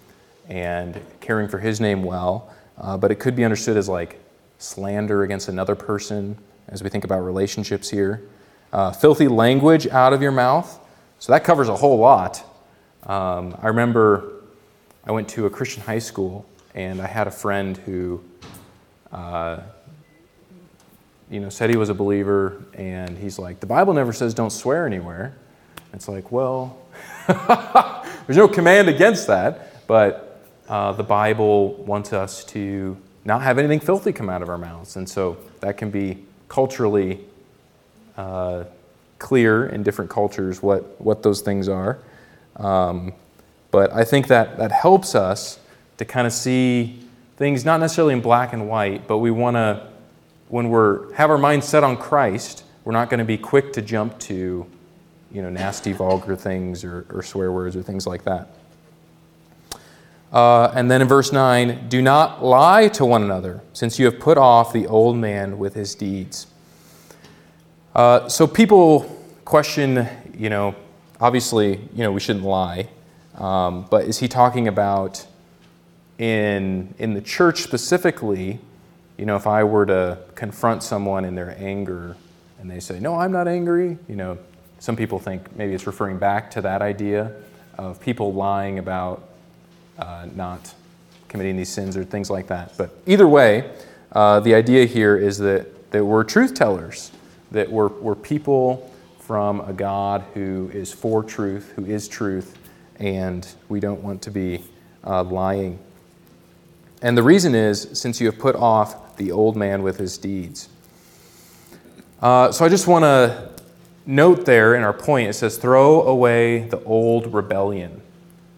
and 0.49 1.01
caring 1.21 1.49
for 1.49 1.59
his 1.59 1.81
name 1.81 2.03
well, 2.03 2.53
uh, 2.79 2.99
but 2.99 3.11
it 3.11 3.17
could 3.17 3.35
be 3.35 3.45
understood 3.45 3.79
as 3.79 3.89
like 3.89 4.21
slander 4.65 5.23
against 5.23 5.49
another 5.49 5.75
person, 5.75 6.39
as 6.69 6.83
we 6.83 6.89
think 6.89 7.05
about 7.05 7.21
relationships 7.21 7.91
here. 7.91 8.23
Uh, 8.73 8.91
filthy 8.91 9.29
language 9.29 9.87
out 9.89 10.13
of 10.13 10.23
your 10.23 10.33
mouth. 10.33 10.81
So 11.19 11.33
that 11.33 11.45
covers 11.45 11.69
a 11.69 11.77
whole 11.77 11.99
lot. 11.99 12.43
Um, 13.05 13.57
I 13.63 13.69
remember 13.69 14.43
I 15.05 15.13
went 15.13 15.29
to 15.31 15.47
a 15.47 15.51
Christian 15.51 15.83
high 15.83 15.99
school 15.99 16.47
and 16.75 17.01
I 17.01 17.07
had 17.07 17.27
a 17.27 17.31
friend 17.31 17.77
who, 17.77 18.25
uh, 19.13 19.61
you 21.31 21.41
know, 21.41 21.49
said 21.49 21.71
he 21.71 21.77
was 21.77 21.89
a 21.89 21.95
believer, 21.95 22.65
and 22.75 23.17
he's 23.17 23.39
like, 23.39 23.61
"The 23.61 23.67
Bible 23.67 23.95
never 23.95 24.13
says 24.13 24.35
don't 24.35 24.51
swear 24.51 24.87
anywhere." 24.87 25.35
It's 25.93 26.09
like, 26.09 26.33
well, 26.33 26.77
there's 28.27 28.37
no 28.37 28.49
command 28.49 28.89
against 28.89 29.29
that, 29.29 29.87
but 29.87 30.43
uh, 30.69 30.93
the 30.93 31.05
Bible 31.05 31.75
wants 31.75 32.13
us 32.13 32.45
to 32.47 32.97
not 33.25 33.43
have 33.43 33.59
anything 33.59 33.81
filthy 33.81 34.13
come 34.13 34.29
out 34.29 34.43
of 34.43 34.49
our 34.49 34.59
mouths, 34.59 34.97
and 34.97 35.09
so 35.09 35.37
that 35.61 35.77
can 35.77 35.91
be 35.91 36.19
culturally 36.49 37.21
uh, 38.17 38.65
clear 39.19 39.67
in 39.67 39.83
different 39.83 40.11
cultures 40.11 40.63
what 40.63 41.01
what 41.01 41.23
those 41.23 41.41
things 41.41 41.69
are. 41.69 41.99
Um, 42.57 43.13
but 43.71 43.93
I 43.93 44.05
think 44.05 44.29
that 44.29 44.59
that 44.59 44.71
helps 44.71 45.15
us 45.15 45.59
to 45.97 46.05
kind 46.05 46.27
of 46.27 46.33
see 46.33 47.01
things 47.37 47.65
not 47.65 47.81
necessarily 47.81 48.15
in 48.15 48.21
black 48.21 48.53
and 48.53 48.69
white, 48.69 49.09
but 49.09 49.19
we 49.19 49.31
want 49.31 49.57
to, 49.57 49.89
when 50.49 50.69
we're 50.69 51.13
have 51.15 51.31
our 51.31 51.39
mind 51.39 51.65
set 51.65 51.83
on 51.83 51.97
Christ, 51.97 52.65
we're 52.85 52.93
not 52.93 53.11
going 53.11 53.19
to 53.19 53.25
be 53.25 53.39
quick 53.39 53.73
to 53.73 53.83
jump 53.83 54.19
to, 54.21 54.67
you 55.33 55.43
know, 55.43 55.51
nasty, 55.51 55.93
vulgar 55.93 56.37
things 56.37 56.85
or, 56.85 57.07
or 57.11 57.23
swear 57.23 57.51
words 57.51 57.75
or 57.75 57.83
things 57.83 58.07
like 58.07 58.25
that. 58.25 58.49
Uh, 60.35 60.73
and 60.75 60.91
then 60.91 61.01
in 61.01 61.07
verse 61.07 61.33
9, 61.33 61.89
do 61.89 62.03
not 62.03 62.45
lie 62.45 62.89
to 62.89 63.05
one 63.07 63.23
another, 63.23 63.63
since 63.73 64.01
you 64.01 64.05
have 64.05 64.19
put 64.19 64.37
off 64.37 64.73
the 64.73 64.85
old 64.89 65.17
man 65.17 65.59
with 65.59 65.75
his 65.75 65.95
deeds. 65.95 66.49
Uh, 67.95 68.29
so 68.29 68.45
people 68.45 69.03
question, 69.45 70.09
you 70.37 70.51
know, 70.51 70.75
obviously, 71.21 71.77
you 71.95 72.03
know, 72.03 72.11
we 72.11 72.19
shouldn't 72.19 72.45
lie, 72.45 72.89
um, 73.37 73.87
but 73.89 74.07
is 74.07 74.19
he 74.19 74.27
talking 74.27 74.67
about 74.67 75.25
in, 76.19 76.93
in 76.99 77.15
the 77.15 77.21
church 77.21 77.63
specifically, 77.63 78.59
you 79.17 79.27
know, 79.27 79.37
if 79.37 79.47
I 79.47 79.63
were 79.63 79.87
to 79.87 80.19
confront 80.35 80.83
someone 80.83 81.25
in 81.25 81.37
their 81.37 81.57
anger 81.61 82.17
and 82.59 82.69
they 82.69 82.81
say, 82.81 82.99
No, 82.99 83.15
I'm 83.15 83.31
not 83.31 83.47
angry, 83.47 83.99
you 84.09 84.17
know, 84.17 84.39
some 84.81 84.97
people 84.97 85.21
think 85.21 85.55
maybe 85.57 85.75
it's 85.75 85.87
referring 85.87 86.19
back 86.19 86.51
to 86.53 86.61
that 86.63 86.83
idea 86.83 87.31
of 87.79 88.01
people 88.01 88.33
lying 88.33 88.81
about 88.81 89.29
uh, 89.99 90.27
not 90.35 90.75
committing 91.29 91.57
these 91.57 91.69
sins 91.69 91.97
or 91.97 92.05
things 92.05 92.31
like 92.31 92.47
that. 92.47 92.77
But 92.77 92.97
either 93.07 93.27
way, 93.27 93.71
uh, 94.13 94.41
the 94.41 94.55
idea 94.55 94.87
here 94.87 95.17
is 95.17 95.39
that, 95.39 95.91
that 95.91 96.05
we're 96.05 96.25
truth 96.25 96.55
tellers, 96.55 97.11
that 97.51 97.71
we're, 97.71 97.89
we're 97.89 98.15
people 98.15 98.91
from 99.19 99.61
a 99.61 99.73
God 99.73 100.25
who 100.35 100.71
is 100.73 100.93
for 100.93 101.25
truth, 101.25 101.73
who 101.77 101.87
is 101.87 102.09
truth, 102.09 102.59
and 103.01 103.49
we 103.69 103.81
don't 103.81 104.03
want 104.03 104.23
to 104.23 104.31
be 104.31 104.63
uh, 105.05 105.23
lying. 105.25 105.79
And 107.03 107.19
the 107.19 107.23
reason 107.23 107.55
is 107.55 107.89
since 107.93 108.21
you 108.21 108.27
have 108.27 108.39
put 108.39 108.55
off 108.55 109.17
the 109.17 109.33
old 109.33 109.57
man 109.57 109.83
with 109.83 109.99
his 109.99 110.19
deeds. 110.19 110.69
Uh, 112.23 112.53
so 112.53 112.65
I 112.65 112.69
just 112.69 112.87
want 112.87 113.03
to 113.03 113.51
note 114.07 114.45
there 114.45 114.75
in 114.75 114.83
our 114.83 114.93
point 114.93 115.29
it 115.29 115.35
says, 115.35 115.59
throw 115.59 116.03
away 116.03 116.69
the 116.69 116.83
old 116.85 117.33
rebellion. 117.33 118.01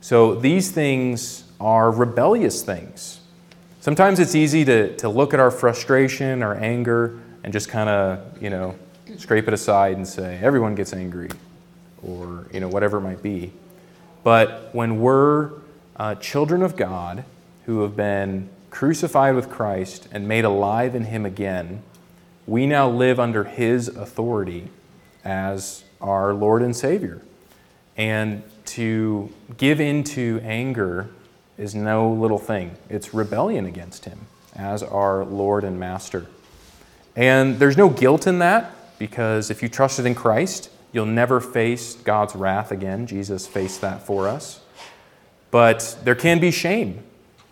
So 0.07 0.37
these 0.37 0.71
things 0.71 1.43
are 1.59 1.91
rebellious 1.91 2.63
things. 2.63 3.19
Sometimes 3.81 4.21
it's 4.21 4.37
easy 4.37 4.65
to, 4.65 4.97
to 4.99 5.09
look 5.09 5.35
at 5.35 5.41
our 5.41 5.51
frustration, 5.51 6.45
our 6.45 6.55
anger, 6.55 7.19
and 7.43 7.53
just 7.53 7.69
kind 7.69 7.89
of, 7.89 8.41
you 8.41 8.49
know, 8.49 8.77
scrape 9.17 9.49
it 9.49 9.53
aside 9.53 9.97
and 9.97 10.07
say, 10.07 10.39
everyone 10.41 10.77
gets 10.77 10.93
angry, 10.93 11.29
or, 12.05 12.47
you 12.53 12.61
know, 12.61 12.69
whatever 12.69 12.99
it 12.99 13.01
might 13.01 13.21
be. 13.21 13.53
But 14.23 14.73
when 14.73 15.01
we're 15.01 15.51
uh, 15.97 16.15
children 16.15 16.63
of 16.63 16.77
God, 16.77 17.25
who 17.65 17.83
have 17.83 17.97
been 17.97 18.49
crucified 18.71 19.35
with 19.35 19.51
Christ 19.51 20.07
and 20.13 20.29
made 20.29 20.45
alive 20.45 20.95
in 20.95 21.07
Him 21.07 21.27
again, 21.27 21.83
we 22.47 22.65
now 22.69 22.89
live 22.89 23.19
under 23.19 23.43
His 23.43 23.89
authority 23.89 24.69
as 25.25 25.83
our 26.01 26.33
Lord 26.33 26.63
and 26.63 26.77
Savior. 26.77 27.23
And 27.97 28.45
to 28.69 29.33
give 29.57 29.81
into 29.81 30.41
anger 30.43 31.09
is 31.59 31.75
no 31.75 32.11
little 32.11 32.39
thing, 32.39 32.77
it's 32.89 33.15
rebellion 33.15 33.67
against 33.67 34.05
Him 34.05 34.27
as 34.55 34.83
our 34.83 35.25
Lord 35.25 35.65
and 35.65 35.79
Master. 35.79 36.27
And 37.15 37.59
there's 37.59 37.77
no 37.77 37.89
guilt 37.89 38.27
in 38.27 38.41
that 38.41 38.99
because 38.99 39.51
if 39.51 39.63
you 39.63 39.69
trusted 39.69 40.07
in 40.07 40.15
Christ, 40.15 40.71
you'll 40.93 41.07
never 41.07 41.41
face 41.41 41.95
God's 41.95 42.35
wrath 42.35 42.71
again. 42.71 43.07
Jesus 43.07 43.47
faced 43.47 43.81
that 43.81 44.03
for 44.03 44.29
us. 44.29 44.61
But 45.51 45.97
there 46.05 46.15
can 46.15 46.39
be 46.41 46.51
shame 46.51 47.03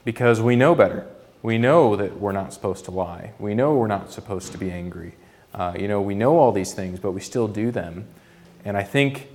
because 0.05 0.41
we 0.41 0.57
know 0.57 0.75
better. 0.75 1.07
We 1.43 1.59
know 1.59 1.97
that 1.97 2.19
we're 2.19 2.33
not 2.33 2.53
supposed 2.53 2.85
to 2.87 2.91
lie. 2.91 3.33
We 3.39 3.55
know 3.55 3.75
we're 3.75 3.87
not 3.87 4.13
supposed 4.13 4.53
to 4.53 4.59
be 4.59 4.71
angry. 4.71 5.15
Uh, 5.55 5.75
you 5.79 5.89
know, 5.89 6.01
we 6.01 6.15
know 6.15 6.39
all 6.39 6.53
these 6.53 6.73
things, 6.73 6.99
but 6.99 7.13
we 7.13 7.21
still 7.21 7.49
do 7.49 7.71
them. 7.71 8.07
And 8.65 8.77
I 8.77 8.83
think 8.83 9.29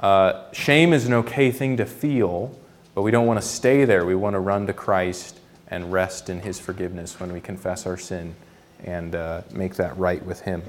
uh, 0.00 0.50
shame 0.52 0.92
is 0.92 1.06
an 1.06 1.12
okay 1.12 1.50
thing 1.50 1.76
to 1.76 1.84
feel, 1.86 2.58
but 2.94 3.02
we 3.02 3.10
don't 3.10 3.26
want 3.26 3.40
to 3.40 3.46
stay 3.46 3.84
there. 3.84 4.06
We 4.06 4.14
want 4.14 4.34
to 4.34 4.40
run 4.40 4.66
to 4.66 4.72
Christ 4.72 5.38
and 5.68 5.92
rest 5.92 6.30
in 6.30 6.40
His 6.40 6.58
forgiveness 6.58 7.20
when 7.20 7.32
we 7.32 7.40
confess 7.40 7.86
our 7.86 7.98
sin 7.98 8.34
and 8.82 9.14
uh, 9.14 9.42
make 9.52 9.74
that 9.74 9.96
right 9.98 10.24
with 10.24 10.40
Him. 10.40 10.62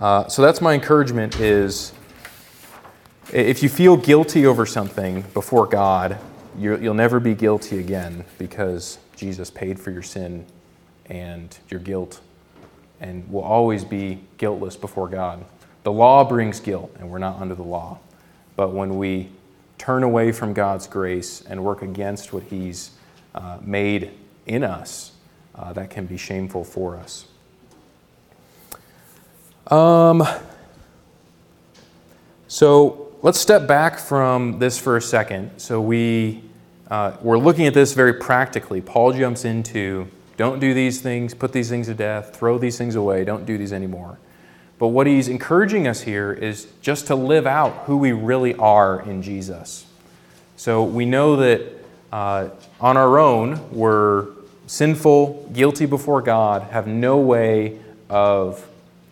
Uh, 0.00 0.28
so 0.28 0.40
that's 0.40 0.60
my 0.60 0.72
encouragement: 0.72 1.38
is 1.40 1.92
if 3.32 3.62
you 3.62 3.68
feel 3.68 3.96
guilty 3.98 4.46
over 4.46 4.64
something 4.64 5.22
before 5.34 5.66
God, 5.66 6.18
you'll 6.58 6.94
never 6.94 7.20
be 7.20 7.34
guilty 7.34 7.78
again 7.78 8.24
because 8.38 8.98
Jesus 9.14 9.50
paid 9.50 9.78
for 9.78 9.90
your 9.90 10.02
sin 10.02 10.46
and 11.06 11.56
your 11.68 11.80
guilt 11.80 12.20
and 13.00 13.30
will 13.30 13.42
always 13.42 13.84
be 13.84 14.20
guiltless 14.38 14.76
before 14.76 15.08
God. 15.08 15.44
The 15.82 15.92
law 15.92 16.24
brings 16.24 16.60
guilt, 16.60 16.94
and 16.98 17.10
we're 17.10 17.18
not 17.18 17.40
under 17.40 17.54
the 17.54 17.62
law. 17.62 17.98
But 18.56 18.72
when 18.72 18.98
we 18.98 19.30
turn 19.78 20.02
away 20.02 20.32
from 20.32 20.52
God's 20.52 20.86
grace 20.86 21.42
and 21.42 21.64
work 21.64 21.82
against 21.82 22.32
what 22.32 22.42
He's 22.44 22.90
uh, 23.34 23.58
made 23.62 24.10
in 24.46 24.64
us, 24.64 25.12
uh, 25.54 25.72
that 25.72 25.90
can 25.90 26.06
be 26.06 26.16
shameful 26.16 26.64
for 26.64 26.96
us. 26.96 27.26
Um, 29.68 30.26
so 32.48 33.12
let's 33.22 33.38
step 33.38 33.66
back 33.66 33.98
from 33.98 34.58
this 34.58 34.78
for 34.78 34.96
a 34.96 35.02
second. 35.02 35.58
So 35.58 35.80
we 35.80 36.42
uh, 36.90 37.12
we're 37.20 37.38
looking 37.38 37.66
at 37.66 37.74
this 37.74 37.92
very 37.92 38.14
practically. 38.14 38.80
Paul 38.80 39.12
jumps 39.12 39.44
into 39.44 40.08
don't 40.38 40.58
do 40.58 40.72
these 40.72 41.00
things, 41.00 41.34
put 41.34 41.52
these 41.52 41.68
things 41.68 41.88
to 41.88 41.94
death, 41.94 42.34
throw 42.34 42.56
these 42.56 42.78
things 42.78 42.94
away, 42.94 43.24
don't 43.24 43.44
do 43.44 43.58
these 43.58 43.72
anymore. 43.72 44.18
But 44.78 44.88
what 44.88 45.06
he's 45.06 45.28
encouraging 45.28 45.88
us 45.88 46.02
here 46.02 46.32
is 46.32 46.68
just 46.80 47.08
to 47.08 47.16
live 47.16 47.46
out 47.46 47.84
who 47.86 47.96
we 47.96 48.12
really 48.12 48.54
are 48.54 49.00
in 49.00 49.22
Jesus. 49.22 49.86
So 50.56 50.84
we 50.84 51.04
know 51.04 51.36
that 51.36 51.62
uh, 52.12 52.48
on 52.80 52.96
our 52.96 53.18
own, 53.18 53.70
we're 53.72 54.28
sinful, 54.66 55.50
guilty 55.52 55.86
before 55.86 56.22
God, 56.22 56.62
have 56.70 56.86
no 56.86 57.18
way 57.18 57.78
of 58.08 58.66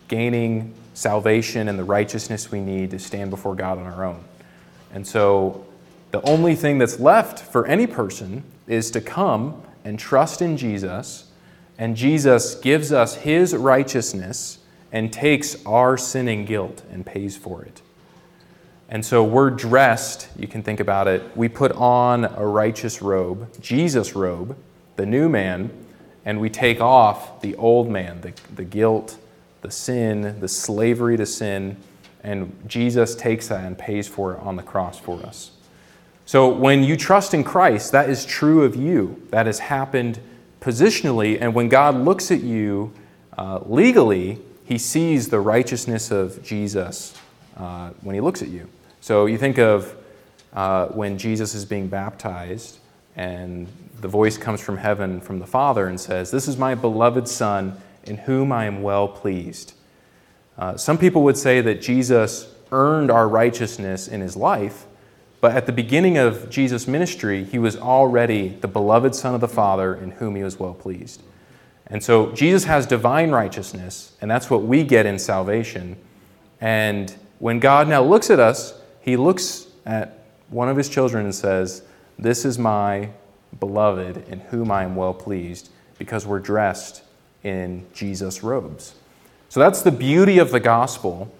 gaining 0.07 0.73
salvation 0.93 1.67
and 1.67 1.77
the 1.77 1.83
righteousness 1.83 2.51
we 2.51 2.59
need 2.59 2.91
to 2.91 2.99
stand 2.99 3.29
before 3.29 3.55
God 3.55 3.77
on 3.77 3.85
our 3.85 4.05
own. 4.05 4.23
And 4.93 5.05
so 5.05 5.65
the 6.11 6.21
only 6.21 6.55
thing 6.55 6.77
that's 6.77 6.99
left 6.99 7.39
for 7.39 7.67
any 7.67 7.87
person 7.87 8.43
is 8.67 8.89
to 8.91 9.01
come 9.01 9.61
and 9.83 9.99
trust 9.99 10.41
in 10.41 10.57
Jesus, 10.57 11.29
and 11.77 11.95
Jesus 11.95 12.55
gives 12.55 12.91
us 12.91 13.15
his 13.15 13.55
righteousness 13.55 14.59
and 14.91 15.11
takes 15.11 15.65
our 15.65 15.97
sin 15.97 16.27
and 16.27 16.47
guilt 16.47 16.83
and 16.91 17.05
pays 17.05 17.35
for 17.35 17.63
it. 17.63 17.81
And 18.89 19.05
so 19.05 19.23
we're 19.23 19.49
dressed, 19.49 20.29
you 20.37 20.47
can 20.47 20.63
think 20.63 20.79
about 20.79 21.07
it, 21.07 21.35
we 21.35 21.49
put 21.49 21.73
on 21.73 22.25
a 22.25 22.45
righteous 22.45 23.01
robe, 23.01 23.49
Jesus' 23.61 24.15
robe, 24.15 24.55
the 24.95 25.05
new 25.05 25.27
man, 25.27 25.71
and 26.23 26.39
we 26.39 26.49
take 26.49 26.79
off 26.79 27.41
the 27.41 27.55
old 27.55 27.89
man, 27.89 28.21
the, 28.21 28.33
the 28.55 28.63
guilt, 28.63 29.17
the 29.61 29.71
sin, 29.71 30.39
the 30.39 30.47
slavery 30.47 31.17
to 31.17 31.25
sin, 31.25 31.75
and 32.23 32.57
Jesus 32.67 33.15
takes 33.15 33.47
that 33.49 33.65
and 33.65 33.77
pays 33.77 34.07
for 34.07 34.33
it 34.33 34.39
on 34.39 34.55
the 34.55 34.63
cross 34.63 34.99
for 34.99 35.21
us. 35.25 35.51
So 36.25 36.49
when 36.49 36.83
you 36.83 36.97
trust 36.97 37.33
in 37.33 37.43
Christ, 37.43 37.93
that 37.93 38.09
is 38.09 38.25
true 38.25 38.63
of 38.63 38.75
you. 38.75 39.21
That 39.29 39.45
has 39.45 39.59
happened 39.59 40.19
positionally. 40.59 41.37
And 41.39 41.53
when 41.53 41.69
God 41.69 41.95
looks 41.95 42.31
at 42.31 42.41
you 42.41 42.91
uh, 43.37 43.59
legally, 43.65 44.39
he 44.67 44.77
sees 44.77 45.29
the 45.29 45.39
righteousness 45.39 46.11
of 46.11 46.43
Jesus 46.43 47.17
uh, 47.55 47.91
when 48.01 48.15
he 48.15 48.21
looks 48.21 48.41
at 48.41 48.49
you. 48.49 48.67
So 48.99 49.25
you 49.25 49.37
think 49.37 49.57
of 49.57 49.95
uh, 50.51 50.87
when 50.87 51.17
Jesus 51.17 51.55
is 51.55 51.63
being 51.63 51.87
baptized 51.87 52.79
and 53.15 53.67
the 54.01 54.09
voice 54.09 54.37
comes 54.37 54.59
from 54.59 54.77
heaven 54.77 55.21
from 55.21 55.39
the 55.39 55.47
Father 55.47 55.87
and 55.87 55.99
says, 55.99 56.31
This 56.31 56.49
is 56.49 56.57
my 56.57 56.75
beloved 56.75 57.29
Son 57.29 57.79
in 58.03 58.17
whom 58.17 58.51
I 58.51 58.65
am 58.65 58.81
well 58.81 59.07
pleased. 59.07 59.73
Uh, 60.57 60.75
some 60.75 60.97
people 60.97 61.23
would 61.23 61.37
say 61.37 61.61
that 61.61 61.81
Jesus 61.81 62.53
earned 62.71 63.09
our 63.09 63.29
righteousness 63.29 64.09
in 64.09 64.19
his 64.19 64.35
life, 64.35 64.85
but 65.39 65.55
at 65.55 65.65
the 65.65 65.71
beginning 65.71 66.17
of 66.17 66.49
Jesus' 66.49 66.87
ministry, 66.87 67.45
he 67.45 67.57
was 67.57 67.77
already 67.77 68.49
the 68.49 68.67
beloved 68.67 69.15
Son 69.15 69.33
of 69.33 69.39
the 69.39 69.47
Father 69.47 69.95
in 69.95 70.11
whom 70.11 70.35
he 70.35 70.43
was 70.43 70.59
well 70.59 70.73
pleased. 70.73 71.21
And 71.89 72.03
so 72.03 72.31
Jesus 72.33 72.65
has 72.65 72.85
divine 72.85 73.31
righteousness, 73.31 74.13
and 74.21 74.29
that's 74.29 74.49
what 74.49 74.63
we 74.63 74.83
get 74.83 75.05
in 75.05 75.17
salvation. 75.17 75.95
And 76.59 77.15
when 77.39 77.59
God 77.59 77.87
now 77.87 78.03
looks 78.03 78.29
at 78.29 78.39
us, 78.39 78.79
he 78.99 79.15
looks 79.15 79.67
at 79.85 80.25
one 80.49 80.69
of 80.69 80.75
his 80.75 80.89
children 80.89 81.25
and 81.25 81.33
says, 81.33 81.83
This 82.19 82.45
is 82.45 82.59
my 82.59 83.09
beloved 83.59 84.27
in 84.29 84.39
whom 84.39 84.71
I 84.71 84.83
am 84.83 84.95
well 84.95 85.13
pleased, 85.13 85.69
because 85.97 86.25
we're 86.25 86.39
dressed 86.39 87.03
in 87.43 87.85
Jesus' 87.93 88.43
robes. 88.43 88.95
So 89.49 89.59
that's 89.59 89.81
the 89.81 89.91
beauty 89.91 90.39
of 90.39 90.51
the 90.51 90.59
gospel. 90.59 91.33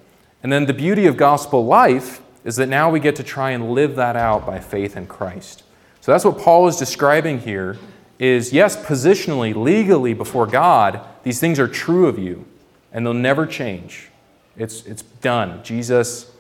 And 0.43 0.51
then 0.51 0.65
the 0.65 0.73
beauty 0.73 1.07
of 1.07 1.17
gospel 1.17 1.65
life 1.65 2.21
is 2.45 2.55
that 2.55 2.67
now 2.67 2.89
we 2.89 3.01
get 3.01 3.17
to 3.17 3.23
try 3.23 3.51
and 3.51 3.71
live 3.71 3.95
that 3.97 4.15
out 4.15 4.45
by 4.45 4.60
faith 4.60 4.95
in 4.95 5.07
Christ. 5.07 5.63
So 5.99 6.13
that's 6.13 6.23
what 6.23 6.38
Paul 6.38 6.69
is 6.69 6.77
describing 6.77 7.39
here 7.39 7.77
is 8.19 8.51
yes, 8.51 8.75
positionally, 8.75 9.56
legally 9.56 10.13
before 10.13 10.47
God, 10.47 11.01
these 11.23 11.39
things 11.39 11.60
are 11.60 11.67
true 11.67 12.08
of 12.08 12.17
you 12.17 12.45
and 12.91 13.06
they'll 13.06 13.13
never 13.13 13.45
change. 13.45 14.10
It's, 14.58 14.86
it's 14.86 15.03
done. 15.03 15.63
Jesus, 15.63 16.32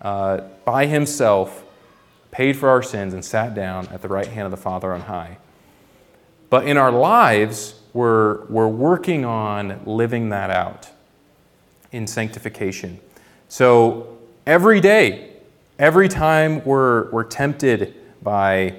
uh, 0.00 0.38
by 0.64 0.86
himself, 0.86 1.64
paid 2.30 2.56
for 2.56 2.68
our 2.68 2.82
sins 2.82 3.14
and 3.14 3.24
sat 3.24 3.54
down 3.54 3.88
at 3.88 4.00
the 4.00 4.08
right 4.08 4.26
hand 4.26 4.44
of 4.44 4.50
the 4.50 4.56
Father 4.56 4.92
on 4.92 5.02
high. 5.02 5.38
But 6.50 6.66
in 6.66 6.76
our 6.76 6.92
lives, 6.92 7.74
we're, 7.92 8.44
we're 8.46 8.68
working 8.68 9.24
on 9.24 9.82
living 9.84 10.30
that 10.30 10.50
out 10.50 10.88
in 11.92 12.06
sanctification. 12.06 13.00
So 13.48 14.18
every 14.46 14.80
day, 14.80 15.32
every 15.78 16.08
time 16.08 16.64
we're, 16.64 17.10
we're 17.10 17.24
tempted 17.24 17.94
by 18.22 18.76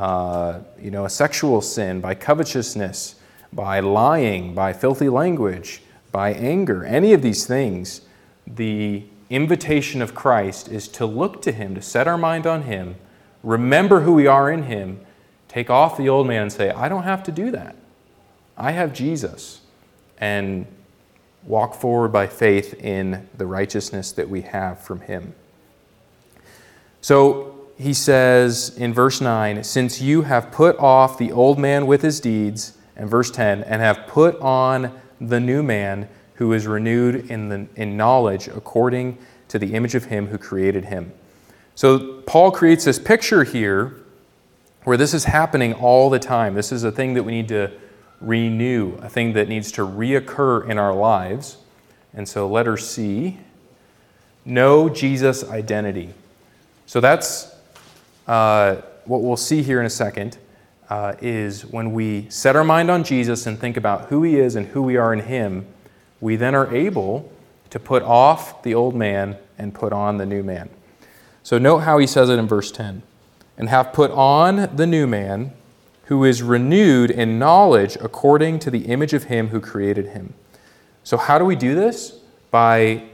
uh, 0.00 0.60
you 0.80 0.90
know, 0.90 1.04
a 1.04 1.10
sexual 1.10 1.60
sin, 1.60 2.00
by 2.00 2.14
covetousness, 2.14 3.16
by 3.52 3.80
lying, 3.80 4.54
by 4.54 4.72
filthy 4.72 5.10
language, 5.10 5.82
by 6.10 6.32
anger, 6.32 6.86
any 6.86 7.12
of 7.12 7.20
these 7.20 7.46
things, 7.46 8.00
the 8.46 9.04
invitation 9.28 10.00
of 10.00 10.14
Christ 10.14 10.68
is 10.68 10.88
to 10.88 11.04
look 11.04 11.42
to 11.42 11.52
Him, 11.52 11.74
to 11.74 11.82
set 11.82 12.08
our 12.08 12.16
mind 12.16 12.46
on 12.46 12.62
Him, 12.62 12.94
remember 13.42 14.00
who 14.00 14.14
we 14.14 14.26
are 14.26 14.50
in 14.50 14.62
Him, 14.62 15.04
take 15.48 15.68
off 15.68 15.98
the 15.98 16.08
old 16.08 16.26
man 16.26 16.44
and 16.44 16.52
say, 16.52 16.70
I 16.70 16.88
don't 16.88 17.02
have 17.02 17.22
to 17.24 17.32
do 17.32 17.50
that. 17.50 17.76
I 18.56 18.70
have 18.70 18.94
Jesus. 18.94 19.60
And 20.16 20.66
walk 21.44 21.74
forward 21.74 22.10
by 22.10 22.26
faith 22.26 22.72
in 22.82 23.28
the 23.36 23.44
righteousness 23.44 24.12
that 24.12 24.30
we 24.30 24.40
have 24.42 24.80
from 24.80 25.02
Him. 25.02 25.34
So 27.02 27.59
he 27.80 27.94
says 27.94 28.76
in 28.76 28.92
verse 28.92 29.20
9, 29.20 29.64
Since 29.64 30.00
you 30.00 30.22
have 30.22 30.52
put 30.52 30.78
off 30.78 31.16
the 31.16 31.32
old 31.32 31.58
man 31.58 31.86
with 31.86 32.02
his 32.02 32.20
deeds, 32.20 32.76
and 32.96 33.08
verse 33.08 33.30
10, 33.30 33.62
and 33.64 33.80
have 33.80 34.06
put 34.06 34.38
on 34.40 34.92
the 35.20 35.40
new 35.40 35.62
man 35.62 36.08
who 36.34 36.52
is 36.52 36.66
renewed 36.66 37.30
in, 37.30 37.48
the, 37.48 37.66
in 37.76 37.96
knowledge 37.96 38.48
according 38.48 39.16
to 39.48 39.58
the 39.58 39.74
image 39.74 39.94
of 39.94 40.04
him 40.04 40.26
who 40.26 40.38
created 40.38 40.84
him. 40.84 41.12
So 41.74 42.20
Paul 42.22 42.50
creates 42.50 42.84
this 42.84 42.98
picture 42.98 43.44
here 43.44 43.96
where 44.84 44.96
this 44.96 45.14
is 45.14 45.24
happening 45.24 45.72
all 45.74 46.10
the 46.10 46.18
time. 46.18 46.54
This 46.54 46.72
is 46.72 46.84
a 46.84 46.92
thing 46.92 47.14
that 47.14 47.22
we 47.22 47.32
need 47.32 47.48
to 47.48 47.70
renew, 48.20 48.96
a 48.96 49.08
thing 49.08 49.32
that 49.32 49.48
needs 49.48 49.72
to 49.72 49.82
reoccur 49.82 50.68
in 50.68 50.78
our 50.78 50.94
lives. 50.94 51.56
And 52.12 52.28
so, 52.28 52.46
letter 52.48 52.76
C 52.76 53.38
know 54.44 54.88
Jesus' 54.88 55.44
identity. 55.44 56.12
So, 56.86 57.00
that's 57.00 57.49
uh, 58.30 58.80
what 59.06 59.22
we'll 59.22 59.36
see 59.36 59.60
here 59.60 59.80
in 59.80 59.86
a 59.86 59.90
second. 59.90 60.38
Uh, 60.88 61.14
is 61.20 61.64
when 61.66 61.92
we 61.92 62.28
set 62.30 62.56
our 62.56 62.64
mind 62.64 62.90
on 62.90 63.04
Jesus 63.04 63.46
and 63.46 63.56
think 63.58 63.76
about 63.76 64.08
who 64.08 64.24
he 64.24 64.40
is 64.40 64.56
and 64.56 64.66
who 64.66 64.82
we 64.82 64.96
are 64.96 65.12
in 65.12 65.20
him, 65.20 65.64
we 66.20 66.34
then 66.34 66.52
are 66.52 66.72
able 66.74 67.30
to 67.70 67.78
put 67.78 68.02
off 68.02 68.64
the 68.64 68.74
old 68.74 68.94
man 68.94 69.36
and 69.56 69.72
put 69.72 69.92
on 69.92 70.18
the 70.18 70.26
new 70.26 70.42
man. 70.42 70.68
So, 71.44 71.58
note 71.58 71.80
how 71.80 71.98
he 71.98 72.08
says 72.08 72.28
it 72.28 72.38
in 72.40 72.48
verse 72.48 72.72
10 72.72 73.02
and 73.56 73.68
have 73.68 73.92
put 73.92 74.10
on 74.10 74.74
the 74.74 74.86
new 74.86 75.06
man 75.06 75.52
who 76.04 76.24
is 76.24 76.42
renewed 76.42 77.10
in 77.10 77.38
knowledge 77.38 77.96
according 78.00 78.58
to 78.60 78.70
the 78.70 78.86
image 78.86 79.12
of 79.12 79.24
him 79.24 79.48
who 79.48 79.60
created 79.60 80.08
him. 80.08 80.34
So, 81.04 81.16
how 81.16 81.38
do 81.38 81.44
we 81.44 81.56
do 81.56 81.76
this? 81.76 82.18
By 82.50 83.04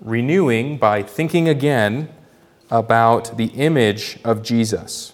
renewing, 0.00 0.78
by 0.78 1.02
thinking 1.02 1.48
again 1.48 2.08
about 2.70 3.36
the 3.36 3.46
image 3.46 4.18
of 4.24 4.42
Jesus. 4.42 5.12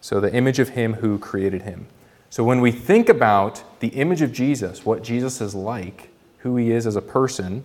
So, 0.00 0.20
the 0.20 0.32
image 0.34 0.58
of 0.58 0.70
him 0.70 0.94
who 0.94 1.18
created 1.18 1.62
him. 1.62 1.86
So, 2.30 2.44
when 2.44 2.60
we 2.60 2.72
think 2.72 3.08
about 3.08 3.62
the 3.80 3.88
image 3.88 4.22
of 4.22 4.32
Jesus, 4.32 4.84
what 4.84 5.02
Jesus 5.02 5.40
is 5.40 5.54
like, 5.54 6.10
who 6.38 6.56
he 6.56 6.72
is 6.72 6.86
as 6.86 6.96
a 6.96 7.02
person, 7.02 7.64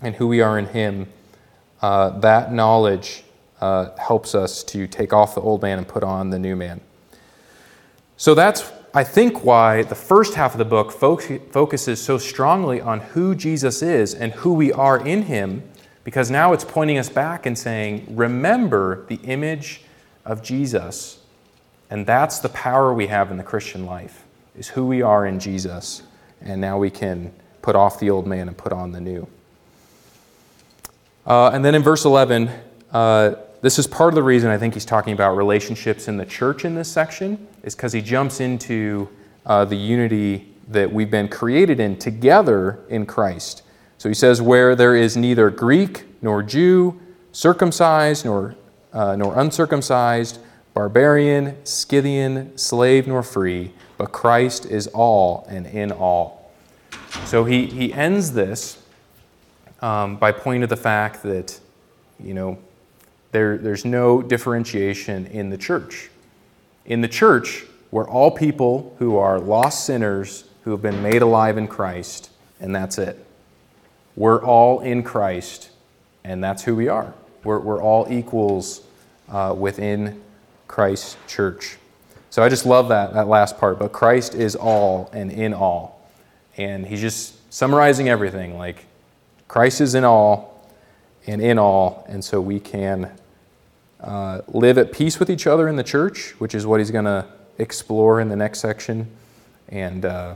and 0.00 0.16
who 0.16 0.26
we 0.26 0.40
are 0.40 0.58
in 0.58 0.66
him, 0.66 1.06
uh, 1.80 2.10
that 2.20 2.52
knowledge 2.52 3.24
uh, 3.60 3.96
helps 3.96 4.34
us 4.34 4.64
to 4.64 4.86
take 4.86 5.12
off 5.12 5.34
the 5.34 5.40
old 5.40 5.62
man 5.62 5.78
and 5.78 5.86
put 5.86 6.02
on 6.02 6.30
the 6.30 6.38
new 6.38 6.56
man. 6.56 6.80
So 8.16 8.34
that's, 8.34 8.70
I 8.92 9.04
think, 9.04 9.44
why 9.44 9.82
the 9.82 9.94
first 9.94 10.34
half 10.34 10.52
of 10.52 10.58
the 10.58 10.64
book 10.64 10.92
focuses 10.92 12.02
so 12.02 12.18
strongly 12.18 12.80
on 12.80 13.00
who 13.00 13.34
Jesus 13.34 13.82
is 13.82 14.14
and 14.14 14.32
who 14.32 14.54
we 14.54 14.72
are 14.72 15.04
in 15.04 15.22
him, 15.22 15.62
because 16.04 16.30
now 16.30 16.52
it's 16.52 16.64
pointing 16.64 16.98
us 16.98 17.08
back 17.08 17.46
and 17.46 17.58
saying, 17.58 18.06
remember 18.10 19.06
the 19.06 19.16
image 19.24 19.80
of 20.24 20.42
Jesus. 20.42 21.18
And 21.90 22.06
that's 22.06 22.38
the 22.38 22.50
power 22.50 22.92
we 22.92 23.06
have 23.08 23.30
in 23.30 23.38
the 23.38 23.42
Christian 23.42 23.86
life, 23.86 24.24
is 24.56 24.68
who 24.68 24.86
we 24.86 25.02
are 25.02 25.26
in 25.26 25.40
Jesus. 25.40 26.02
And 26.42 26.60
now 26.60 26.78
we 26.78 26.90
can 26.90 27.32
put 27.62 27.74
off 27.74 27.98
the 27.98 28.10
old 28.10 28.26
man 28.26 28.48
and 28.48 28.56
put 28.56 28.72
on 28.72 28.92
the 28.92 29.00
new. 29.00 29.26
Uh, 31.26 31.50
and 31.54 31.64
then 31.64 31.74
in 31.74 31.82
verse 31.82 32.04
11, 32.04 32.50
uh, 32.92 33.34
this 33.62 33.78
is 33.78 33.86
part 33.86 34.10
of 34.10 34.14
the 34.14 34.22
reason 34.22 34.50
I 34.50 34.58
think 34.58 34.74
he's 34.74 34.84
talking 34.84 35.14
about 35.14 35.36
relationships 35.36 36.06
in 36.06 36.18
the 36.18 36.26
church 36.26 36.66
in 36.66 36.74
this 36.74 36.92
section, 36.92 37.48
is 37.62 37.74
because 37.74 37.94
he 37.94 38.02
jumps 38.02 38.40
into 38.40 39.08
uh, 39.46 39.64
the 39.64 39.76
unity 39.76 40.54
that 40.68 40.92
we've 40.92 41.10
been 41.10 41.28
created 41.28 41.80
in 41.80 41.98
together 41.98 42.80
in 42.90 43.06
Christ. 43.06 43.62
So 44.04 44.10
he 44.10 44.14
says, 44.14 44.42
Where 44.42 44.76
there 44.76 44.94
is 44.94 45.16
neither 45.16 45.48
Greek 45.48 46.04
nor 46.20 46.42
Jew, 46.42 47.00
circumcised 47.32 48.26
nor, 48.26 48.54
uh, 48.92 49.16
nor 49.16 49.40
uncircumcised, 49.40 50.40
barbarian, 50.74 51.56
Scythian, 51.64 52.54
slave 52.58 53.06
nor 53.06 53.22
free, 53.22 53.72
but 53.96 54.12
Christ 54.12 54.66
is 54.66 54.88
all 54.88 55.46
and 55.48 55.66
in 55.66 55.90
all. 55.90 56.52
So 57.24 57.46
he, 57.46 57.64
he 57.64 57.94
ends 57.94 58.32
this 58.32 58.78
um, 59.80 60.16
by 60.16 60.32
pointing 60.32 60.60
to 60.60 60.66
the 60.66 60.76
fact 60.76 61.22
that, 61.22 61.58
you 62.20 62.34
know, 62.34 62.58
there, 63.32 63.56
there's 63.56 63.86
no 63.86 64.20
differentiation 64.20 65.24
in 65.28 65.48
the 65.48 65.56
church. 65.56 66.10
In 66.84 67.00
the 67.00 67.08
church, 67.08 67.64
we're 67.90 68.06
all 68.06 68.30
people 68.30 68.94
who 68.98 69.16
are 69.16 69.40
lost 69.40 69.86
sinners 69.86 70.44
who 70.64 70.72
have 70.72 70.82
been 70.82 71.02
made 71.02 71.22
alive 71.22 71.56
in 71.56 71.66
Christ, 71.66 72.28
and 72.60 72.74
that's 72.74 72.98
it. 72.98 73.24
We're 74.16 74.42
all 74.42 74.80
in 74.80 75.02
Christ, 75.02 75.70
and 76.22 76.42
that's 76.42 76.62
who 76.62 76.76
we 76.76 76.88
are. 76.88 77.14
We're, 77.42 77.58
we're 77.58 77.82
all 77.82 78.06
equals 78.10 78.82
uh, 79.28 79.54
within 79.56 80.22
Christ's 80.68 81.16
church. 81.26 81.78
So 82.30 82.42
I 82.42 82.48
just 82.48 82.66
love 82.66 82.88
that, 82.88 83.14
that 83.14 83.28
last 83.28 83.58
part. 83.58 83.78
But 83.78 83.92
Christ 83.92 84.34
is 84.34 84.56
all 84.56 85.10
and 85.12 85.30
in 85.30 85.54
all. 85.54 86.08
And 86.56 86.86
he's 86.86 87.00
just 87.00 87.52
summarizing 87.52 88.08
everything 88.08 88.56
like 88.58 88.86
Christ 89.48 89.80
is 89.80 89.94
in 89.94 90.04
all 90.04 90.68
and 91.26 91.40
in 91.40 91.58
all, 91.58 92.04
and 92.08 92.24
so 92.24 92.40
we 92.40 92.60
can 92.60 93.10
uh, 94.00 94.42
live 94.48 94.78
at 94.78 94.92
peace 94.92 95.18
with 95.18 95.30
each 95.30 95.46
other 95.46 95.68
in 95.68 95.76
the 95.76 95.82
church, 95.82 96.34
which 96.38 96.54
is 96.54 96.66
what 96.66 96.80
he's 96.80 96.90
going 96.90 97.04
to 97.06 97.24
explore 97.58 98.20
in 98.20 98.28
the 98.28 98.36
next 98.36 98.60
section, 98.60 99.08
and 99.68 100.04
uh, 100.04 100.34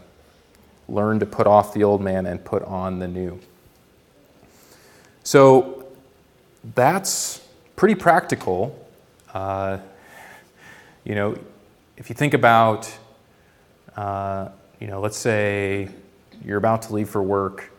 learn 0.89 1.18
to 1.20 1.26
put 1.26 1.47
off 1.47 1.74
the 1.74 1.85
old 1.85 2.01
man 2.01 2.26
and 2.26 2.45
put 2.45 2.62
on 2.62 2.99
the 2.99 3.09
new. 3.09 3.39
So 5.29 5.85
that's 6.74 7.47
pretty 7.76 7.97
practical. 7.97 8.89
Uh, 9.35 9.76
you 11.05 11.14
know, 11.14 11.37
if 11.99 12.09
you 12.09 12.14
think 12.14 12.33
about, 12.33 12.91
uh, 13.95 14.49
you 14.81 14.87
know, 14.87 15.03
let's 15.03 15.18
say 15.18 15.91
you're 16.43 16.57
about 16.57 16.81
to 16.81 16.95
leave 16.95 17.11
for 17.11 17.22
work 17.22 17.70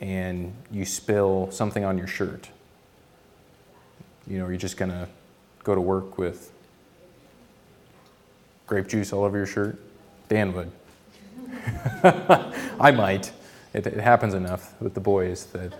and 0.00 0.54
you 0.70 0.84
spill 0.84 1.50
something 1.50 1.84
on 1.84 1.98
your 1.98 2.06
shirt. 2.06 2.48
You 4.28 4.38
know, 4.38 4.46
you're 4.46 4.56
just 4.56 4.76
going 4.76 4.92
to 4.92 5.08
go 5.64 5.74
to 5.74 5.80
work 5.80 6.16
with 6.16 6.52
grape 8.68 8.86
juice 8.86 9.12
all 9.12 9.24
over 9.24 9.36
your 9.36 9.46
shirt? 9.46 9.80
Dan 10.28 10.52
would. 10.52 10.70
I 12.78 12.92
might. 12.92 13.32
It, 13.72 13.84
it 13.84 13.98
happens 13.98 14.32
enough 14.32 14.80
with 14.80 14.94
the 14.94 15.00
boys 15.00 15.46
that 15.46 15.72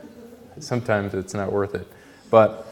sometimes 0.59 1.15
it's 1.15 1.35
not 1.35 1.53
worth 1.53 1.75
it. 1.75 1.87
But, 2.31 2.67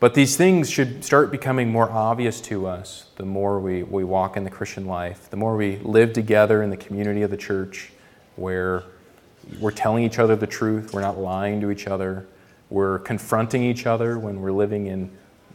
but 0.00 0.14
these 0.14 0.36
things 0.36 0.70
should 0.70 1.04
start 1.04 1.30
becoming 1.30 1.70
more 1.70 1.90
obvious 1.90 2.40
to 2.42 2.66
us 2.66 3.06
the 3.16 3.24
more 3.24 3.60
we, 3.60 3.82
we 3.82 4.04
walk 4.04 4.36
in 4.36 4.44
the 4.44 4.50
Christian 4.50 4.86
life, 4.86 5.30
the 5.30 5.36
more 5.36 5.56
we 5.56 5.76
live 5.78 6.12
together 6.12 6.62
in 6.62 6.70
the 6.70 6.76
community 6.76 7.22
of 7.22 7.30
the 7.30 7.36
church 7.36 7.92
where 8.36 8.84
we're 9.60 9.70
telling 9.70 10.04
each 10.04 10.18
other 10.18 10.34
the 10.36 10.46
truth, 10.46 10.92
we're 10.92 11.00
not 11.00 11.18
lying 11.18 11.60
to 11.60 11.70
each 11.70 11.86
other, 11.86 12.26
we're 12.70 12.98
confronting 13.00 13.62
each 13.62 13.86
other 13.86 14.18
when 14.18 14.40
we're 14.40 14.52
living 14.52 14.86
in 14.86 15.10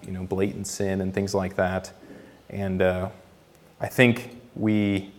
you 0.06 0.12
know, 0.12 0.24
blatant 0.24 0.68
sin 0.68 1.02
and 1.02 1.14
things 1.14 1.36
like 1.36 1.56
that. 1.56 1.91
And 2.50 2.82
uh, 2.82 3.10
I 3.82 3.88
think 3.88 4.38
we, 4.56 5.12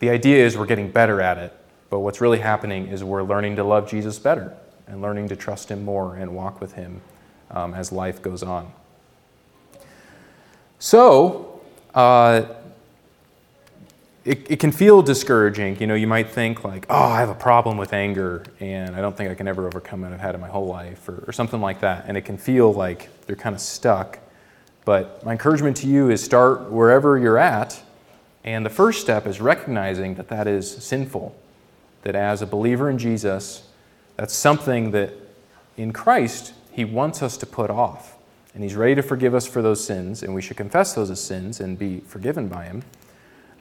the 0.00 0.10
idea 0.10 0.44
is 0.44 0.58
we're 0.58 0.66
getting 0.66 0.90
better 0.90 1.20
at 1.20 1.38
it, 1.38 1.52
but 1.88 2.00
what's 2.00 2.20
really 2.20 2.40
happening 2.40 2.88
is 2.88 3.02
we're 3.02 3.22
learning 3.22 3.56
to 3.56 3.64
love 3.64 3.88
Jesus 3.88 4.18
better 4.18 4.54
and 4.86 5.00
learning 5.02 5.28
to 5.28 5.36
trust 5.36 5.70
Him 5.70 5.84
more 5.84 6.16
and 6.16 6.34
walk 6.34 6.60
with 6.60 6.72
Him 6.72 7.00
um, 7.50 7.74
as 7.74 7.92
life 7.92 8.22
goes 8.22 8.42
on. 8.42 8.72
So, 10.78 11.60
uh, 11.94 12.44
it, 14.24 14.50
it 14.50 14.58
can 14.58 14.72
feel 14.72 15.02
discouraging. 15.02 15.78
You 15.80 15.86
know, 15.86 15.94
you 15.94 16.06
might 16.06 16.30
think 16.30 16.64
like, 16.64 16.86
oh, 16.88 16.94
I 16.94 17.20
have 17.20 17.28
a 17.28 17.34
problem 17.34 17.76
with 17.76 17.92
anger 17.92 18.42
and 18.58 18.96
I 18.96 19.00
don't 19.00 19.16
think 19.16 19.30
I 19.30 19.34
can 19.34 19.46
ever 19.46 19.66
overcome 19.66 20.04
it. 20.04 20.12
I've 20.12 20.20
had 20.20 20.34
it 20.34 20.38
my 20.38 20.48
whole 20.48 20.66
life 20.66 21.08
or, 21.08 21.24
or 21.26 21.32
something 21.32 21.60
like 21.60 21.80
that. 21.80 22.06
And 22.08 22.16
it 22.16 22.22
can 22.22 22.38
feel 22.38 22.72
like 22.72 23.10
you're 23.28 23.36
kind 23.36 23.54
of 23.54 23.60
stuck. 23.60 24.18
But 24.84 25.24
my 25.24 25.32
encouragement 25.32 25.76
to 25.78 25.86
you 25.86 26.10
is 26.10 26.22
start 26.22 26.70
wherever 26.70 27.18
you're 27.18 27.38
at. 27.38 27.82
And 28.44 28.64
the 28.64 28.70
first 28.70 29.00
step 29.00 29.26
is 29.26 29.40
recognizing 29.40 30.14
that 30.14 30.28
that 30.28 30.46
is 30.46 30.70
sinful. 30.70 31.36
That 32.02 32.14
as 32.14 32.42
a 32.42 32.46
believer 32.46 32.90
in 32.90 32.98
Jesus, 32.98 33.68
that's 34.16 34.34
something 34.34 34.90
that 34.92 35.12
in 35.76 35.92
Christ, 35.92 36.54
He 36.70 36.84
wants 36.84 37.22
us 37.22 37.36
to 37.38 37.46
put 37.46 37.70
off. 37.70 38.16
And 38.54 38.62
He's 38.62 38.76
ready 38.76 38.94
to 38.94 39.02
forgive 39.02 39.34
us 39.34 39.46
for 39.46 39.62
those 39.62 39.84
sins, 39.84 40.22
and 40.22 40.34
we 40.34 40.42
should 40.42 40.56
confess 40.56 40.94
those 40.94 41.10
as 41.10 41.20
sins 41.20 41.60
and 41.60 41.78
be 41.78 42.00
forgiven 42.00 42.48
by 42.48 42.64
Him. 42.64 42.82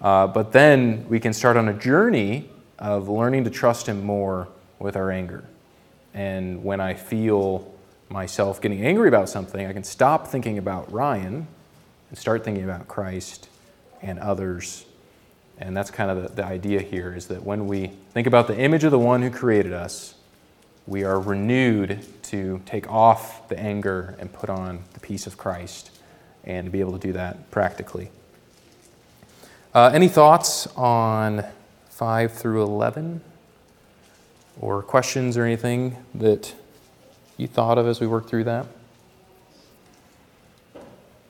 Uh, 0.02 0.28
but 0.28 0.52
then 0.52 1.08
we 1.10 1.20
can 1.20 1.34
start 1.34 1.58
on 1.58 1.70
a 1.70 1.74
journey 1.74 2.50
of 2.78 3.10
learning 3.10 3.44
to 3.46 3.50
trust 3.50 3.88
Him 3.88 4.04
more 4.04 4.48
with 4.80 4.96
our 4.96 5.10
anger. 5.10 5.44
And 6.14 6.64
when 6.64 6.80
I 6.80 6.94
feel 6.94 7.74
myself 8.10 8.62
getting 8.62 8.86
angry 8.86 9.08
about 9.08 9.30
something, 9.30 9.66
I 9.66 9.74
can 9.74 9.84
stop 9.84 10.28
thinking 10.28 10.58
about 10.58 10.92
Ryan 10.92 11.48
and 12.10 12.18
start 12.18 12.44
thinking 12.44 12.64
about 12.64 12.88
Christ 12.88 13.50
and 14.04 14.20
others. 14.20 14.86
And 15.58 15.76
that's 15.76 15.90
kind 15.90 16.12
of 16.12 16.22
the, 16.22 16.30
the 16.42 16.46
idea 16.46 16.82
here 16.82 17.16
is 17.16 17.28
that 17.28 17.44
when 17.44 17.66
we 17.66 17.88
think 18.12 18.28
about 18.28 18.48
the 18.48 18.58
image 18.58 18.84
of 18.84 18.92
the 18.92 19.00
one 19.00 19.22
who 19.24 19.32
created 19.32 19.74
us, 19.74 20.16
we 20.86 21.04
are 21.04 21.20
renewed 21.20 22.06
to 22.24 22.62
take 22.66 22.90
off 22.90 23.48
the 23.48 23.58
anger 23.58 24.16
and 24.20 24.32
put 24.32 24.50
on 24.50 24.84
the 24.94 25.00
peace 25.00 25.28
of 25.28 25.38
Christ 25.38 25.92
and 26.44 26.66
to 26.66 26.72
be 26.72 26.82
able 26.82 26.94
to 26.94 27.00
do 27.00 27.14
that 27.14 27.50
practically. 27.52 28.10
Uh, 29.74 29.90
any 29.94 30.08
thoughts 30.08 30.68
on 30.76 31.46
5 31.90 32.34
through 32.34 32.64
11? 32.64 33.22
Or 34.60 34.84
questions 34.84 35.36
or 35.36 35.46
anything 35.46 35.98
that 36.14 36.54
you 37.38 37.48
thought 37.48 37.78
of 37.78 37.88
as 37.88 38.00
we 38.00 38.06
worked 38.06 38.30
through 38.30 38.44
that? 38.44 38.68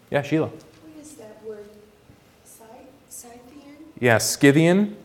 Yeah, 0.10 0.22
Sheila. 0.22 0.48
What 0.48 0.62
is 1.02 1.14
that 1.16 1.42
word? 1.44 1.66
Scythian? 3.10 3.76
Yeah, 4.00 4.18
Scythian. 4.18 4.98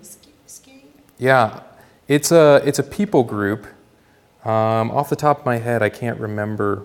Ski? 0.46 0.82
Yeah, 1.18 1.60
it's 2.08 2.32
a, 2.32 2.60
it's 2.64 2.78
a 2.78 2.82
people 2.82 3.22
group. 3.22 3.66
Um, 4.48 4.90
off 4.92 5.10
the 5.10 5.16
top 5.16 5.40
of 5.40 5.44
my 5.44 5.58
head, 5.58 5.82
I 5.82 5.90
can't 5.90 6.18
remember 6.18 6.82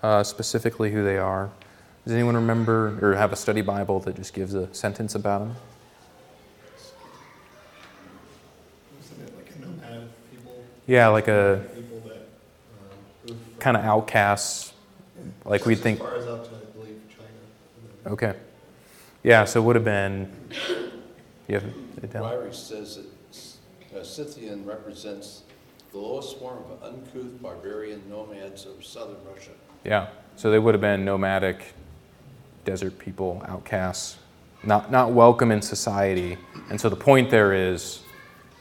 uh, 0.00 0.22
specifically 0.22 0.92
who 0.92 1.02
they 1.02 1.18
are. 1.18 1.50
Does 2.04 2.12
anyone 2.14 2.36
remember 2.36 2.96
or 3.02 3.16
have 3.16 3.32
a 3.32 3.36
study 3.36 3.62
Bible 3.62 3.98
that 4.00 4.14
just 4.14 4.32
gives 4.32 4.54
a 4.54 4.72
sentence 4.72 5.16
about 5.16 5.40
them? 5.40 5.56
Yeah, 10.86 11.08
like 11.08 11.26
a 11.26 11.64
kind 13.58 13.76
of 13.76 13.84
outcasts, 13.84 14.72
like 15.44 15.66
we'd 15.66 15.80
think. 15.80 16.00
Okay. 18.06 18.34
Yeah, 19.24 19.44
so 19.46 19.60
it 19.60 19.64
would 19.64 19.74
have 19.74 19.84
been. 19.84 20.30
You 21.48 21.56
have? 21.56 21.64
Ryrie 22.12 22.54
says 22.54 23.00
that 23.90 23.98
uh, 23.98 24.04
Scythian 24.04 24.64
represents 24.64 25.42
the 25.92 25.98
lowest 25.98 26.38
form 26.38 26.58
of 26.70 26.82
uncouth 26.82 27.42
barbarian 27.42 28.02
nomads 28.08 28.66
of 28.66 28.84
southern 28.84 29.16
Russia. 29.24 29.50
Yeah, 29.84 30.08
so 30.36 30.50
they 30.50 30.58
would 30.58 30.74
have 30.74 30.80
been 30.80 31.04
nomadic 31.04 31.74
desert 32.64 32.98
people, 32.98 33.42
outcasts, 33.48 34.18
not, 34.62 34.90
not 34.90 35.12
welcome 35.12 35.50
in 35.50 35.62
society. 35.62 36.36
And 36.68 36.80
so 36.80 36.88
the 36.88 36.96
point 36.96 37.30
there 37.30 37.52
is 37.52 38.00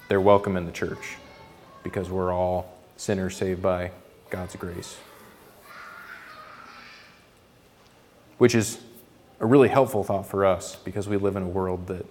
they're 0.07 0.21
welcome 0.21 0.57
in 0.57 0.65
the 0.65 0.71
church 0.71 1.17
because 1.83 2.09
we're 2.09 2.33
all 2.33 2.77
sinners 2.97 3.35
saved 3.35 3.61
by 3.61 3.91
God's 4.29 4.55
grace. 4.55 4.97
Which 8.37 8.55
is 8.55 8.79
a 9.39 9.45
really 9.45 9.67
helpful 9.67 10.03
thought 10.03 10.25
for 10.25 10.45
us 10.45 10.75
because 10.77 11.07
we 11.07 11.17
live 11.17 11.35
in 11.35 11.43
a 11.43 11.47
world 11.47 11.87
that 11.87 12.05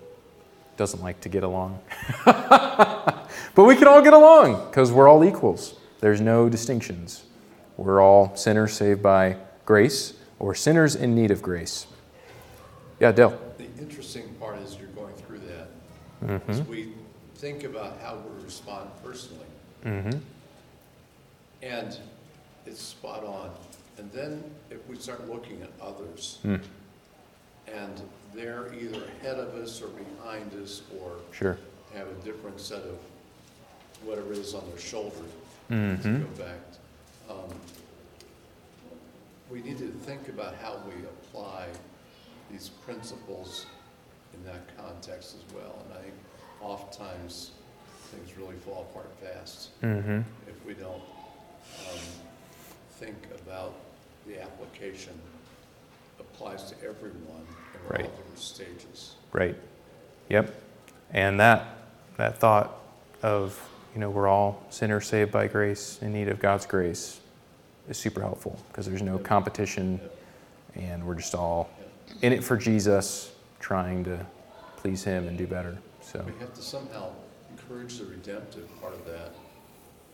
doesn't 0.77 1.03
like 1.03 1.21
to 1.23 1.29
get 1.29 1.43
along. 1.43 1.81
but 3.59 3.65
we 3.65 3.75
can 3.75 3.89
all 3.89 4.01
get 4.01 4.13
along 4.13 4.69
because 4.69 4.93
we're 4.93 5.09
all 5.09 5.25
equals. 5.25 5.75
There's 5.99 6.21
no 6.21 6.49
distinctions. 6.49 7.25
We're 7.77 8.01
all 8.01 8.37
sinners 8.37 8.73
saved 8.73 9.03
by 9.03 9.37
grace 9.65 10.15
or 10.39 10.55
sinners 10.55 10.95
in 10.95 11.17
need 11.17 11.33
of 11.33 11.43
grace. 11.43 11.89
Yeah, 13.01 13.11
Dale. 13.11 13.37
The 13.59 13.67
interesting 13.81 14.33
part 14.35 14.61
is 14.61 14.77
you're 14.79 14.87
going 14.91 15.13
through 15.15 15.41
that. 15.41 16.41
As 16.47 16.63
we 16.63 16.93
think 17.35 17.65
about 17.65 17.99
how 18.01 18.19
we 18.19 18.45
respond 18.45 18.91
personally. 19.05 19.47
Mm-hmm. 19.85 20.19
And 21.61 21.99
it's 22.65 22.81
spot 22.81 23.25
on. 23.25 23.51
And 23.97 24.09
then 24.13 24.45
if 24.71 24.87
we 24.89 24.95
start 24.99 25.29
looking 25.29 25.63
at 25.63 25.71
others, 25.85 26.39
Mm, 26.45 26.61
and 27.67 28.03
they're 28.37 28.73
either 28.73 29.03
ahead 29.21 29.41
of 29.41 29.57
us 29.57 29.83
or 29.83 29.89
behind 29.89 30.55
us, 30.63 30.83
or 31.01 31.11
sure. 31.33 31.59
have 31.93 32.07
a 32.07 32.25
different 32.25 32.61
set 32.61 32.83
of 32.83 32.99
whatever 34.05 34.33
is 34.33 34.55
on 34.55 34.69
their 34.71 34.79
shoulder, 34.79 35.17
to 35.69 35.75
Mm-hmm. 35.75 36.23
go 36.23 36.29
back. 36.45 36.61
um, 37.29 37.55
We 39.51 39.61
need 39.63 39.79
to 39.79 39.89
think 39.89 40.29
about 40.29 40.55
how 40.57 40.81
we 40.87 40.95
apply 41.05 41.67
these 42.51 42.69
principles 42.87 43.67
in 44.35 44.45
that 44.45 44.77
context 44.77 45.37
as 45.37 45.55
well. 45.55 45.83
And 45.89 45.99
I 45.99 46.03
think 46.03 46.15
oftentimes 46.61 47.53
things 48.11 48.37
really 48.39 48.57
fall 48.57 48.87
apart 48.91 49.11
fast 49.23 49.71
Mm-hmm. 49.83 50.21
if 50.49 50.65
we 50.67 50.75
don't 50.75 51.03
um, 51.91 51.99
think 52.99 53.17
about 53.47 53.75
the 54.27 54.41
application 54.43 55.13
applies 56.21 56.71
to 56.71 56.75
everyone 56.83 57.47
in 57.75 57.81
all 57.85 57.91
Right. 57.91 58.03
different 58.17 58.39
stages. 58.39 59.15
Right. 59.33 59.57
Yep. 60.29 60.55
And 61.13 61.41
that 61.41 61.79
that 62.19 62.39
thought 62.39 62.77
of 63.23 63.59
you 63.99 64.03
know 64.03 64.11
we're 64.11 64.29
all 64.29 64.63
sinners 64.71 65.09
saved 65.09 65.33
by 65.33 65.49
grace 65.49 65.99
in 66.03 66.13
need 66.13 66.29
of 66.29 66.39
God's 66.39 66.67
grace 66.67 67.19
is 67.89 67.97
super 67.99 68.21
helpful 68.21 68.57
because 68.69 68.87
there's 68.87 69.03
no 69.03 69.19
competition 69.19 70.01
and 70.77 71.05
we're 71.05 71.17
just 71.17 71.35
all 71.35 71.69
in 72.23 72.33
it 72.33 72.45
for 72.45 72.57
Jesus, 72.57 73.33
trying 73.59 74.05
to 74.05 74.25
please 74.77 75.03
Him 75.03 75.27
and 75.27 75.37
do 75.37 75.49
better. 75.49 75.77
So. 76.01 76.25
We 76.25 76.39
have 76.39 76.55
to 76.55 76.63
somehow 76.63 77.11
encourage 77.51 77.99
the 77.99 78.05
redemptive 78.05 78.69
part 78.81 78.95
of 78.95 79.05
that. 79.07 79.33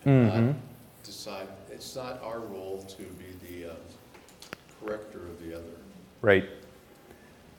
and 0.07 0.31
Mhm. 0.31 0.47
not 0.47 0.55
Decide, 1.05 1.49
it's 1.71 1.95
not 1.95 2.23
our 2.23 2.41
role 2.41 2.83
to 2.89 3.03
be 3.03 3.27
the 3.47 3.73
uh, 3.73 3.75
corrector 4.81 5.19
of 5.19 5.47
the 5.47 5.55
other. 5.55 5.77
Right. 6.23 6.49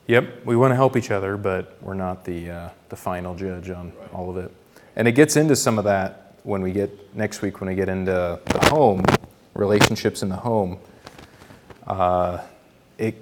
Yep, 0.08 0.44
we 0.44 0.56
want 0.56 0.72
to 0.72 0.76
help 0.76 0.96
each 0.96 1.12
other, 1.12 1.36
but 1.36 1.76
we're 1.80 1.94
not 1.94 2.24
the, 2.24 2.50
uh, 2.50 2.68
the 2.88 2.96
final 2.96 3.36
judge 3.36 3.70
on 3.70 3.92
Right. 3.96 4.12
all 4.12 4.28
of 4.28 4.36
it. 4.38 4.50
And 4.96 5.06
it 5.06 5.12
gets 5.12 5.36
into 5.36 5.54
some 5.54 5.78
of 5.78 5.84
that 5.84 6.34
when 6.42 6.62
we 6.62 6.72
get, 6.72 7.14
next 7.14 7.42
week, 7.42 7.60
when 7.60 7.68
we 7.68 7.74
get 7.74 7.88
into 7.88 8.40
the 8.46 8.68
home, 8.70 9.04
relationships 9.54 10.22
in 10.22 10.28
the 10.28 10.36
home. 10.36 10.78
Uh, 11.86 12.38
it, 12.98 13.14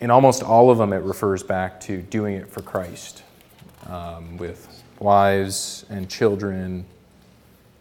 in 0.00 0.10
almost 0.10 0.42
all 0.42 0.70
of 0.70 0.78
them, 0.78 0.92
it 0.92 1.02
refers 1.02 1.42
back 1.42 1.80
to 1.82 2.02
doing 2.02 2.34
it 2.34 2.48
for 2.48 2.60
Christ 2.62 3.22
um, 3.86 4.36
with 4.36 4.82
wives 4.98 5.84
and 5.90 6.08
children 6.08 6.84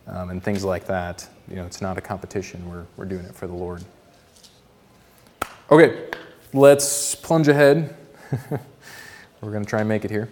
um, 0.08 0.30
and 0.30 0.44
things 0.44 0.64
like 0.64 0.86
that. 0.86 1.28
You 1.48 1.56
know, 1.56 1.66
it's 1.66 1.82
not 1.82 1.98
a 1.98 2.02
competition, 2.02 2.70
we're, 2.70 2.86
we're 2.98 3.06
doing 3.06 3.26
it 3.26 3.34
for 3.34 3.48
the 3.48 3.54
Lord. 3.54 3.84
Okay, 5.70 6.10
let's 6.54 7.16
plunge 7.16 7.48
ahead. 7.48 7.96
We're 9.42 9.52
going 9.52 9.64
to 9.64 9.70
try 9.70 9.80
and 9.80 9.90
make 9.90 10.06
it 10.06 10.12
here. 10.12 10.30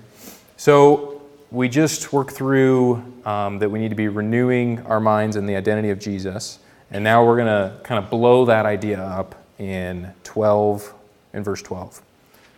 So, 0.58 1.19
we 1.52 1.68
just 1.68 2.14
worked 2.14 2.32
through 2.32 3.04
um, 3.26 3.60
that 3.60 3.70
we 3.70 3.80
need 3.80 3.90
to 3.90 3.96
be 3.96 4.08
renewing 4.08 4.80
our 4.86 5.00
minds 5.00 5.36
in 5.36 5.46
the 5.46 5.56
identity 5.56 5.90
of 5.90 6.00
Jesus. 6.00 6.60
And 6.92 7.04
now 7.04 7.26
we're 7.26 7.38
going 7.38 7.48
to 7.48 7.80
kind 7.84 8.04
of 8.04 8.10
blow 8.10 8.46
that 8.46 8.66
idea 8.66 9.02
up 9.02 9.36
in 9.58 10.14
12, 10.24 10.94
in 11.34 11.44
verse 11.44 11.62
12. 11.62 12.02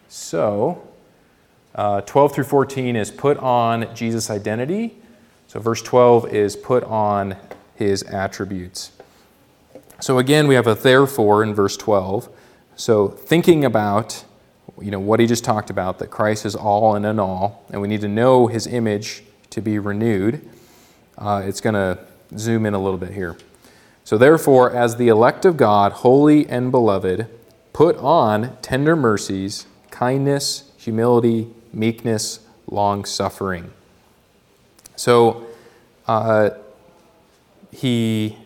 So, 0.10 0.88
uh, 1.74 2.02
12 2.02 2.36
through 2.36 2.44
14 2.44 2.96
is 2.96 3.12
put 3.12 3.38
on 3.38 3.94
Jesus' 3.96 4.30
identity. 4.30 4.98
So, 5.48 5.60
verse 5.60 5.82
12 5.82 6.34
is 6.34 6.56
put 6.56 6.84
on 6.84 7.38
his 7.76 8.04
attributes. 8.04 8.92
So, 10.00 10.18
again, 10.18 10.48
we 10.48 10.56
have 10.56 10.68
a 10.68 10.76
therefore 10.76 11.44
in 11.44 11.54
verse 11.54 11.78
12. 11.78 12.30
So, 12.76 13.08
thinking 13.08 13.64
about 13.64 14.26
you 14.82 14.92
know, 14.92 15.00
what 15.00 15.20
he 15.20 15.28
just 15.28 15.44
talked 15.44 15.70
about, 15.70 16.00
that 16.00 16.10
Christ 16.10 16.46
is 16.46 16.56
all 16.56 16.96
and 16.96 17.06
in 17.06 17.20
all, 17.20 17.64
and 17.72 17.82
we 17.82 17.88
need 17.88 18.02
to 18.02 18.08
know 18.08 18.48
his 18.48 18.68
image 18.68 19.24
to 19.52 19.62
be 19.62 19.80
renewed. 19.80 20.48
Uh, 21.18 21.44
it's 21.46 21.62
going 21.62 21.76
to 21.76 22.00
zoom 22.38 22.66
in 22.66 22.74
a 22.74 22.82
little 22.82 22.98
bit 22.98 23.12
here. 23.12 23.38
So, 24.04 24.18
therefore, 24.18 24.76
as 24.76 24.96
the 24.96 25.10
elect 25.10 25.46
of 25.46 25.58
God, 25.58 25.92
holy 25.92 26.48
and 26.50 26.72
beloved, 26.72 27.28
put 27.74 27.96
on 27.98 28.58
tender 28.62 28.96
mercies, 28.96 29.68
kindness, 29.92 30.72
humility, 30.78 31.48
meekness, 31.72 32.40
long 32.68 33.06
suffering. 33.06 33.72
So, 34.96 35.46
uh, 36.08 36.52
he, 37.72 38.38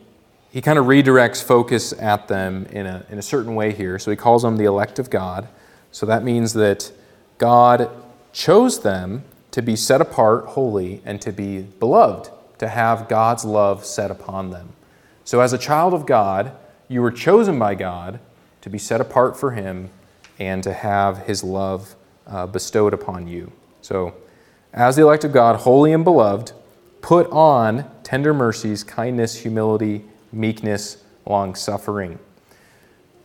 he 0.52 0.62
kind 0.62 0.78
of 0.78 0.86
redirects 0.86 1.42
focus 1.42 1.94
at 1.94 2.28
them 2.28 2.66
in 2.68 2.86
a, 2.86 3.06
in 3.10 3.18
a 3.18 3.24
certain 3.24 3.56
way 3.56 3.74
here. 3.74 3.98
So, 3.98 4.12
he 4.12 4.18
calls 4.18 4.44
them 4.44 4.58
the 4.58 4.66
elect 4.66 5.00
of 5.00 5.10
God. 5.10 5.48
So 5.96 6.06
that 6.08 6.26
means 6.26 6.52
that 6.56 6.91
God 7.38 7.89
chose 8.34 8.82
them 8.82 9.24
to 9.52 9.62
be 9.62 9.78
set 9.78 10.02
apart, 10.02 10.43
holy, 10.48 11.02
and 11.06 11.22
to 11.22 11.32
be 11.32 11.62
beloved, 11.62 12.32
to 12.58 12.68
have 12.68 13.08
God's 13.08 13.46
love 13.46 13.86
set 13.86 14.12
upon 14.12 14.50
them. 14.50 14.74
So, 15.24 15.39
as 15.39 15.54
a 15.54 15.58
child 15.58 15.93
of 15.93 16.06
God, 16.06 16.52
you 16.89 17.02
were 17.02 17.12
chosen 17.12 17.58
by 17.58 17.76
God 17.76 18.20
to 18.60 18.70
be 18.70 18.78
set 18.78 19.00
apart 19.00 19.39
for 19.39 19.52
Him 19.52 19.89
and 20.38 20.62
to 20.64 20.74
have 20.74 21.20
His 21.20 21.46
love 21.46 21.96
uh, 22.28 22.46
bestowed 22.46 22.93
upon 22.93 23.30
you. 23.30 23.54
So, 23.82 24.16
as 24.74 24.98
the 24.98 25.04
elect 25.04 25.24
of 25.24 25.32
God, 25.32 25.62
holy 25.62 25.93
and 25.93 26.04
beloved, 26.04 26.52
put 27.00 27.26
on 27.32 27.89
tender 28.04 28.34
mercies, 28.34 28.84
kindness, 28.84 29.38
humility, 29.38 30.04
meekness, 30.34 31.06
long 31.26 31.56
suffering. 31.56 32.20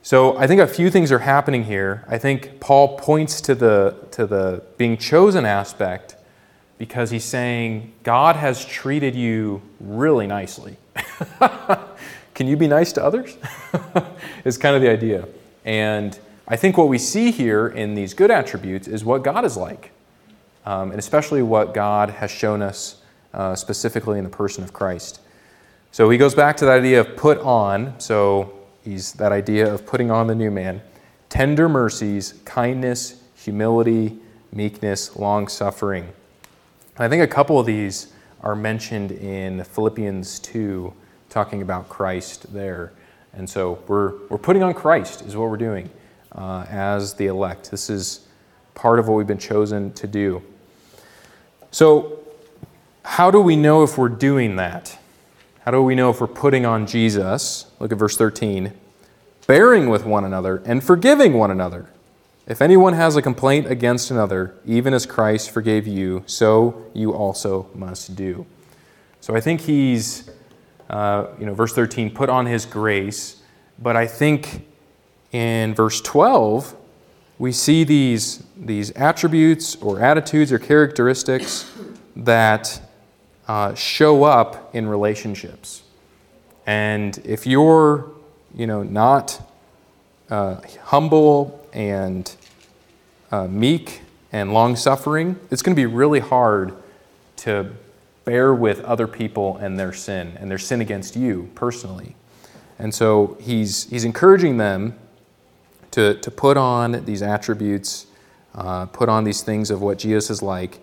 So 0.03 0.37
I 0.39 0.47
think 0.47 0.61
a 0.61 0.67
few 0.67 0.91
things 0.91 1.13
are 1.13 1.19
happening 1.19 1.65
here. 1.65 2.05
I 2.09 2.17
think 2.17 2.59
Paul 2.59 2.97
points 2.97 3.41
to 3.43 3.55
the, 3.55 3.95
to 4.13 4.27
the 4.27 4.63
being 4.79 4.97
chosen 4.97 5.45
aspect 5.45 6.17
because 6.79 7.11
he's 7.11 7.25
saying 7.25 7.93
God 8.03 8.37
has 8.37 8.65
treated 8.65 9.15
you 9.15 9.61
really 9.79 10.27
nicely. 10.27 10.79
Can 12.35 12.47
you 12.47 12.57
be 12.57 12.67
nice 12.67 12.93
to 12.93 13.05
others? 13.05 13.37
is 14.45 14.57
kind 14.57 14.75
of 14.75 14.81
the 14.81 14.89
idea. 14.89 15.29
And 15.67 16.19
I 16.49 16.57
think 16.57 16.79
what 16.79 16.89
we 16.89 16.97
see 16.97 17.31
here 17.31 17.69
in 17.69 17.95
these 17.95 18.15
good 18.15 18.31
attributes 18.31 18.89
is 18.89 19.05
what 19.05 19.23
God 19.23 19.45
is 19.45 19.59
like, 19.59 19.93
um, 20.65 20.91
and 20.91 20.99
especially 20.99 21.43
what 21.43 21.75
God 21.75 22.09
has 22.09 22.31
shown 22.31 22.63
us 22.63 23.03
uh, 23.35 23.55
specifically 23.55 24.17
in 24.17 24.25
the 24.25 24.31
person 24.31 24.65
of 24.65 24.73
Christ. 24.73 25.21
So 25.93 26.09
he 26.09 26.17
goes 26.17 26.35
back 26.35 26.57
to 26.57 26.65
that 26.65 26.79
idea 26.79 27.01
of 27.01 27.15
put 27.17 27.39
on. 27.41 28.01
So 28.01 28.60
He's 28.91 29.12
that 29.12 29.30
idea 29.30 29.72
of 29.72 29.86
putting 29.86 30.11
on 30.11 30.26
the 30.26 30.34
new 30.34 30.51
man. 30.51 30.82
Tender 31.28 31.68
mercies, 31.68 32.34
kindness, 32.45 33.22
humility, 33.36 34.18
meekness, 34.51 35.14
long 35.14 35.47
suffering. 35.47 36.09
I 36.99 37.07
think 37.07 37.22
a 37.22 37.28
couple 37.28 37.61
of 37.61 37.66
these 37.66 38.12
are 38.41 38.57
mentioned 38.57 39.12
in 39.12 39.62
Philippians 39.62 40.41
2, 40.41 40.93
talking 41.28 41.62
about 41.62 41.88
Christ 41.88 42.53
there. 42.53 42.93
And 43.32 43.49
so 43.49 43.78
we're, 43.86 44.26
we're 44.26 44.38
putting 44.38 44.64
on 44.64 44.74
Christ, 44.74 45.22
is 45.22 45.36
what 45.36 45.51
we're 45.51 45.57
doing 45.57 45.88
uh, 46.32 46.66
as 46.68 47.14
the 47.14 47.28
elect. 47.28 47.70
This 47.70 47.91
is 47.91 48.26
part 48.74 48.99
of 48.99 49.07
what 49.07 49.14
we've 49.14 49.24
been 49.24 49.38
chosen 49.38 49.93
to 49.93 50.09
do. 50.09 50.43
So, 51.70 52.18
how 53.05 53.30
do 53.30 53.41
we 53.41 53.55
know 53.55 53.84
if 53.84 53.97
we're 53.97 54.09
doing 54.09 54.57
that? 54.57 54.99
How 55.61 55.70
do 55.70 55.80
we 55.80 55.95
know 55.95 56.11
if 56.11 56.20
we're 56.20 56.26
putting 56.26 56.66
on 56.66 56.88
Jesus? 56.88 57.66
Look 57.78 57.93
at 57.93 57.99
verse 57.99 58.16
13. 58.16 58.72
Bearing 59.47 59.88
with 59.88 60.05
one 60.05 60.24
another 60.24 60.62
and 60.64 60.82
forgiving 60.82 61.34
one 61.34 61.51
another. 61.51 61.88
If 62.47 62.61
anyone 62.61 62.95
has 62.95 63.16
a 63.16 63.22
complaint 63.22 63.66
against 63.70 64.11
another, 64.11 64.55
even 64.66 64.93
as 64.93 65.07
Christ 65.07 65.51
forgave 65.51 65.86
you, 65.86 66.24
so 66.26 66.86
you 66.95 67.12
also 67.12 67.68
must 67.74 68.16
do. 68.16 68.47
So 69.20 69.36
I 69.36 69.41
think 69.41 69.61
he's, 69.61 70.30
uh, 70.88 71.26
you 71.38 71.47
know, 71.47 71.55
verse 71.55 71.72
13, 71.74 72.11
put 72.11 72.28
on 72.28 72.47
his 72.47 72.66
grace. 72.66 73.43
But 73.78 73.97
I 73.97 74.07
think 74.07 74.66
in 75.32 75.74
verse 75.74 76.01
12, 76.01 76.74
we 77.38 77.53
see 77.53 77.84
these, 77.84 78.43
these 78.57 78.91
attributes 78.93 79.76
or 79.76 80.01
attitudes 80.01 80.53
or 80.53 80.59
characteristics 80.59 81.70
that 82.16 82.80
uh, 83.49 83.74
show 83.74 84.24
up 84.24 84.74
in 84.74 84.86
relationships. 84.86 85.82
And 86.66 87.18
if 87.24 87.47
you're, 87.47 88.11
you 88.55 88.67
know, 88.67 88.83
not 88.83 89.41
uh, 90.31 90.61
humble 90.85 91.67
and 91.73 92.35
uh, 93.31 93.47
meek 93.47 94.03
and 94.33 94.53
long 94.53 94.77
suffering, 94.77 95.39
it's 95.51 95.63
going 95.63 95.75
to 95.75 95.81
be 95.81 95.87
really 95.87 96.21
hard 96.21 96.75
to 97.37 97.73
bear 98.25 98.55
with 98.55 98.81
other 98.85 99.07
people 99.07 99.57
and 99.57 99.79
their 99.79 99.93
sin 99.93 100.37
and 100.39 100.51
their 100.51 100.59
sin 100.59 100.81
against 100.81 101.17
you 101.17 101.51
personally. 101.55 102.15
And 102.79 102.95
so 102.95 103.37
he's, 103.41 103.89
he's 103.91 104.05
encouraging 104.05 104.57
them 104.57 104.99
to, 105.93 106.15
to 106.15 106.31
put 106.31 106.57
on 106.57 107.05
these 107.05 107.23
attributes, 107.23 108.07
uh, 108.55 108.87
put 108.87 109.09
on 109.09 109.25
these 109.25 109.43
things 109.43 109.71
of 109.71 109.83
what 109.83 109.99
Jesus 109.99 110.31
is 110.31 110.43
like, 110.43 110.79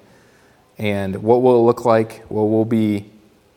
and 0.78 1.24
what 1.24 1.42
will 1.42 1.60
it 1.60 1.64
look 1.64 1.86
like? 1.86 2.24
Well, 2.30 2.48
we'll 2.48 2.66
be 2.66 3.10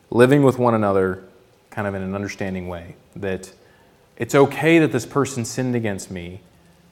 living 0.09 0.43
with 0.43 0.57
one 0.57 0.73
another 0.73 1.23
kind 1.69 1.87
of 1.87 1.93
in 1.93 2.01
an 2.01 2.15
understanding 2.15 2.67
way. 2.67 2.95
That 3.15 3.51
it's 4.17 4.35
okay 4.35 4.79
that 4.79 4.91
this 4.91 5.05
person 5.05 5.45
sinned 5.45 5.75
against 5.75 6.11
me 6.11 6.41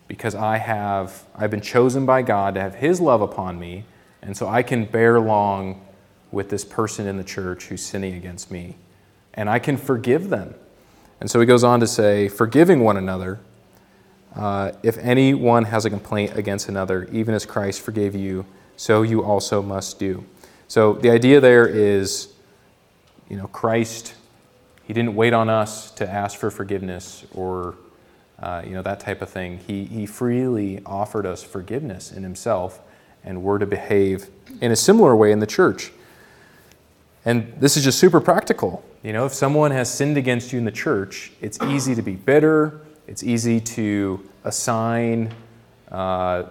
because 0.07 0.35
I 0.35 0.57
have 0.57 1.25
I've 1.35 1.51
been 1.51 1.61
chosen 1.61 2.05
by 2.05 2.21
God 2.21 2.55
to 2.55 2.61
have 2.61 2.75
his 2.75 2.99
love 2.99 3.21
upon 3.21 3.59
me, 3.59 3.85
and 4.21 4.35
so 4.35 4.47
I 4.47 4.63
can 4.63 4.85
bear 4.85 5.19
long 5.19 5.85
with 6.31 6.49
this 6.49 6.65
person 6.65 7.07
in 7.07 7.17
the 7.17 7.23
church 7.23 7.65
who's 7.65 7.83
sinning 7.83 8.13
against 8.15 8.51
me. 8.51 8.75
And 9.33 9.49
I 9.49 9.59
can 9.59 9.77
forgive 9.77 10.29
them. 10.29 10.53
And 11.19 11.29
so 11.29 11.39
he 11.39 11.45
goes 11.45 11.63
on 11.63 11.79
to 11.79 11.87
say, 11.87 12.27
forgiving 12.27 12.81
one 12.81 12.97
another. 12.97 13.39
Uh, 14.35 14.71
if 14.83 14.97
anyone 14.99 15.65
has 15.65 15.85
a 15.85 15.89
complaint 15.89 16.37
against 16.37 16.69
another, 16.69 17.09
even 17.11 17.33
as 17.33 17.45
Christ 17.45 17.81
forgave 17.81 18.15
you, 18.15 18.45
so 18.77 19.01
you 19.01 19.23
also 19.23 19.61
must 19.61 19.99
do. 19.99 20.23
So 20.67 20.93
the 20.93 21.09
idea 21.09 21.39
there 21.41 21.67
is, 21.67 22.33
you 23.27 23.37
know, 23.37 23.47
Christ, 23.47 24.13
he 24.89 24.93
didn't 24.93 25.13
wait 25.13 25.33
on 25.33 25.51
us 25.51 25.91
to 25.91 26.09
ask 26.09 26.39
for 26.39 26.49
forgiveness 26.49 27.23
or, 27.35 27.75
uh, 28.39 28.63
you 28.65 28.71
know, 28.71 28.81
that 28.81 28.99
type 28.99 29.21
of 29.21 29.29
thing. 29.29 29.59
He, 29.59 29.85
he 29.85 30.07
freely 30.07 30.81
offered 30.83 31.27
us 31.27 31.43
forgiveness 31.43 32.11
in 32.11 32.23
himself, 32.23 32.79
and 33.23 33.43
we're 33.43 33.59
to 33.59 33.67
behave 33.67 34.31
in 34.61 34.71
a 34.71 34.75
similar 34.75 35.15
way 35.15 35.31
in 35.31 35.41
the 35.41 35.45
church. 35.45 35.91
And 37.23 37.53
this 37.59 37.77
is 37.77 37.83
just 37.83 37.99
super 37.99 38.19
practical. 38.19 38.83
You 39.03 39.13
know, 39.13 39.27
if 39.27 39.33
someone 39.35 39.69
has 39.69 39.93
sinned 39.93 40.17
against 40.17 40.51
you 40.51 40.57
in 40.57 40.65
the 40.65 40.71
church, 40.71 41.33
it's 41.39 41.61
easy 41.61 41.93
to 41.93 42.01
be 42.01 42.15
bitter. 42.15 42.81
It's 43.05 43.21
easy 43.21 43.59
to 43.59 44.27
assign 44.43 45.31
uh, 45.91 46.45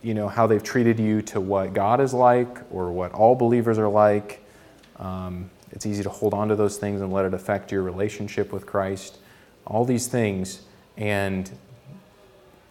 you 0.00 0.14
know, 0.14 0.28
how 0.28 0.46
they've 0.46 0.62
treated 0.62 0.98
you 0.98 1.20
to 1.20 1.42
what 1.42 1.74
God 1.74 2.00
is 2.00 2.14
like 2.14 2.56
or 2.70 2.90
what 2.90 3.12
all 3.12 3.34
believers 3.34 3.78
are 3.78 3.90
like. 3.90 4.42
Um, 4.96 5.50
it's 5.72 5.86
easy 5.86 6.02
to 6.02 6.10
hold 6.10 6.34
on 6.34 6.48
to 6.48 6.56
those 6.56 6.76
things 6.76 7.00
and 7.00 7.12
let 7.12 7.24
it 7.24 7.34
affect 7.34 7.70
your 7.70 7.82
relationship 7.82 8.52
with 8.52 8.66
Christ. 8.66 9.18
All 9.66 9.84
these 9.84 10.06
things. 10.08 10.62
And, 10.96 11.50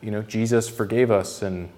you 0.02 0.12
know, 0.12 0.22
Jesus 0.22 0.68
forgave 0.70 1.10
us, 1.10 1.42
and 1.42 1.70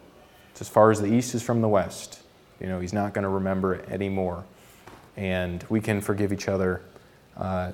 it's 0.51 0.61
as 0.61 0.69
far 0.69 0.91
as 0.91 1.01
the 1.01 1.07
east 1.07 1.35
is 1.35 1.43
from 1.43 1.61
the 1.61 1.67
west. 1.67 2.21
You 2.59 2.67
know, 2.67 2.79
He's 2.79 2.93
not 2.93 3.13
going 3.13 3.23
to 3.23 3.29
remember 3.29 3.75
it 3.75 3.89
anymore. 3.89 4.43
And 5.15 5.63
we 5.69 5.81
can 5.81 6.01
forgive 6.01 6.33
each 6.33 6.47
other 6.47 6.81
uh, 7.37 7.73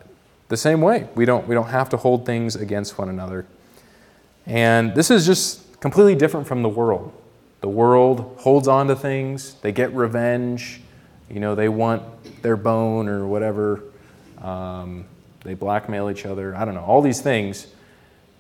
the 0.49 0.57
same 0.57 0.81
way. 0.81 1.07
We 1.15 1.25
don't, 1.25 1.47
we 1.47 1.55
don't 1.55 1.69
have 1.69 1.89
to 1.89 1.97
hold 1.97 2.25
things 2.25 2.55
against 2.55 2.97
one 2.97 3.09
another. 3.09 3.45
And 4.45 4.95
this 4.95 5.11
is 5.11 5.25
just 5.25 5.79
completely 5.79 6.15
different 6.15 6.47
from 6.47 6.63
the 6.63 6.69
world. 6.69 7.13
The 7.61 7.69
world 7.69 8.37
holds 8.39 8.67
on 8.67 8.87
to 8.87 8.95
things, 8.95 9.55
they 9.55 9.71
get 9.71 9.93
revenge, 9.93 10.81
you 11.29 11.39
know, 11.39 11.55
they 11.55 11.69
want 11.69 12.16
their 12.47 12.55
bone 12.55 13.09
or 13.09 13.27
whatever. 13.27 13.83
Um, 14.41 15.03
they 15.43 15.53
blackmail 15.53 16.09
each 16.09 16.25
other. 16.25 16.55
I 16.55 16.63
don't 16.63 16.75
know, 16.75 16.83
all 16.83 17.01
these 17.01 17.19
things. 17.19 17.67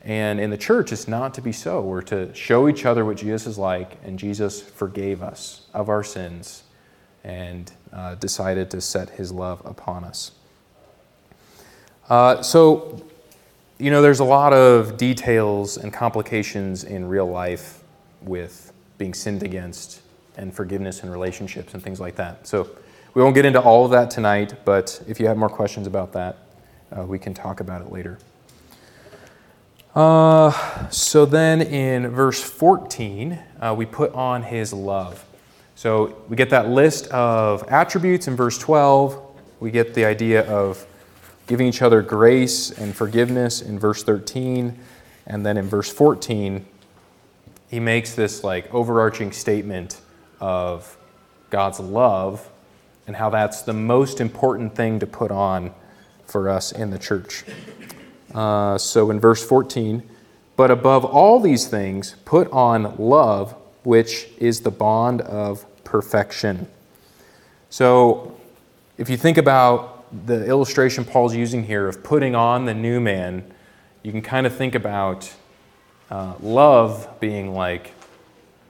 And 0.01 0.39
in 0.39 0.49
the 0.49 0.57
church, 0.57 0.93
it's 0.93 1.09
not 1.09 1.33
to 1.33 1.41
be 1.41 1.51
so. 1.51 1.81
We're 1.81 2.01
to 2.03 2.33
show 2.33 2.69
each 2.69 2.85
other 2.85 3.03
what 3.03 3.17
Jesus 3.17 3.45
is 3.45 3.57
like, 3.57 3.97
and 4.05 4.17
Jesus 4.17 4.61
forgave 4.61 5.21
us 5.21 5.67
of 5.73 5.89
our 5.89 6.05
sins. 6.05 6.63
And 7.25 7.69
uh, 7.91 8.15
decided 8.15 8.71
to 8.71 8.79
set 8.79 9.09
his 9.09 9.33
love 9.33 9.61
upon 9.65 10.05
us. 10.05 10.31
Uh, 12.09 12.41
so, 12.41 13.03
you 13.77 13.91
know, 13.91 14.01
there's 14.01 14.21
a 14.21 14.23
lot 14.23 14.53
of 14.53 14.95
details 14.95 15.75
and 15.75 15.91
complications 15.91 16.85
in 16.85 17.05
real 17.09 17.27
life 17.27 17.83
with 18.21 18.71
being 18.97 19.13
sinned 19.13 19.43
against 19.43 20.01
and 20.37 20.53
forgiveness 20.53 21.03
in 21.03 21.09
relationships 21.09 21.73
and 21.73 21.83
things 21.83 21.99
like 21.99 22.15
that. 22.15 22.47
So, 22.47 22.69
we 23.17 23.23
won't 23.23 23.33
get 23.33 23.45
into 23.45 23.59
all 23.59 23.83
of 23.83 23.89
that 23.89 24.11
tonight, 24.11 24.53
but 24.63 25.01
if 25.07 25.19
you 25.19 25.25
have 25.25 25.37
more 25.37 25.49
questions 25.49 25.87
about 25.87 26.13
that, 26.13 26.37
uh, 26.95 27.03
we 27.03 27.17
can 27.17 27.33
talk 27.33 27.59
about 27.59 27.81
it 27.81 27.91
later. 27.91 28.19
Uh, 29.95 30.51
so 30.89 31.25
then 31.25 31.63
in 31.63 32.09
verse 32.09 32.39
14, 32.39 33.39
uh, 33.59 33.73
we 33.75 33.87
put 33.87 34.13
on 34.13 34.43
his 34.43 34.71
love. 34.71 35.25
So 35.73 36.15
we 36.29 36.35
get 36.35 36.51
that 36.51 36.69
list 36.69 37.07
of 37.07 37.63
attributes 37.69 38.27
in 38.27 38.35
verse 38.35 38.59
12. 38.59 39.19
We 39.61 39.71
get 39.71 39.95
the 39.95 40.05
idea 40.05 40.47
of 40.47 40.85
giving 41.47 41.65
each 41.65 41.81
other 41.81 42.03
grace 42.03 42.69
and 42.69 42.95
forgiveness 42.95 43.63
in 43.63 43.79
verse 43.79 44.03
13. 44.03 44.77
And 45.25 45.43
then 45.43 45.57
in 45.57 45.65
verse 45.65 45.91
14, 45.91 46.63
he 47.67 47.79
makes 47.79 48.13
this 48.13 48.43
like 48.43 48.71
overarching 48.71 49.31
statement 49.31 50.01
of 50.39 50.95
God's 51.49 51.79
love 51.79 52.47
and 53.07 53.15
how 53.15 53.29
that's 53.29 53.61
the 53.61 53.73
most 53.73 54.21
important 54.21 54.75
thing 54.75 54.99
to 54.99 55.07
put 55.07 55.31
on 55.31 55.73
for 56.25 56.49
us 56.49 56.71
in 56.71 56.91
the 56.91 56.99
church. 56.99 57.45
Uh, 58.35 58.77
so 58.77 59.09
in 59.09 59.19
verse 59.19 59.43
14, 59.43 60.03
but 60.57 60.69
above 60.69 61.05
all 61.05 61.39
these 61.39 61.67
things, 61.67 62.15
put 62.25 62.51
on 62.51 62.95
love, 62.97 63.55
which 63.83 64.27
is 64.37 64.61
the 64.61 64.71
bond 64.71 65.21
of 65.21 65.65
perfection. 65.83 66.67
So 67.69 68.37
if 68.97 69.09
you 69.09 69.17
think 69.17 69.37
about 69.37 69.93
the 70.25 70.45
illustration 70.45 71.05
Paul's 71.05 71.35
using 71.35 71.63
here 71.63 71.87
of 71.87 72.03
putting 72.03 72.35
on 72.35 72.65
the 72.65 72.73
new 72.73 72.99
man, 72.99 73.43
you 74.03 74.11
can 74.11 74.21
kind 74.21 74.45
of 74.45 74.55
think 74.55 74.75
about 74.75 75.33
uh, 76.09 76.35
love 76.41 77.19
being 77.19 77.53
like 77.53 77.93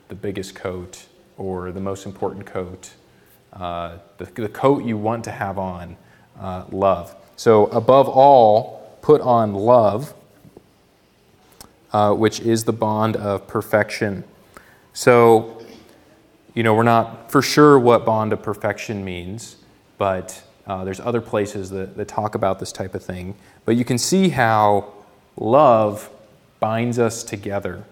the 0.08 0.16
biggest 0.16 0.56
coat 0.56 1.06
or 1.38 1.72
the 1.72 1.80
most 1.80 2.06
important 2.06 2.46
coat, 2.46 2.92
uh, 3.60 3.98
the, 4.18 4.26
the, 4.26 4.50
coat 4.50 4.84
you 4.84 4.98
want 4.98 5.24
to 5.24 5.32
have 5.32 5.58
on, 5.58 5.98
uh, 6.40 6.66
love. 6.72 7.16
So, 7.36 7.66
above 7.68 8.08
all, 8.08 8.98
put 9.02 9.22
on 9.22 9.54
love, 9.54 10.14
uh, 11.92 12.14
which 12.14 12.40
is 12.40 12.66
the 12.66 12.74
bond 12.74 13.16
of 13.16 13.48
perfection. 13.48 14.24
So, 14.94 15.64
you 16.54 16.64
know, 16.64 16.74
we're 16.74 16.84
not 16.84 17.32
for 17.32 17.42
sure 17.42 17.80
what 17.80 18.06
bond 18.06 18.34
of 18.34 18.42
perfection 18.42 19.06
means, 19.06 19.58
but 19.98 20.44
uh, 20.66 20.84
there's 20.84 21.00
other 21.00 21.22
places 21.22 21.70
that, 21.70 21.96
that 21.98 22.08
talk 22.08 22.36
about 22.36 22.60
this 22.60 22.72
type 22.72 22.94
of 22.94 23.04
thing. 23.04 23.36
But 23.66 23.76
you 23.76 23.86
can 23.86 23.98
see 23.98 24.30
how 24.30 24.92
love 25.38 26.10
binds 26.60 27.00
us 27.00 27.24
together. 27.24 27.84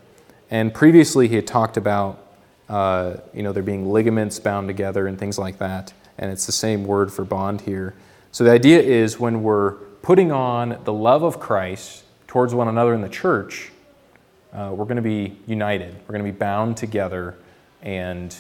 And 0.50 0.74
previously, 0.74 1.28
he 1.28 1.36
had 1.36 1.48
talked 1.48 1.78
about, 1.78 2.25
uh, 2.70 3.18
you 3.34 3.44
know, 3.44 3.52
there 3.52 3.64
being 3.64 3.92
ligaments 3.92 4.40
bound 4.40 4.68
together 4.68 5.08
and 5.08 5.20
things 5.20 5.38
like 5.38 5.58
that. 5.60 5.94
And 6.18 6.32
it's 6.32 6.46
the 6.46 6.52
same 6.52 6.86
word 6.86 7.12
for 7.12 7.26
bond 7.26 7.62
here. 7.62 7.94
So 8.32 8.44
the 8.44 8.52
idea 8.52 8.80
is 8.80 9.20
when 9.20 9.44
we're 9.44 9.74
putting 10.02 10.32
on 10.32 10.80
the 10.84 10.94
love 10.94 11.24
of 11.24 11.40
Christ 11.40 12.04
towards 12.28 12.54
one 12.54 12.68
another 12.68 12.94
in 12.94 13.02
the 13.02 13.10
church, 13.10 13.72
uh, 14.54 14.72
we're 14.72 14.86
going 14.86 14.96
to 14.96 15.02
be 15.02 15.38
united. 15.48 15.96
We're 16.02 16.14
going 16.14 16.26
to 16.26 16.32
be 16.32 16.38
bound 16.38 16.78
together, 16.78 17.36
and 17.82 18.34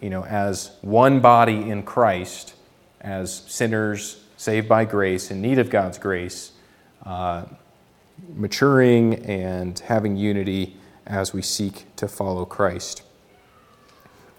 you 0.00 0.10
know, 0.10 0.24
as 0.24 0.72
one 0.80 1.20
body 1.20 1.70
in 1.70 1.84
Christ, 1.84 2.54
as 3.00 3.32
sinners 3.46 4.24
saved 4.36 4.68
by 4.68 4.84
grace, 4.84 5.30
in 5.30 5.40
need 5.40 5.60
of 5.60 5.70
God's 5.70 5.98
grace, 5.98 6.52
uh, 7.06 7.44
maturing 8.34 9.14
and 9.26 9.78
having 9.78 10.16
unity 10.16 10.76
as 11.06 11.32
we 11.32 11.42
seek 11.42 11.86
to 11.96 12.08
follow 12.08 12.44
Christ. 12.44 13.02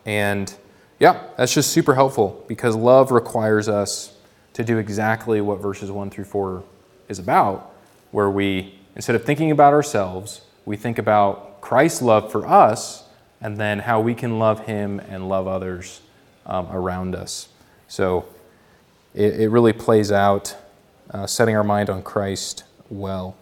And 0.05 0.53
yeah, 0.99 1.23
that's 1.37 1.53
just 1.53 1.71
super 1.71 1.95
helpful 1.95 2.43
because 2.47 2.75
love 2.75 3.11
requires 3.11 3.67
us 3.67 4.15
to 4.53 4.63
do 4.63 4.77
exactly 4.77 5.41
what 5.41 5.59
verses 5.59 5.91
1 5.91 6.09
through 6.09 6.25
4 6.25 6.63
is 7.09 7.19
about, 7.19 7.73
where 8.11 8.29
we, 8.29 8.79
instead 8.95 9.15
of 9.15 9.23
thinking 9.23 9.51
about 9.51 9.73
ourselves, 9.73 10.41
we 10.65 10.77
think 10.77 10.97
about 10.97 11.61
Christ's 11.61 12.01
love 12.01 12.31
for 12.31 12.45
us 12.45 13.03
and 13.41 13.57
then 13.57 13.79
how 13.79 13.99
we 13.99 14.13
can 14.13 14.39
love 14.39 14.65
Him 14.65 14.99
and 14.99 15.27
love 15.27 15.47
others 15.47 16.01
um, 16.45 16.67
around 16.71 17.15
us. 17.15 17.49
So 17.87 18.25
it, 19.13 19.41
it 19.41 19.49
really 19.49 19.73
plays 19.73 20.11
out 20.11 20.55
uh, 21.11 21.27
setting 21.27 21.55
our 21.55 21.63
mind 21.63 21.89
on 21.89 22.01
Christ 22.01 22.63
well. 22.89 23.35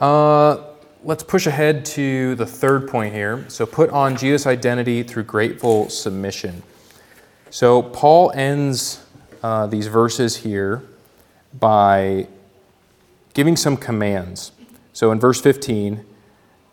Uh, 0.00 0.67
let's 1.08 1.22
push 1.22 1.46
ahead 1.46 1.86
to 1.86 2.34
the 2.34 2.44
third 2.44 2.86
point 2.86 3.14
here. 3.14 3.42
So, 3.48 3.64
put 3.64 3.88
on 3.88 4.14
Jesus' 4.14 4.46
identity 4.46 5.02
through 5.02 5.22
grateful 5.22 5.88
submission. 5.88 6.62
So, 7.48 7.80
Paul 7.80 8.30
ends 8.32 9.02
uh, 9.42 9.66
these 9.68 9.86
verses 9.86 10.36
here 10.36 10.82
by 11.58 12.28
giving 13.32 13.56
some 13.56 13.78
commands. 13.78 14.52
So, 14.92 15.10
in 15.10 15.18
verse 15.18 15.40
15, 15.40 16.04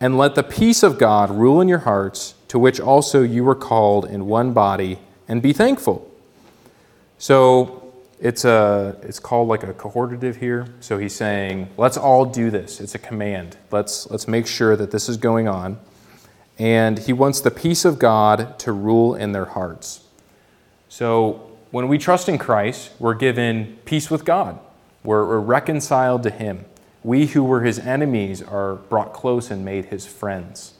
and 0.02 0.18
let 0.18 0.36
the 0.36 0.44
peace 0.44 0.84
of 0.84 0.98
God 0.98 1.32
rule 1.32 1.62
in 1.62 1.70
your 1.70 1.80
hearts, 1.80 2.34
to 2.50 2.60
which 2.60 2.82
also 2.82 3.22
you 3.22 3.46
were 3.46 3.56
called 3.56 4.04
in 4.04 4.26
one 4.26 4.52
body, 4.52 5.00
and 5.30 5.42
be 5.42 5.54
thankful. 5.54 6.12
So, 7.18 7.85
it's, 8.26 8.44
a, 8.44 8.98
it's 9.04 9.20
called 9.20 9.50
like 9.50 9.62
a 9.62 9.72
cohortative 9.72 10.38
here. 10.38 10.66
So 10.80 10.98
he's 10.98 11.14
saying, 11.14 11.70
let's 11.78 11.96
all 11.96 12.26
do 12.26 12.50
this. 12.50 12.82
It's 12.82 12.96
a 12.96 13.00
command. 13.00 13.56
Let's, 13.70 14.10
let's 14.10 14.28
make 14.28 14.48
sure 14.48 14.76
that 14.76 14.90
this 14.90 15.08
is 15.08 15.16
going 15.16 15.48
on. 15.48 15.80
And 16.58 16.98
he 16.98 17.14
wants 17.14 17.40
the 17.40 17.52
peace 17.52 17.86
of 17.86 18.00
God 18.00 18.58
to 18.60 18.72
rule 18.72 19.14
in 19.14 19.32
their 19.32 19.46
hearts. 19.46 20.06
So 20.90 21.52
when 21.70 21.88
we 21.88 22.00
trust 22.00 22.28
in 22.28 22.40
Christ, 22.40 22.94
we're 22.98 23.14
given 23.14 23.78
peace 23.86 24.10
with 24.10 24.26
God, 24.26 24.58
we're, 25.04 25.24
we're 25.24 25.40
reconciled 25.40 26.24
to 26.24 26.32
him. 26.32 26.66
We 27.04 27.28
who 27.28 27.44
were 27.44 27.62
his 27.62 27.78
enemies 27.78 28.42
are 28.42 28.74
brought 28.74 29.14
close 29.14 29.52
and 29.52 29.64
made 29.64 29.86
his 29.86 30.08
friends. 30.08 30.74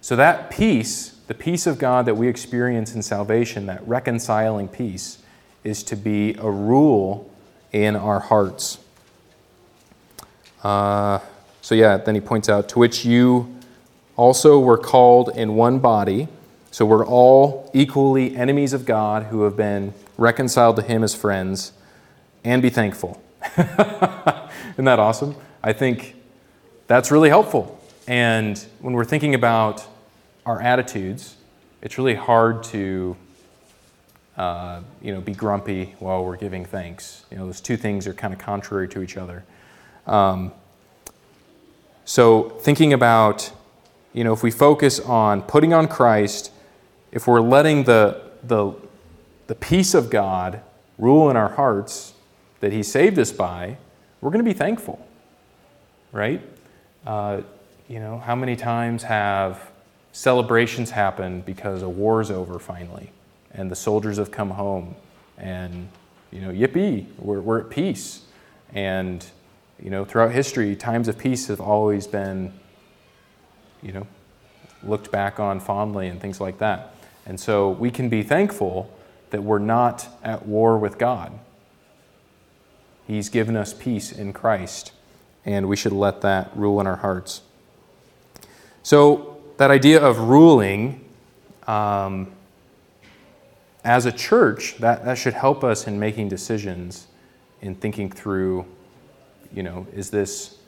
So 0.00 0.14
that 0.14 0.52
peace, 0.52 1.16
the 1.26 1.34
peace 1.34 1.66
of 1.66 1.78
God 1.78 2.06
that 2.06 2.14
we 2.14 2.28
experience 2.28 2.94
in 2.94 3.02
salvation, 3.02 3.66
that 3.66 3.86
reconciling 3.88 4.68
peace, 4.68 5.18
is 5.64 5.82
to 5.84 5.96
be 5.96 6.34
a 6.34 6.50
rule 6.50 7.30
in 7.72 7.96
our 7.96 8.20
hearts. 8.20 8.78
Uh, 10.62 11.18
so, 11.60 11.74
yeah, 11.74 11.96
then 11.96 12.14
he 12.14 12.20
points 12.20 12.48
out, 12.48 12.68
to 12.70 12.78
which 12.78 13.04
you 13.04 13.54
also 14.16 14.58
were 14.58 14.78
called 14.78 15.30
in 15.36 15.54
one 15.54 15.78
body. 15.78 16.28
So, 16.70 16.84
we're 16.84 17.06
all 17.06 17.70
equally 17.72 18.36
enemies 18.36 18.72
of 18.72 18.84
God 18.84 19.24
who 19.24 19.42
have 19.42 19.56
been 19.56 19.94
reconciled 20.16 20.76
to 20.76 20.82
him 20.82 21.02
as 21.02 21.14
friends, 21.14 21.72
and 22.44 22.62
be 22.62 22.70
thankful. 22.70 23.22
Isn't 23.56 24.84
that 24.84 24.98
awesome? 24.98 25.34
I 25.62 25.72
think 25.72 26.16
that's 26.86 27.10
really 27.10 27.28
helpful. 27.28 27.78
And 28.06 28.58
when 28.80 28.94
we're 28.94 29.04
thinking 29.04 29.34
about 29.34 29.86
our 30.44 30.60
attitudes, 30.60 31.36
it's 31.80 31.98
really 31.98 32.14
hard 32.14 32.62
to 32.64 33.16
uh, 34.36 34.80
you 35.02 35.12
know, 35.12 35.20
be 35.20 35.34
grumpy 35.34 35.94
while 35.98 36.24
we're 36.24 36.36
giving 36.36 36.64
thanks. 36.64 37.24
You 37.30 37.36
know, 37.36 37.46
those 37.46 37.60
two 37.60 37.76
things 37.76 38.06
are 38.06 38.14
kind 38.14 38.32
of 38.32 38.40
contrary 38.40 38.88
to 38.88 39.02
each 39.02 39.16
other. 39.16 39.44
Um, 40.06 40.52
so, 42.04 42.48
thinking 42.60 42.92
about, 42.92 43.52
you 44.12 44.24
know, 44.24 44.32
if 44.32 44.42
we 44.42 44.50
focus 44.50 44.98
on 45.00 45.42
putting 45.42 45.72
on 45.72 45.86
Christ, 45.86 46.50
if 47.12 47.26
we're 47.26 47.40
letting 47.40 47.84
the, 47.84 48.22
the, 48.42 48.72
the 49.46 49.54
peace 49.54 49.94
of 49.94 50.10
God 50.10 50.60
rule 50.98 51.30
in 51.30 51.36
our 51.36 51.50
hearts 51.50 52.14
that 52.60 52.72
He 52.72 52.82
saved 52.82 53.18
us 53.18 53.30
by, 53.32 53.76
we're 54.20 54.30
going 54.30 54.44
to 54.44 54.48
be 54.48 54.56
thankful, 54.56 55.06
right? 56.10 56.40
Uh, 57.06 57.42
you 57.88 58.00
know, 58.00 58.18
how 58.18 58.34
many 58.34 58.56
times 58.56 59.02
have 59.02 59.70
celebrations 60.12 60.90
happened 60.90 61.44
because 61.44 61.82
a 61.82 61.88
war's 61.88 62.30
over 62.30 62.58
finally? 62.58 63.10
And 63.54 63.70
the 63.70 63.76
soldiers 63.76 64.16
have 64.16 64.30
come 64.30 64.50
home 64.50 64.94
and 65.38 65.88
you 66.30 66.40
know 66.40 66.50
yippee 66.50 67.06
we're, 67.18 67.40
we're 67.40 67.60
at 67.60 67.70
peace. 67.70 68.22
And 68.74 69.24
you 69.82 69.90
know 69.90 70.04
throughout 70.04 70.32
history 70.32 70.74
times 70.76 71.08
of 71.08 71.18
peace 71.18 71.48
have 71.48 71.60
always 71.60 72.06
been 72.06 72.52
you 73.82 73.92
know 73.92 74.06
looked 74.82 75.10
back 75.12 75.38
on 75.38 75.60
fondly 75.60 76.08
and 76.08 76.20
things 76.20 76.40
like 76.40 76.58
that. 76.58 76.94
And 77.26 77.38
so 77.38 77.70
we 77.70 77.90
can 77.90 78.08
be 78.08 78.22
thankful 78.22 78.92
that 79.30 79.42
we're 79.42 79.58
not 79.58 80.08
at 80.22 80.46
war 80.46 80.78
with 80.78 80.98
god. 80.98 81.32
He's 83.06 83.28
given 83.28 83.56
us 83.56 83.72
peace 83.74 84.12
in 84.12 84.32
christ 84.32 84.92
and 85.44 85.68
we 85.68 85.76
should 85.76 85.92
let 85.92 86.20
that 86.20 86.50
rule 86.54 86.80
in 86.80 86.86
our 86.86 86.96
hearts. 86.96 87.42
So 88.82 89.40
that 89.56 89.70
idea 89.70 90.00
of 90.00 90.18
ruling 90.18 91.04
um, 91.66 92.32
as 93.84 94.06
a 94.06 94.12
church, 94.12 94.76
that, 94.78 95.04
that 95.04 95.18
should 95.18 95.34
help 95.34 95.64
us 95.64 95.86
in 95.86 95.98
making 95.98 96.28
decisions, 96.28 97.08
in 97.60 97.74
thinking 97.74 98.10
through, 98.10 98.64
you 99.52 99.62
know, 99.62 99.86
is 99.92 100.10
this 100.10 100.58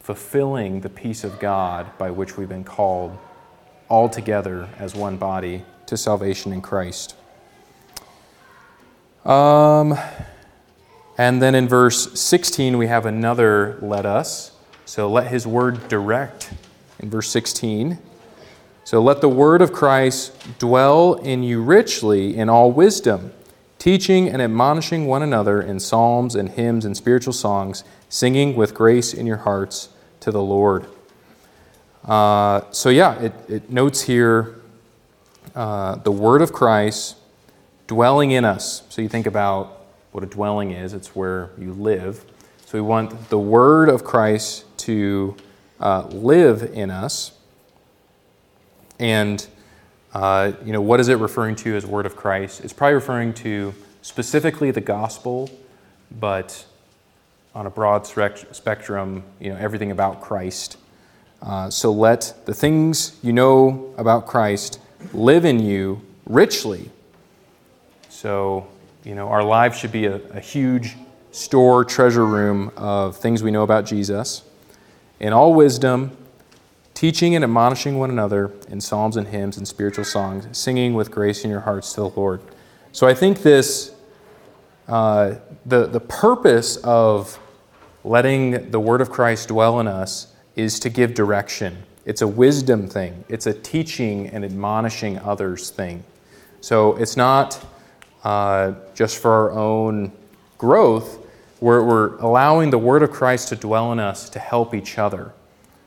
fulfilling 0.00 0.80
the 0.80 0.88
peace 0.88 1.24
of 1.24 1.38
God 1.38 1.96
by 1.98 2.10
which 2.10 2.36
we've 2.36 2.48
been 2.48 2.64
called 2.64 3.16
all 3.88 4.08
together 4.08 4.68
as 4.78 4.94
one 4.94 5.16
body 5.16 5.64
to 5.86 5.96
salvation 5.96 6.52
in 6.52 6.62
Christ? 6.62 7.16
Um, 9.24 9.96
and 11.18 11.40
then 11.42 11.54
in 11.54 11.68
verse 11.68 12.18
16, 12.18 12.78
we 12.78 12.86
have 12.86 13.06
another 13.06 13.78
let 13.80 14.06
us. 14.06 14.52
So 14.84 15.10
let 15.10 15.28
his 15.28 15.46
word 15.46 15.88
direct 15.88 16.52
in 16.98 17.10
verse 17.10 17.28
16. 17.28 17.98
So 18.84 19.00
let 19.00 19.20
the 19.20 19.28
word 19.28 19.62
of 19.62 19.72
Christ 19.72 20.58
dwell 20.58 21.14
in 21.14 21.44
you 21.44 21.62
richly 21.62 22.36
in 22.36 22.48
all 22.48 22.72
wisdom, 22.72 23.32
teaching 23.78 24.28
and 24.28 24.42
admonishing 24.42 25.06
one 25.06 25.22
another 25.22 25.62
in 25.62 25.78
psalms 25.78 26.34
and 26.34 26.48
hymns 26.48 26.84
and 26.84 26.96
spiritual 26.96 27.32
songs, 27.32 27.84
singing 28.08 28.56
with 28.56 28.74
grace 28.74 29.14
in 29.14 29.24
your 29.24 29.38
hearts 29.38 29.90
to 30.20 30.32
the 30.32 30.42
Lord. 30.42 30.86
Uh, 32.04 32.62
so, 32.72 32.88
yeah, 32.88 33.18
it, 33.20 33.32
it 33.48 33.70
notes 33.70 34.02
here 34.02 34.60
uh, 35.54 35.96
the 35.96 36.10
word 36.10 36.42
of 36.42 36.52
Christ 36.52 37.16
dwelling 37.86 38.32
in 38.32 38.44
us. 38.44 38.82
So, 38.88 39.00
you 39.00 39.08
think 39.08 39.26
about 39.26 39.84
what 40.10 40.24
a 40.24 40.26
dwelling 40.26 40.72
is 40.72 40.92
it's 40.92 41.14
where 41.14 41.50
you 41.56 41.72
live. 41.72 42.24
So, 42.66 42.78
we 42.78 42.82
want 42.82 43.28
the 43.28 43.38
word 43.38 43.88
of 43.88 44.02
Christ 44.02 44.64
to 44.78 45.36
uh, 45.78 46.08
live 46.08 46.64
in 46.74 46.90
us. 46.90 47.38
And, 49.02 49.44
uh, 50.14 50.52
you 50.64 50.72
know, 50.72 50.80
what 50.80 51.00
is 51.00 51.08
it 51.08 51.18
referring 51.18 51.56
to 51.56 51.74
as 51.74 51.84
word 51.84 52.06
of 52.06 52.14
Christ? 52.14 52.60
It's 52.62 52.72
probably 52.72 52.94
referring 52.94 53.34
to 53.34 53.74
specifically 54.00 54.70
the 54.70 54.80
gospel, 54.80 55.50
but 56.20 56.64
on 57.52 57.66
a 57.66 57.70
broad 57.70 58.06
spectrum, 58.06 59.24
you 59.40 59.50
know, 59.50 59.56
everything 59.56 59.90
about 59.90 60.20
Christ. 60.20 60.76
Uh, 61.42 61.68
so 61.68 61.90
let 61.90 62.32
the 62.46 62.54
things 62.54 63.18
you 63.24 63.32
know 63.32 63.92
about 63.98 64.28
Christ 64.28 64.78
live 65.12 65.44
in 65.44 65.58
you 65.58 66.00
richly. 66.24 66.88
So, 68.08 68.68
you 69.02 69.16
know, 69.16 69.28
our 69.30 69.42
lives 69.42 69.76
should 69.76 69.90
be 69.90 70.06
a, 70.06 70.16
a 70.28 70.38
huge 70.38 70.94
store, 71.32 71.84
treasure 71.84 72.24
room 72.24 72.70
of 72.76 73.16
things 73.16 73.42
we 73.42 73.50
know 73.50 73.64
about 73.64 73.84
Jesus. 73.84 74.44
In 75.18 75.32
all 75.32 75.54
wisdom, 75.54 76.16
teaching 77.02 77.34
and 77.34 77.42
admonishing 77.42 77.98
one 77.98 78.10
another 78.10 78.52
in 78.68 78.80
psalms 78.80 79.16
and 79.16 79.26
hymns 79.26 79.56
and 79.56 79.66
spiritual 79.66 80.04
songs, 80.04 80.46
singing 80.56 80.94
with 80.94 81.10
grace 81.10 81.42
in 81.42 81.50
your 81.50 81.58
hearts 81.58 81.92
to 81.92 82.00
the 82.02 82.08
Lord. 82.10 82.40
So 82.92 83.08
I 83.08 83.12
think 83.12 83.42
this, 83.42 83.92
uh, 84.86 85.34
the, 85.66 85.86
the 85.86 85.98
purpose 85.98 86.76
of 86.76 87.40
letting 88.04 88.70
the 88.70 88.78
word 88.78 89.00
of 89.00 89.10
Christ 89.10 89.48
dwell 89.48 89.80
in 89.80 89.88
us 89.88 90.32
is 90.54 90.78
to 90.78 90.88
give 90.90 91.12
direction. 91.12 91.82
It's 92.04 92.22
a 92.22 92.28
wisdom 92.28 92.86
thing, 92.86 93.24
it's 93.28 93.48
a 93.48 93.52
teaching 93.52 94.28
and 94.28 94.44
admonishing 94.44 95.18
others 95.18 95.70
thing. 95.70 96.04
So 96.60 96.94
it's 96.94 97.16
not 97.16 97.66
uh, 98.22 98.74
just 98.94 99.18
for 99.18 99.32
our 99.32 99.50
own 99.50 100.12
growth, 100.56 101.18
we're, 101.58 101.82
we're 101.82 102.16
allowing 102.18 102.70
the 102.70 102.78
word 102.78 103.02
of 103.02 103.10
Christ 103.10 103.48
to 103.48 103.56
dwell 103.56 103.90
in 103.90 103.98
us 103.98 104.30
to 104.30 104.38
help 104.38 104.72
each 104.72 104.98
other. 104.98 105.32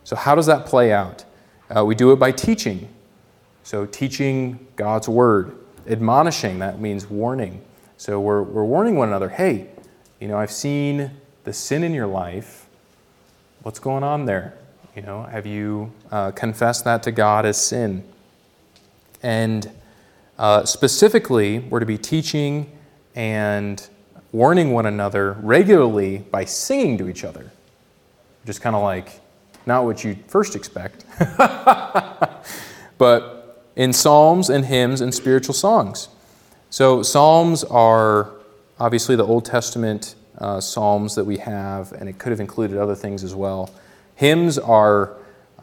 So, 0.05 0.15
how 0.15 0.35
does 0.35 0.45
that 0.45 0.67
play 0.67 0.93
out? 0.93 1.25
Uh, 1.75 1.83
we 1.83 1.95
do 1.95 2.11
it 2.11 2.17
by 2.17 2.31
teaching. 2.31 2.87
So, 3.63 3.87
teaching 3.87 4.65
God's 4.75 5.09
word, 5.09 5.57
admonishing, 5.87 6.59
that 6.59 6.79
means 6.79 7.09
warning. 7.09 7.61
So, 7.97 8.19
we're, 8.19 8.43
we're 8.43 8.63
warning 8.63 8.95
one 8.95 9.09
another 9.09 9.29
hey, 9.29 9.67
you 10.19 10.27
know, 10.27 10.37
I've 10.37 10.51
seen 10.51 11.09
the 11.43 11.51
sin 11.51 11.83
in 11.83 11.91
your 11.91 12.05
life. 12.05 12.67
What's 13.63 13.79
going 13.79 14.03
on 14.03 14.25
there? 14.25 14.53
You 14.95 15.01
know, 15.01 15.23
have 15.23 15.47
you 15.47 15.91
uh, 16.11 16.31
confessed 16.31 16.85
that 16.85 17.01
to 17.03 17.11
God 17.11 17.47
as 17.47 17.59
sin? 17.59 18.03
And 19.23 19.69
uh, 20.37 20.65
specifically, 20.65 21.59
we're 21.59 21.79
to 21.79 21.85
be 21.87 21.97
teaching 21.97 22.71
and 23.15 23.85
warning 24.31 24.71
one 24.71 24.85
another 24.85 25.33
regularly 25.41 26.19
by 26.19 26.45
singing 26.45 26.99
to 26.99 27.09
each 27.09 27.23
other. 27.23 27.51
Just 28.45 28.61
kind 28.61 28.75
of 28.75 28.83
like 28.83 29.19
not 29.65 29.85
what 29.85 30.03
you'd 30.03 30.19
first 30.27 30.55
expect, 30.55 31.05
but 32.97 33.45
in 33.75 33.91
psalms 33.91 34.49
and 34.49 34.65
hymns 34.65 35.01
and 35.01 35.13
spiritual 35.13 35.53
songs. 35.53 36.09
So, 36.69 37.03
psalms 37.03 37.63
are 37.63 38.31
obviously 38.79 39.15
the 39.15 39.25
Old 39.25 39.45
Testament 39.45 40.15
uh, 40.37 40.59
psalms 40.59 41.15
that 41.15 41.23
we 41.23 41.37
have, 41.37 41.91
and 41.93 42.09
it 42.09 42.17
could 42.17 42.31
have 42.31 42.39
included 42.39 42.77
other 42.77 42.95
things 42.95 43.23
as 43.23 43.33
well. 43.33 43.69
Hymns 44.15 44.57
are, 44.57 45.13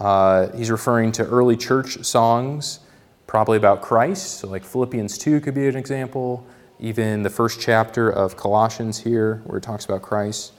uh, 0.00 0.48
he's 0.56 0.70
referring 0.70 1.12
to 1.12 1.24
early 1.26 1.56
church 1.56 2.02
songs, 2.04 2.80
probably 3.26 3.56
about 3.56 3.82
Christ. 3.82 4.40
So, 4.40 4.48
like 4.48 4.64
Philippians 4.64 5.18
2 5.18 5.40
could 5.40 5.54
be 5.54 5.68
an 5.68 5.76
example, 5.76 6.46
even 6.80 7.22
the 7.22 7.30
first 7.30 7.60
chapter 7.60 8.10
of 8.10 8.36
Colossians 8.36 8.98
here, 8.98 9.42
where 9.44 9.58
it 9.58 9.62
talks 9.62 9.84
about 9.84 10.02
Christ. 10.02 10.52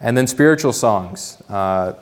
And 0.00 0.16
then 0.16 0.26
spiritual 0.26 0.72
songs. 0.72 1.40
Uh, 1.48 1.94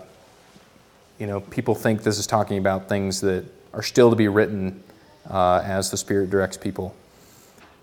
you 1.18 1.26
know, 1.26 1.40
people 1.40 1.74
think 1.74 2.02
this 2.02 2.18
is 2.18 2.26
talking 2.26 2.58
about 2.58 2.88
things 2.88 3.20
that 3.20 3.44
are 3.72 3.82
still 3.82 4.10
to 4.10 4.16
be 4.16 4.28
written 4.28 4.82
uh, 5.30 5.62
as 5.64 5.90
the 5.90 5.96
Spirit 5.96 6.30
directs 6.30 6.56
people. 6.56 6.94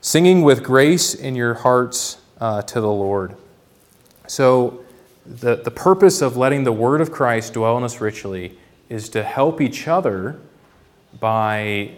Singing 0.02 0.42
with 0.42 0.64
grace 0.64 1.14
in 1.14 1.36
your 1.36 1.54
hearts 1.54 2.18
uh, 2.40 2.62
to 2.64 2.82
the 2.82 2.92
Lord. 2.92 3.36
So, 4.28 4.84
the, 5.26 5.58
the 5.58 5.72
purpose 5.72 6.22
of 6.22 6.36
letting 6.36 6.64
the 6.64 6.72
Word 6.72 7.00
of 7.00 7.12
Christ 7.12 7.54
dwell 7.54 7.78
in 7.78 7.84
us 7.84 8.02
richly 8.02 8.58
is 8.90 9.08
to 9.10 9.22
help 9.22 9.62
each 9.62 9.88
other 9.88 10.40
by, 11.20 11.92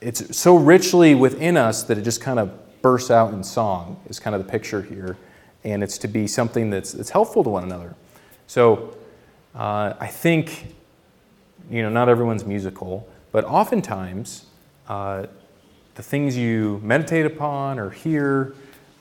it's 0.00 0.36
so 0.36 0.56
richly 0.56 1.14
within 1.14 1.58
us 1.58 1.82
that 1.84 1.98
it 1.98 2.02
just 2.02 2.22
kind 2.22 2.38
of 2.38 2.80
bursts 2.80 3.10
out 3.10 3.34
in 3.34 3.44
song, 3.44 4.00
is 4.06 4.18
kind 4.18 4.34
of 4.34 4.44
the 4.44 4.50
picture 4.50 4.80
here. 4.80 5.18
And 5.62 5.82
it's 5.82 5.98
to 5.98 6.08
be 6.08 6.26
something 6.26 6.70
that's, 6.70 6.92
that's 6.92 7.10
helpful 7.10 7.44
to 7.44 7.50
one 7.50 7.64
another. 7.64 7.94
So, 8.46 8.96
uh, 9.54 9.94
I 9.98 10.06
think, 10.06 10.74
you 11.70 11.82
know, 11.82 11.90
not 11.90 12.08
everyone's 12.08 12.44
musical, 12.44 13.08
but 13.32 13.44
oftentimes 13.44 14.46
uh, 14.88 15.26
the 15.94 16.02
things 16.02 16.36
you 16.36 16.80
meditate 16.82 17.26
upon 17.26 17.78
or 17.78 17.90
hear 17.90 18.54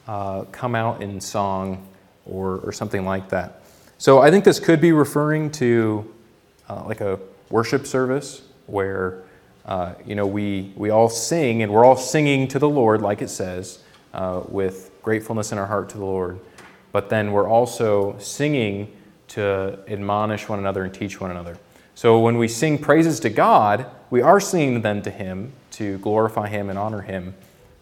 uh, 0.08 0.44
come 0.52 0.76
out 0.76 1.02
in 1.02 1.20
song 1.20 1.88
or, 2.26 2.58
or 2.60 2.72
something 2.72 3.06
like 3.06 3.30
that. 3.30 3.62
So 3.98 4.20
I 4.20 4.30
think 4.32 4.44
this 4.44 4.60
could 4.60 4.82
be 4.82 4.92
referring 4.92 5.50
to 5.52 6.14
uh, 6.70 6.84
like 6.86 7.02
a 7.02 7.20
worship 7.50 7.88
service 7.88 8.44
where, 8.68 9.24
uh, 9.66 9.94
you 10.06 10.16
know, 10.16 10.28
we, 10.28 10.74
we 10.76 10.90
all 10.90 11.10
sing 11.10 11.64
and 11.64 11.72
we're 11.72 11.86
all 11.86 11.96
singing 11.96 12.48
to 12.50 12.60
the 12.60 12.70
Lord, 12.70 13.02
like 13.02 13.22
it 13.22 13.30
says, 13.30 13.80
uh, 14.14 14.42
with 14.48 14.92
gratefulness 15.02 15.52
in 15.52 15.58
our 15.58 15.66
heart 15.66 15.90
to 15.90 15.98
the 15.98 16.06
Lord. 16.06 16.40
But 16.92 17.10
then 17.10 17.32
we're 17.32 17.48
also 17.48 18.18
singing 18.20 18.92
to 19.34 19.80
admonish 19.88 20.48
one 20.48 20.60
another 20.60 20.84
and 20.84 20.94
teach 20.94 21.20
one 21.20 21.32
another. 21.32 21.58
So 21.96 22.20
when 22.20 22.38
we 22.38 22.48
sing 22.48 22.78
praises 22.78 23.20
to 23.22 23.30
God, 23.30 23.88
we 24.10 24.22
are 24.22 24.40
singing 24.40 24.82
them 24.82 25.02
to 25.04 25.12
Him 25.12 25.54
to 25.72 25.98
glorify 26.00 26.48
Him 26.50 26.70
and 26.70 26.78
honor 26.78 27.02
Him. 27.02 27.34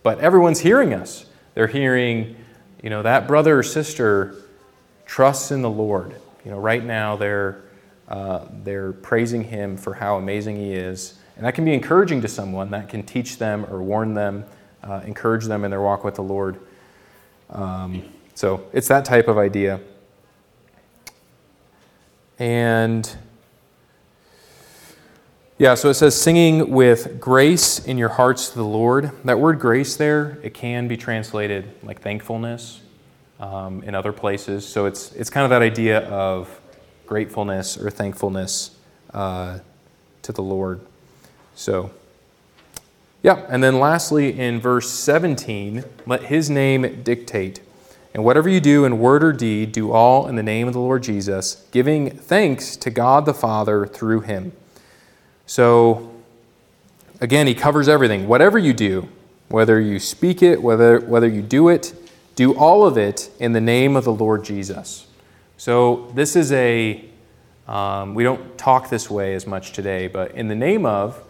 But 0.04 0.20
everyone's 0.20 0.60
hearing 0.60 0.94
us. 0.94 1.26
They're 1.54 1.68
hearing, 1.68 2.38
you 2.82 2.90
know, 2.90 3.04
that 3.04 3.28
brother 3.28 3.60
or 3.60 3.64
sister 3.64 4.36
trusts 5.06 5.52
in 5.52 5.62
the 5.62 5.70
Lord. 5.70 6.16
You 6.46 6.52
know, 6.52 6.60
right 6.60 6.84
now 6.84 7.18
they're 7.18 7.62
uh, 8.08 8.46
they're 8.64 8.92
praising 8.92 9.44
Him 9.44 9.78
for 9.78 9.94
how 9.94 10.18
amazing 10.18 10.58
He 10.58 10.74
is, 10.74 11.18
and 11.36 11.46
that 11.46 11.54
can 11.54 11.66
be 11.66 11.74
encouraging 11.74 12.22
to 12.22 12.28
someone. 12.28 12.72
That 12.72 12.90
can 12.90 13.04
teach 13.04 13.38
them 13.38 13.66
or 13.70 13.82
warn 13.82 14.14
them, 14.14 14.46
uh, 14.84 15.02
encourage 15.06 15.46
them 15.46 15.64
in 15.64 15.72
their 15.72 15.82
walk 15.82 16.04
with 16.04 16.16
the 16.16 16.24
Lord. 16.24 16.60
Um, 17.50 18.04
so 18.36 18.66
it's 18.74 18.88
that 18.88 19.06
type 19.06 19.28
of 19.28 19.38
idea. 19.38 19.80
And 22.40 23.18
yeah, 25.62 25.76
so 25.76 25.90
it 25.90 25.94
says 25.94 26.20
singing 26.20 26.72
with 26.72 27.20
grace 27.20 27.86
in 27.86 27.98
your 27.98 28.10
hearts 28.10 28.50
to 28.50 28.56
the 28.56 28.66
Lord. 28.66 29.12
That 29.26 29.40
word 29.40 29.60
grace 29.60 29.96
there, 29.96 30.40
it 30.42 30.56
can 30.56 30.88
be 30.88 30.98
translated 30.98 31.70
like 31.84 32.02
thankfulness 32.02 32.82
um, 33.40 33.84
in 33.84 33.94
other 33.94 34.12
places. 34.12 34.68
So 34.68 34.88
it's, 34.88 35.12
it's 35.14 35.30
kind 35.30 35.44
of 35.44 35.52
that 35.52 35.62
idea 35.62 36.00
of 36.10 36.60
gratefulness 37.06 37.78
or 37.78 37.92
thankfulness 37.92 38.72
uh, 39.14 39.60
to 40.24 40.32
the 40.32 40.42
Lord. 40.42 40.82
So, 41.54 41.92
yeah, 43.22 43.46
and 43.48 43.64
then 43.64 43.80
lastly 43.80 44.40
in 44.40 44.60
verse 44.60 44.90
17, 44.90 45.84
let 46.08 46.24
his 46.24 46.50
name 46.50 47.04
dictate. 47.04 47.62
And 48.14 48.26
whatever 48.26 48.50
you 48.50 48.60
do 48.60 48.84
in 48.84 49.00
word 49.00 49.24
or 49.24 49.32
deed, 49.32 49.72
do 49.72 49.92
all 49.92 50.28
in 50.28 50.36
the 50.36 50.44
name 50.44 50.68
of 50.68 50.74
the 50.74 50.80
Lord 50.80 51.04
Jesus, 51.04 51.66
giving 51.72 52.10
thanks 52.10 52.76
to 52.78 52.90
God 52.90 53.26
the 53.26 53.34
Father 53.34 53.86
through 53.86 54.22
him. 54.22 54.52
So, 55.46 56.12
again, 57.22 57.48
he 57.48 57.54
covers 57.54 57.88
everything. 57.88 58.28
Whatever 58.28 58.58
you 58.58 58.74
do, 58.74 59.08
whether 59.48 59.80
you 59.80 60.00
speak 60.00 60.42
it, 60.42 60.62
whether, 60.62 61.00
whether 61.00 61.28
you 61.28 61.42
do 61.42 61.70
it, 61.70 61.94
do 62.36 62.54
all 62.58 62.86
of 62.86 62.98
it 62.98 63.30
in 63.40 63.54
the 63.54 63.62
name 63.62 63.96
of 63.96 64.04
the 64.04 64.14
Lord 64.14 64.44
Jesus. 64.44 65.08
So, 65.58 66.12
this 66.16 66.36
is 66.36 66.52
a, 66.52 67.06
um, 67.68 68.14
we 68.14 68.24
don't 68.24 68.58
talk 68.58 68.90
this 68.90 69.10
way 69.10 69.36
as 69.36 69.48
much 69.48 69.72
today, 69.72 70.08
but 70.08 70.32
in 70.32 70.48
the 70.48 70.56
name 70.56 70.86
of 70.86 71.22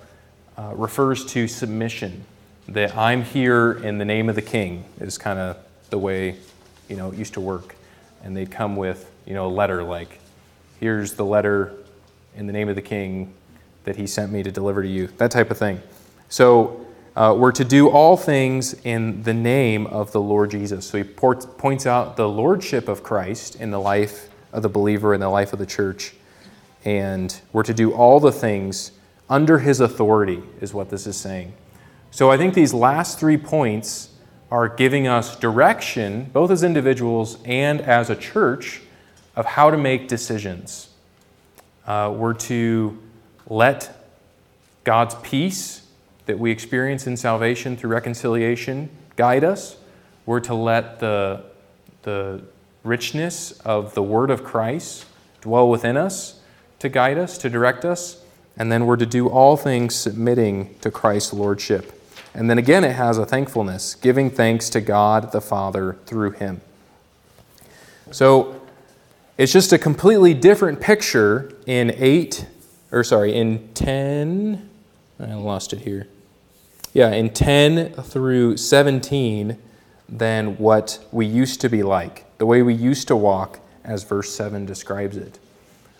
uh, 0.58 0.74
refers 0.76 1.26
to 1.26 1.48
submission. 1.48 2.26
That 2.68 2.96
I'm 2.96 3.24
here 3.24 3.74
in 3.74 3.98
the 3.98 4.06
name 4.06 4.30
of 4.30 4.36
the 4.36 4.42
king 4.42 4.86
is 5.00 5.18
kind 5.18 5.40
of 5.40 5.58
the 5.90 5.98
way, 5.98 6.38
you 6.92 6.98
know, 6.98 7.12
it 7.12 7.18
used 7.18 7.34
to 7.34 7.42
work. 7.42 7.76
And 8.24 8.38
they'd 8.38 8.52
come 8.52 8.76
with, 8.76 9.10
you 9.26 9.34
know, 9.34 9.48
a 9.48 9.50
letter 9.50 9.82
like, 9.82 10.20
here's 10.80 11.14
the 11.14 11.26
letter 11.26 11.74
in 12.36 12.46
the 12.46 12.54
name 12.54 12.70
of 12.70 12.76
the 12.76 12.82
king 12.82 13.34
that 13.86 13.96
he 13.96 14.06
sent 14.06 14.32
me 14.32 14.44
to 14.44 14.52
deliver 14.52 14.84
to 14.84 14.88
you, 14.88 15.08
that 15.18 15.32
type 15.32 15.50
of 15.50 15.58
thing. 15.58 15.82
So, 16.30 16.86
uh, 17.16 17.36
we're 17.38 17.52
to 17.52 17.66
do 17.66 17.90
all 17.90 18.16
things 18.16 18.74
in 18.86 19.24
the 19.24 19.34
name 19.34 19.86
of 19.88 20.12
the 20.12 20.22
Lord 20.22 20.52
Jesus. 20.52 20.86
So 20.86 20.98
he 20.98 21.04
port- 21.04 21.58
points 21.58 21.86
out 21.86 22.16
the 22.16 22.30
lordship 22.30 22.88
of 22.88 23.04
Christ 23.04 23.56
in 23.56 23.70
the 23.70 23.82
life 23.82 24.30
of 24.54 24.62
the 24.62 24.70
believer, 24.70 25.14
in 25.14 25.20
the 25.20 25.30
life 25.30 25.52
of 25.52 25.60
the 25.60 25.66
church. 25.66 26.14
And 26.86 27.38
we're 27.52 27.64
to 27.64 27.74
do 27.74 27.92
all 27.92 28.22
the 28.22 28.32
things 28.32 28.92
under 29.30 29.60
his 29.60 29.82
authority, 29.82 30.42
is 30.62 30.74
what 30.74 30.90
this 30.90 31.06
is 31.06 31.18
saying. 31.18 31.54
So 32.12 32.32
I 32.32 32.38
think 32.38 32.54
these 32.54 32.74
last 32.74 33.20
three 33.20 33.38
points 33.38 34.11
are 34.52 34.68
giving 34.68 35.08
us 35.08 35.36
direction, 35.38 36.30
both 36.34 36.52
as 36.52 36.62
individuals 36.62 37.38
and 37.46 37.82
as 37.82 38.10
a 38.10 38.16
church, 38.16 38.82
of 39.36 39.46
how 39.46 39.72
to 39.72 39.78
make 39.78 40.10
decisions. 40.10 40.90
Uh, 41.88 42.14
we're 42.16 42.34
to 42.34 43.02
let 43.48 44.06
God's 44.84 45.16
peace 45.24 45.88
that 46.26 46.38
we 46.38 46.52
experience 46.52 47.08
in 47.08 47.16
salvation 47.16 47.78
through 47.78 47.92
reconciliation 47.92 48.90
guide 49.16 49.44
us. 49.44 49.78
We're 50.26 50.42
to 50.42 50.54
let 50.54 51.00
the, 51.00 51.44
the 52.04 52.42
richness 52.84 53.52
of 53.62 53.94
the 53.94 54.04
Word 54.04 54.30
of 54.30 54.44
Christ 54.44 55.06
dwell 55.42 55.70
within 55.70 55.98
us 55.98 56.42
to 56.82 56.90
guide 56.90 57.18
us, 57.20 57.38
to 57.38 57.50
direct 57.50 57.86
us. 57.86 58.24
And 58.58 58.72
then 58.72 58.88
we're 58.88 58.98
to 58.98 59.06
do 59.06 59.30
all 59.30 59.56
things 59.56 59.96
submitting 59.96 60.76
to 60.82 60.90
Christ's 60.90 61.32
Lordship. 61.32 62.01
And 62.34 62.50
then 62.50 62.58
again, 62.58 62.84
it 62.84 62.94
has 62.94 63.18
a 63.18 63.26
thankfulness, 63.26 63.96
giving 63.96 64.30
thanks 64.30 64.70
to 64.70 64.82
God 64.82 65.32
the 65.32 65.42
Father 65.42 65.98
through 66.06 66.32
Him. 66.32 66.62
So 68.12 68.62
it's 69.38 69.52
just 69.52 69.74
a 69.74 69.78
completely 69.78 70.34
different 70.34 70.80
picture 70.80 71.54
in 71.66 71.94
8, 71.96 72.46
or 72.92 73.04
sorry, 73.04 73.34
in 73.34 73.70
10. 73.74 74.70
I 75.20 75.34
lost 75.34 75.74
it 75.74 75.80
here. 75.82 76.08
Yeah, 76.94 77.12
in 77.12 77.30
10 77.30 77.94
through 77.94 78.58
17 78.58 79.58
than 80.10 80.58
what 80.58 81.00
we 81.12 81.26
used 81.26 81.62
to 81.62 81.70
be 81.70 81.84
like, 81.84 82.26
the 82.38 82.46
way 82.46 82.62
we 82.62 82.74
used 82.74 83.08
to 83.08 83.16
walk, 83.16 83.60
as 83.84 84.04
verse 84.04 84.34
7 84.34 84.66
describes 84.66 85.18
it. 85.18 85.40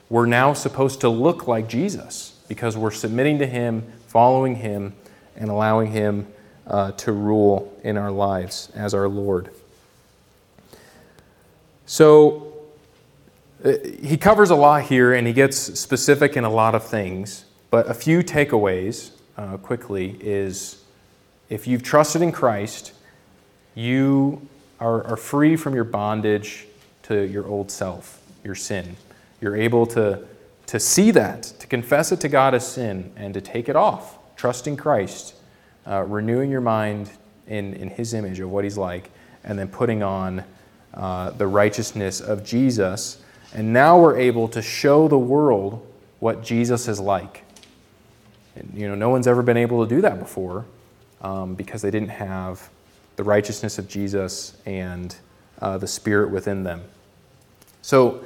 We're 0.10 0.26
now 0.26 0.54
supposed 0.54 1.00
to 1.02 1.10
look 1.10 1.48
like 1.48 1.70
Jesus 1.70 2.38
because 2.50 2.76
we're 2.76 2.92
submitting 2.92 3.40
to 3.40 3.48
Him, 3.48 3.84
following 4.08 4.56
Him, 4.58 4.94
and 5.36 5.50
allowing 5.50 5.92
Him 5.92 6.28
uh, 6.68 6.92
to 6.94 7.12
rule 7.12 7.78
in 7.84 7.98
our 7.98 8.12
lives 8.12 8.72
as 8.76 8.94
our 8.94 9.08
Lord. 9.08 9.50
So, 11.86 12.52
uh, 13.64 13.74
he 14.02 14.18
covers 14.18 14.50
a 14.50 14.56
lot 14.56 14.84
here 14.84 15.14
and 15.14 15.28
he 15.28 15.34
gets 15.34 15.58
specific 15.58 16.36
in 16.36 16.44
a 16.44 16.50
lot 16.50 16.74
of 16.74 16.84
things, 16.84 17.46
but 17.70 17.90
a 17.90 17.94
few 17.94 18.24
takeaways 18.24 19.12
uh, 19.38 19.58
quickly 19.58 20.18
is 20.20 20.84
if 21.50 21.68
you've 21.68 21.84
trusted 21.84 22.22
in 22.22 22.32
Christ, 22.32 22.94
you 23.76 24.48
are, 24.80 25.04
are 25.06 25.18
free 25.18 25.56
from 25.56 25.76
your 25.76 25.84
bondage 25.84 26.66
to 27.04 27.22
your 27.28 27.46
old 27.46 27.70
self, 27.70 28.22
your 28.44 28.56
sin. 28.56 28.96
You're 29.42 29.56
able 29.58 29.86
to, 29.88 30.26
to 30.68 30.80
see 30.80 31.12
that, 31.12 31.44
to 31.44 31.68
confess 31.68 32.12
it 32.12 32.20
to 32.22 32.30
God 32.30 32.56
as 32.56 32.68
sin, 32.68 33.12
and 33.16 33.34
to 33.34 33.42
take 33.42 33.70
it 33.70 33.76
off, 33.76 34.18
trusting 34.42 34.76
Christ, 34.76 35.36
uh, 35.86 36.02
renewing 36.02 36.50
your 36.50 36.62
mind 36.62 37.12
in, 37.46 37.76
in 37.76 37.92
His 37.92 38.16
image 38.16 38.40
of 38.40 38.50
what 38.50 38.64
He's 38.64 38.76
like, 38.76 39.12
and 39.44 39.60
then 39.60 39.68
putting 39.68 40.02
on 40.02 40.44
uh, 40.96 41.30
the 41.30 41.46
righteousness 41.46 42.20
of 42.22 42.44
Jesus. 42.44 43.22
And 43.54 43.72
now 43.72 44.00
we're 44.00 44.18
able 44.18 44.48
to 44.48 44.60
show 44.64 45.08
the 45.08 45.18
world 45.18 45.86
what 46.22 46.42
Jesus 46.42 46.88
is 46.88 47.00
like. 47.00 47.44
And, 48.56 48.74
you 48.76 48.88
know, 48.88 48.96
no 48.96 49.12
one's 49.12 49.28
ever 49.28 49.44
been 49.44 49.58
able 49.58 49.86
to 49.86 49.96
do 49.96 50.02
that 50.02 50.18
before 50.18 50.66
um, 51.22 51.54
because 51.54 51.84
they 51.84 51.92
didn't 51.92 52.10
have 52.10 52.68
the 53.18 53.24
righteousness 53.24 53.78
of 53.78 53.88
Jesus 53.88 54.58
and 54.66 55.16
uh, 55.62 55.78
the 55.78 55.88
Spirit 55.88 56.32
within 56.32 56.64
them. 56.64 56.82
So 57.84 58.24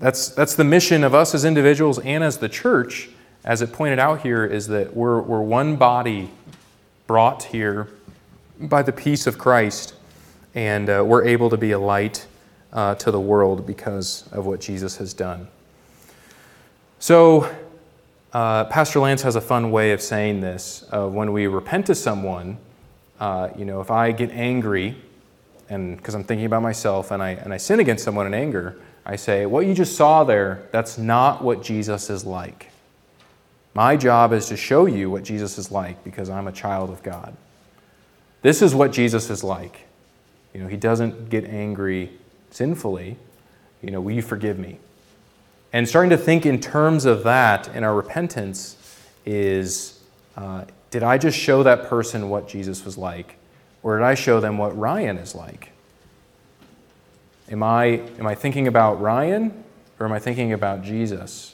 that's, 0.00 0.30
that's 0.30 0.54
the 0.54 0.64
mission 0.64 1.04
of 1.04 1.14
us 1.14 1.34
as 1.34 1.44
individuals 1.44 1.98
and 1.98 2.24
as 2.24 2.38
the 2.38 2.48
church, 2.48 3.10
as 3.44 3.62
it 3.62 3.72
pointed 3.72 3.98
out 3.98 4.22
here, 4.22 4.44
is 4.44 4.68
that 4.68 4.96
we're, 4.96 5.20
we're 5.20 5.42
one 5.42 5.76
body 5.76 6.30
brought 7.06 7.42
here 7.44 7.88
by 8.58 8.82
the 8.82 8.92
peace 8.92 9.26
of 9.26 9.38
Christ, 9.38 9.94
and 10.54 10.88
uh, 10.88 11.02
we're 11.06 11.24
able 11.24 11.50
to 11.50 11.56
be 11.56 11.72
a 11.72 11.78
light 11.78 12.26
uh, 12.72 12.94
to 12.96 13.10
the 13.10 13.20
world 13.20 13.66
because 13.66 14.26
of 14.32 14.46
what 14.46 14.60
Jesus 14.60 14.96
has 14.96 15.12
done. 15.12 15.48
So, 16.98 17.54
uh, 18.32 18.64
Pastor 18.64 18.98
Lance 19.00 19.22
has 19.22 19.36
a 19.36 19.40
fun 19.40 19.70
way 19.70 19.92
of 19.92 20.00
saying 20.00 20.40
this. 20.40 20.84
When 20.90 21.32
we 21.32 21.46
repent 21.46 21.86
to 21.86 21.94
someone, 21.94 22.58
uh, 23.20 23.50
you 23.56 23.64
know, 23.64 23.80
if 23.80 23.90
I 23.90 24.12
get 24.12 24.30
angry, 24.30 24.96
and 25.68 25.96
because 25.96 26.14
I'm 26.14 26.24
thinking 26.24 26.46
about 26.46 26.62
myself, 26.62 27.10
and 27.10 27.22
I, 27.22 27.30
and 27.30 27.52
I 27.52 27.58
sin 27.58 27.80
against 27.80 28.04
someone 28.04 28.26
in 28.26 28.34
anger, 28.34 28.76
I 29.06 29.16
say, 29.16 29.46
What 29.46 29.66
you 29.66 29.74
just 29.74 29.96
saw 29.96 30.24
there, 30.24 30.66
that's 30.72 30.98
not 30.98 31.44
what 31.44 31.62
Jesus 31.62 32.10
is 32.10 32.24
like. 32.24 32.70
My 33.74 33.96
job 33.96 34.32
is 34.32 34.46
to 34.46 34.56
show 34.56 34.86
you 34.86 35.10
what 35.10 35.24
Jesus 35.24 35.58
is 35.58 35.70
like 35.70 36.02
because 36.04 36.30
I'm 36.30 36.46
a 36.46 36.52
child 36.52 36.90
of 36.90 37.02
God. 37.02 37.36
This 38.42 38.62
is 38.62 38.74
what 38.74 38.92
Jesus 38.92 39.30
is 39.30 39.42
like. 39.42 39.86
You 40.52 40.60
know, 40.60 40.68
he 40.68 40.76
doesn't 40.76 41.28
get 41.28 41.44
angry 41.44 42.10
sinfully. 42.50 43.16
You 43.82 43.90
know, 43.90 44.00
will 44.00 44.12
you 44.12 44.22
forgive 44.22 44.58
me? 44.58 44.78
And 45.72 45.88
starting 45.88 46.10
to 46.10 46.16
think 46.16 46.46
in 46.46 46.60
terms 46.60 47.04
of 47.04 47.24
that 47.24 47.68
in 47.74 47.82
our 47.82 47.94
repentance 47.94 48.76
is 49.26 50.00
uh, 50.36 50.64
did 50.90 51.02
I 51.02 51.18
just 51.18 51.36
show 51.36 51.64
that 51.64 51.88
person 51.88 52.28
what 52.28 52.46
Jesus 52.46 52.84
was 52.84 52.96
like? 52.96 53.36
Or 53.82 53.98
did 53.98 54.04
I 54.04 54.14
show 54.14 54.38
them 54.38 54.58
what 54.58 54.78
Ryan 54.78 55.18
is 55.18 55.34
like? 55.34 55.72
Am 57.50 57.62
I, 57.62 58.00
am 58.18 58.26
I 58.26 58.36
thinking 58.36 58.68
about 58.68 59.00
Ryan 59.00 59.64
or 59.98 60.06
am 60.06 60.12
I 60.12 60.20
thinking 60.20 60.52
about 60.52 60.82
Jesus? 60.82 61.53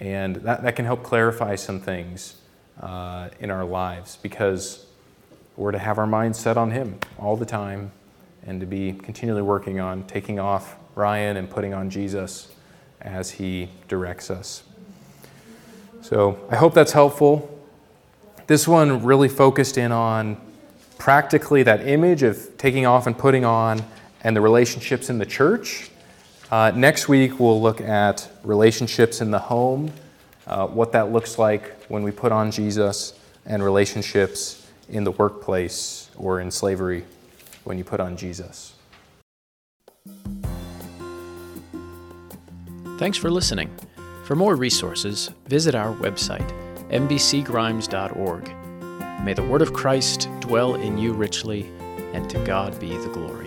And 0.00 0.36
that, 0.36 0.62
that 0.62 0.76
can 0.76 0.86
help 0.86 1.02
clarify 1.02 1.54
some 1.56 1.80
things 1.80 2.36
uh, 2.80 3.28
in 3.38 3.50
our 3.50 3.64
lives 3.64 4.18
because 4.22 4.86
we're 5.56 5.72
to 5.72 5.78
have 5.78 5.98
our 5.98 6.06
minds 6.06 6.38
set 6.38 6.56
on 6.56 6.70
Him 6.70 6.98
all 7.18 7.36
the 7.36 7.46
time 7.46 7.92
and 8.46 8.60
to 8.60 8.66
be 8.66 8.92
continually 8.92 9.42
working 9.42 9.78
on 9.78 10.04
taking 10.04 10.40
off 10.40 10.76
Ryan 10.94 11.36
and 11.36 11.48
putting 11.48 11.74
on 11.74 11.90
Jesus 11.90 12.52
as 13.00 13.30
he 13.30 13.68
directs 13.88 14.30
us. 14.30 14.62
So 16.02 16.38
I 16.50 16.56
hope 16.56 16.74
that's 16.74 16.92
helpful. 16.92 17.58
This 18.46 18.66
one 18.66 19.04
really 19.04 19.28
focused 19.28 19.78
in 19.78 19.92
on 19.92 20.40
practically 20.98 21.62
that 21.62 21.86
image 21.86 22.22
of 22.22 22.56
taking 22.58 22.86
off 22.86 23.06
and 23.06 23.16
putting 23.16 23.44
on 23.44 23.82
and 24.22 24.36
the 24.36 24.40
relationships 24.40 25.08
in 25.08 25.18
the 25.18 25.26
church. 25.26 25.89
Uh, 26.50 26.72
next 26.74 27.08
week, 27.08 27.38
we'll 27.38 27.62
look 27.62 27.80
at 27.80 28.28
relationships 28.42 29.20
in 29.20 29.30
the 29.30 29.38
home, 29.38 29.92
uh, 30.48 30.66
what 30.66 30.90
that 30.90 31.12
looks 31.12 31.38
like 31.38 31.84
when 31.84 32.02
we 32.02 32.10
put 32.10 32.32
on 32.32 32.50
Jesus, 32.50 33.14
and 33.46 33.62
relationships 33.62 34.66
in 34.88 35.04
the 35.04 35.12
workplace 35.12 36.10
or 36.16 36.40
in 36.40 36.50
slavery 36.50 37.04
when 37.62 37.78
you 37.78 37.84
put 37.84 38.00
on 38.00 38.16
Jesus. 38.16 38.74
Thanks 42.98 43.16
for 43.16 43.30
listening. 43.30 43.70
For 44.24 44.34
more 44.34 44.56
resources, 44.56 45.30
visit 45.46 45.76
our 45.76 45.94
website, 45.94 46.50
mbcgrimes.org. 46.90 49.24
May 49.24 49.34
the 49.34 49.44
word 49.44 49.62
of 49.62 49.72
Christ 49.72 50.28
dwell 50.40 50.74
in 50.74 50.98
you 50.98 51.12
richly, 51.12 51.70
and 52.12 52.28
to 52.28 52.44
God 52.44 52.78
be 52.80 52.96
the 52.96 53.08
glory. 53.08 53.39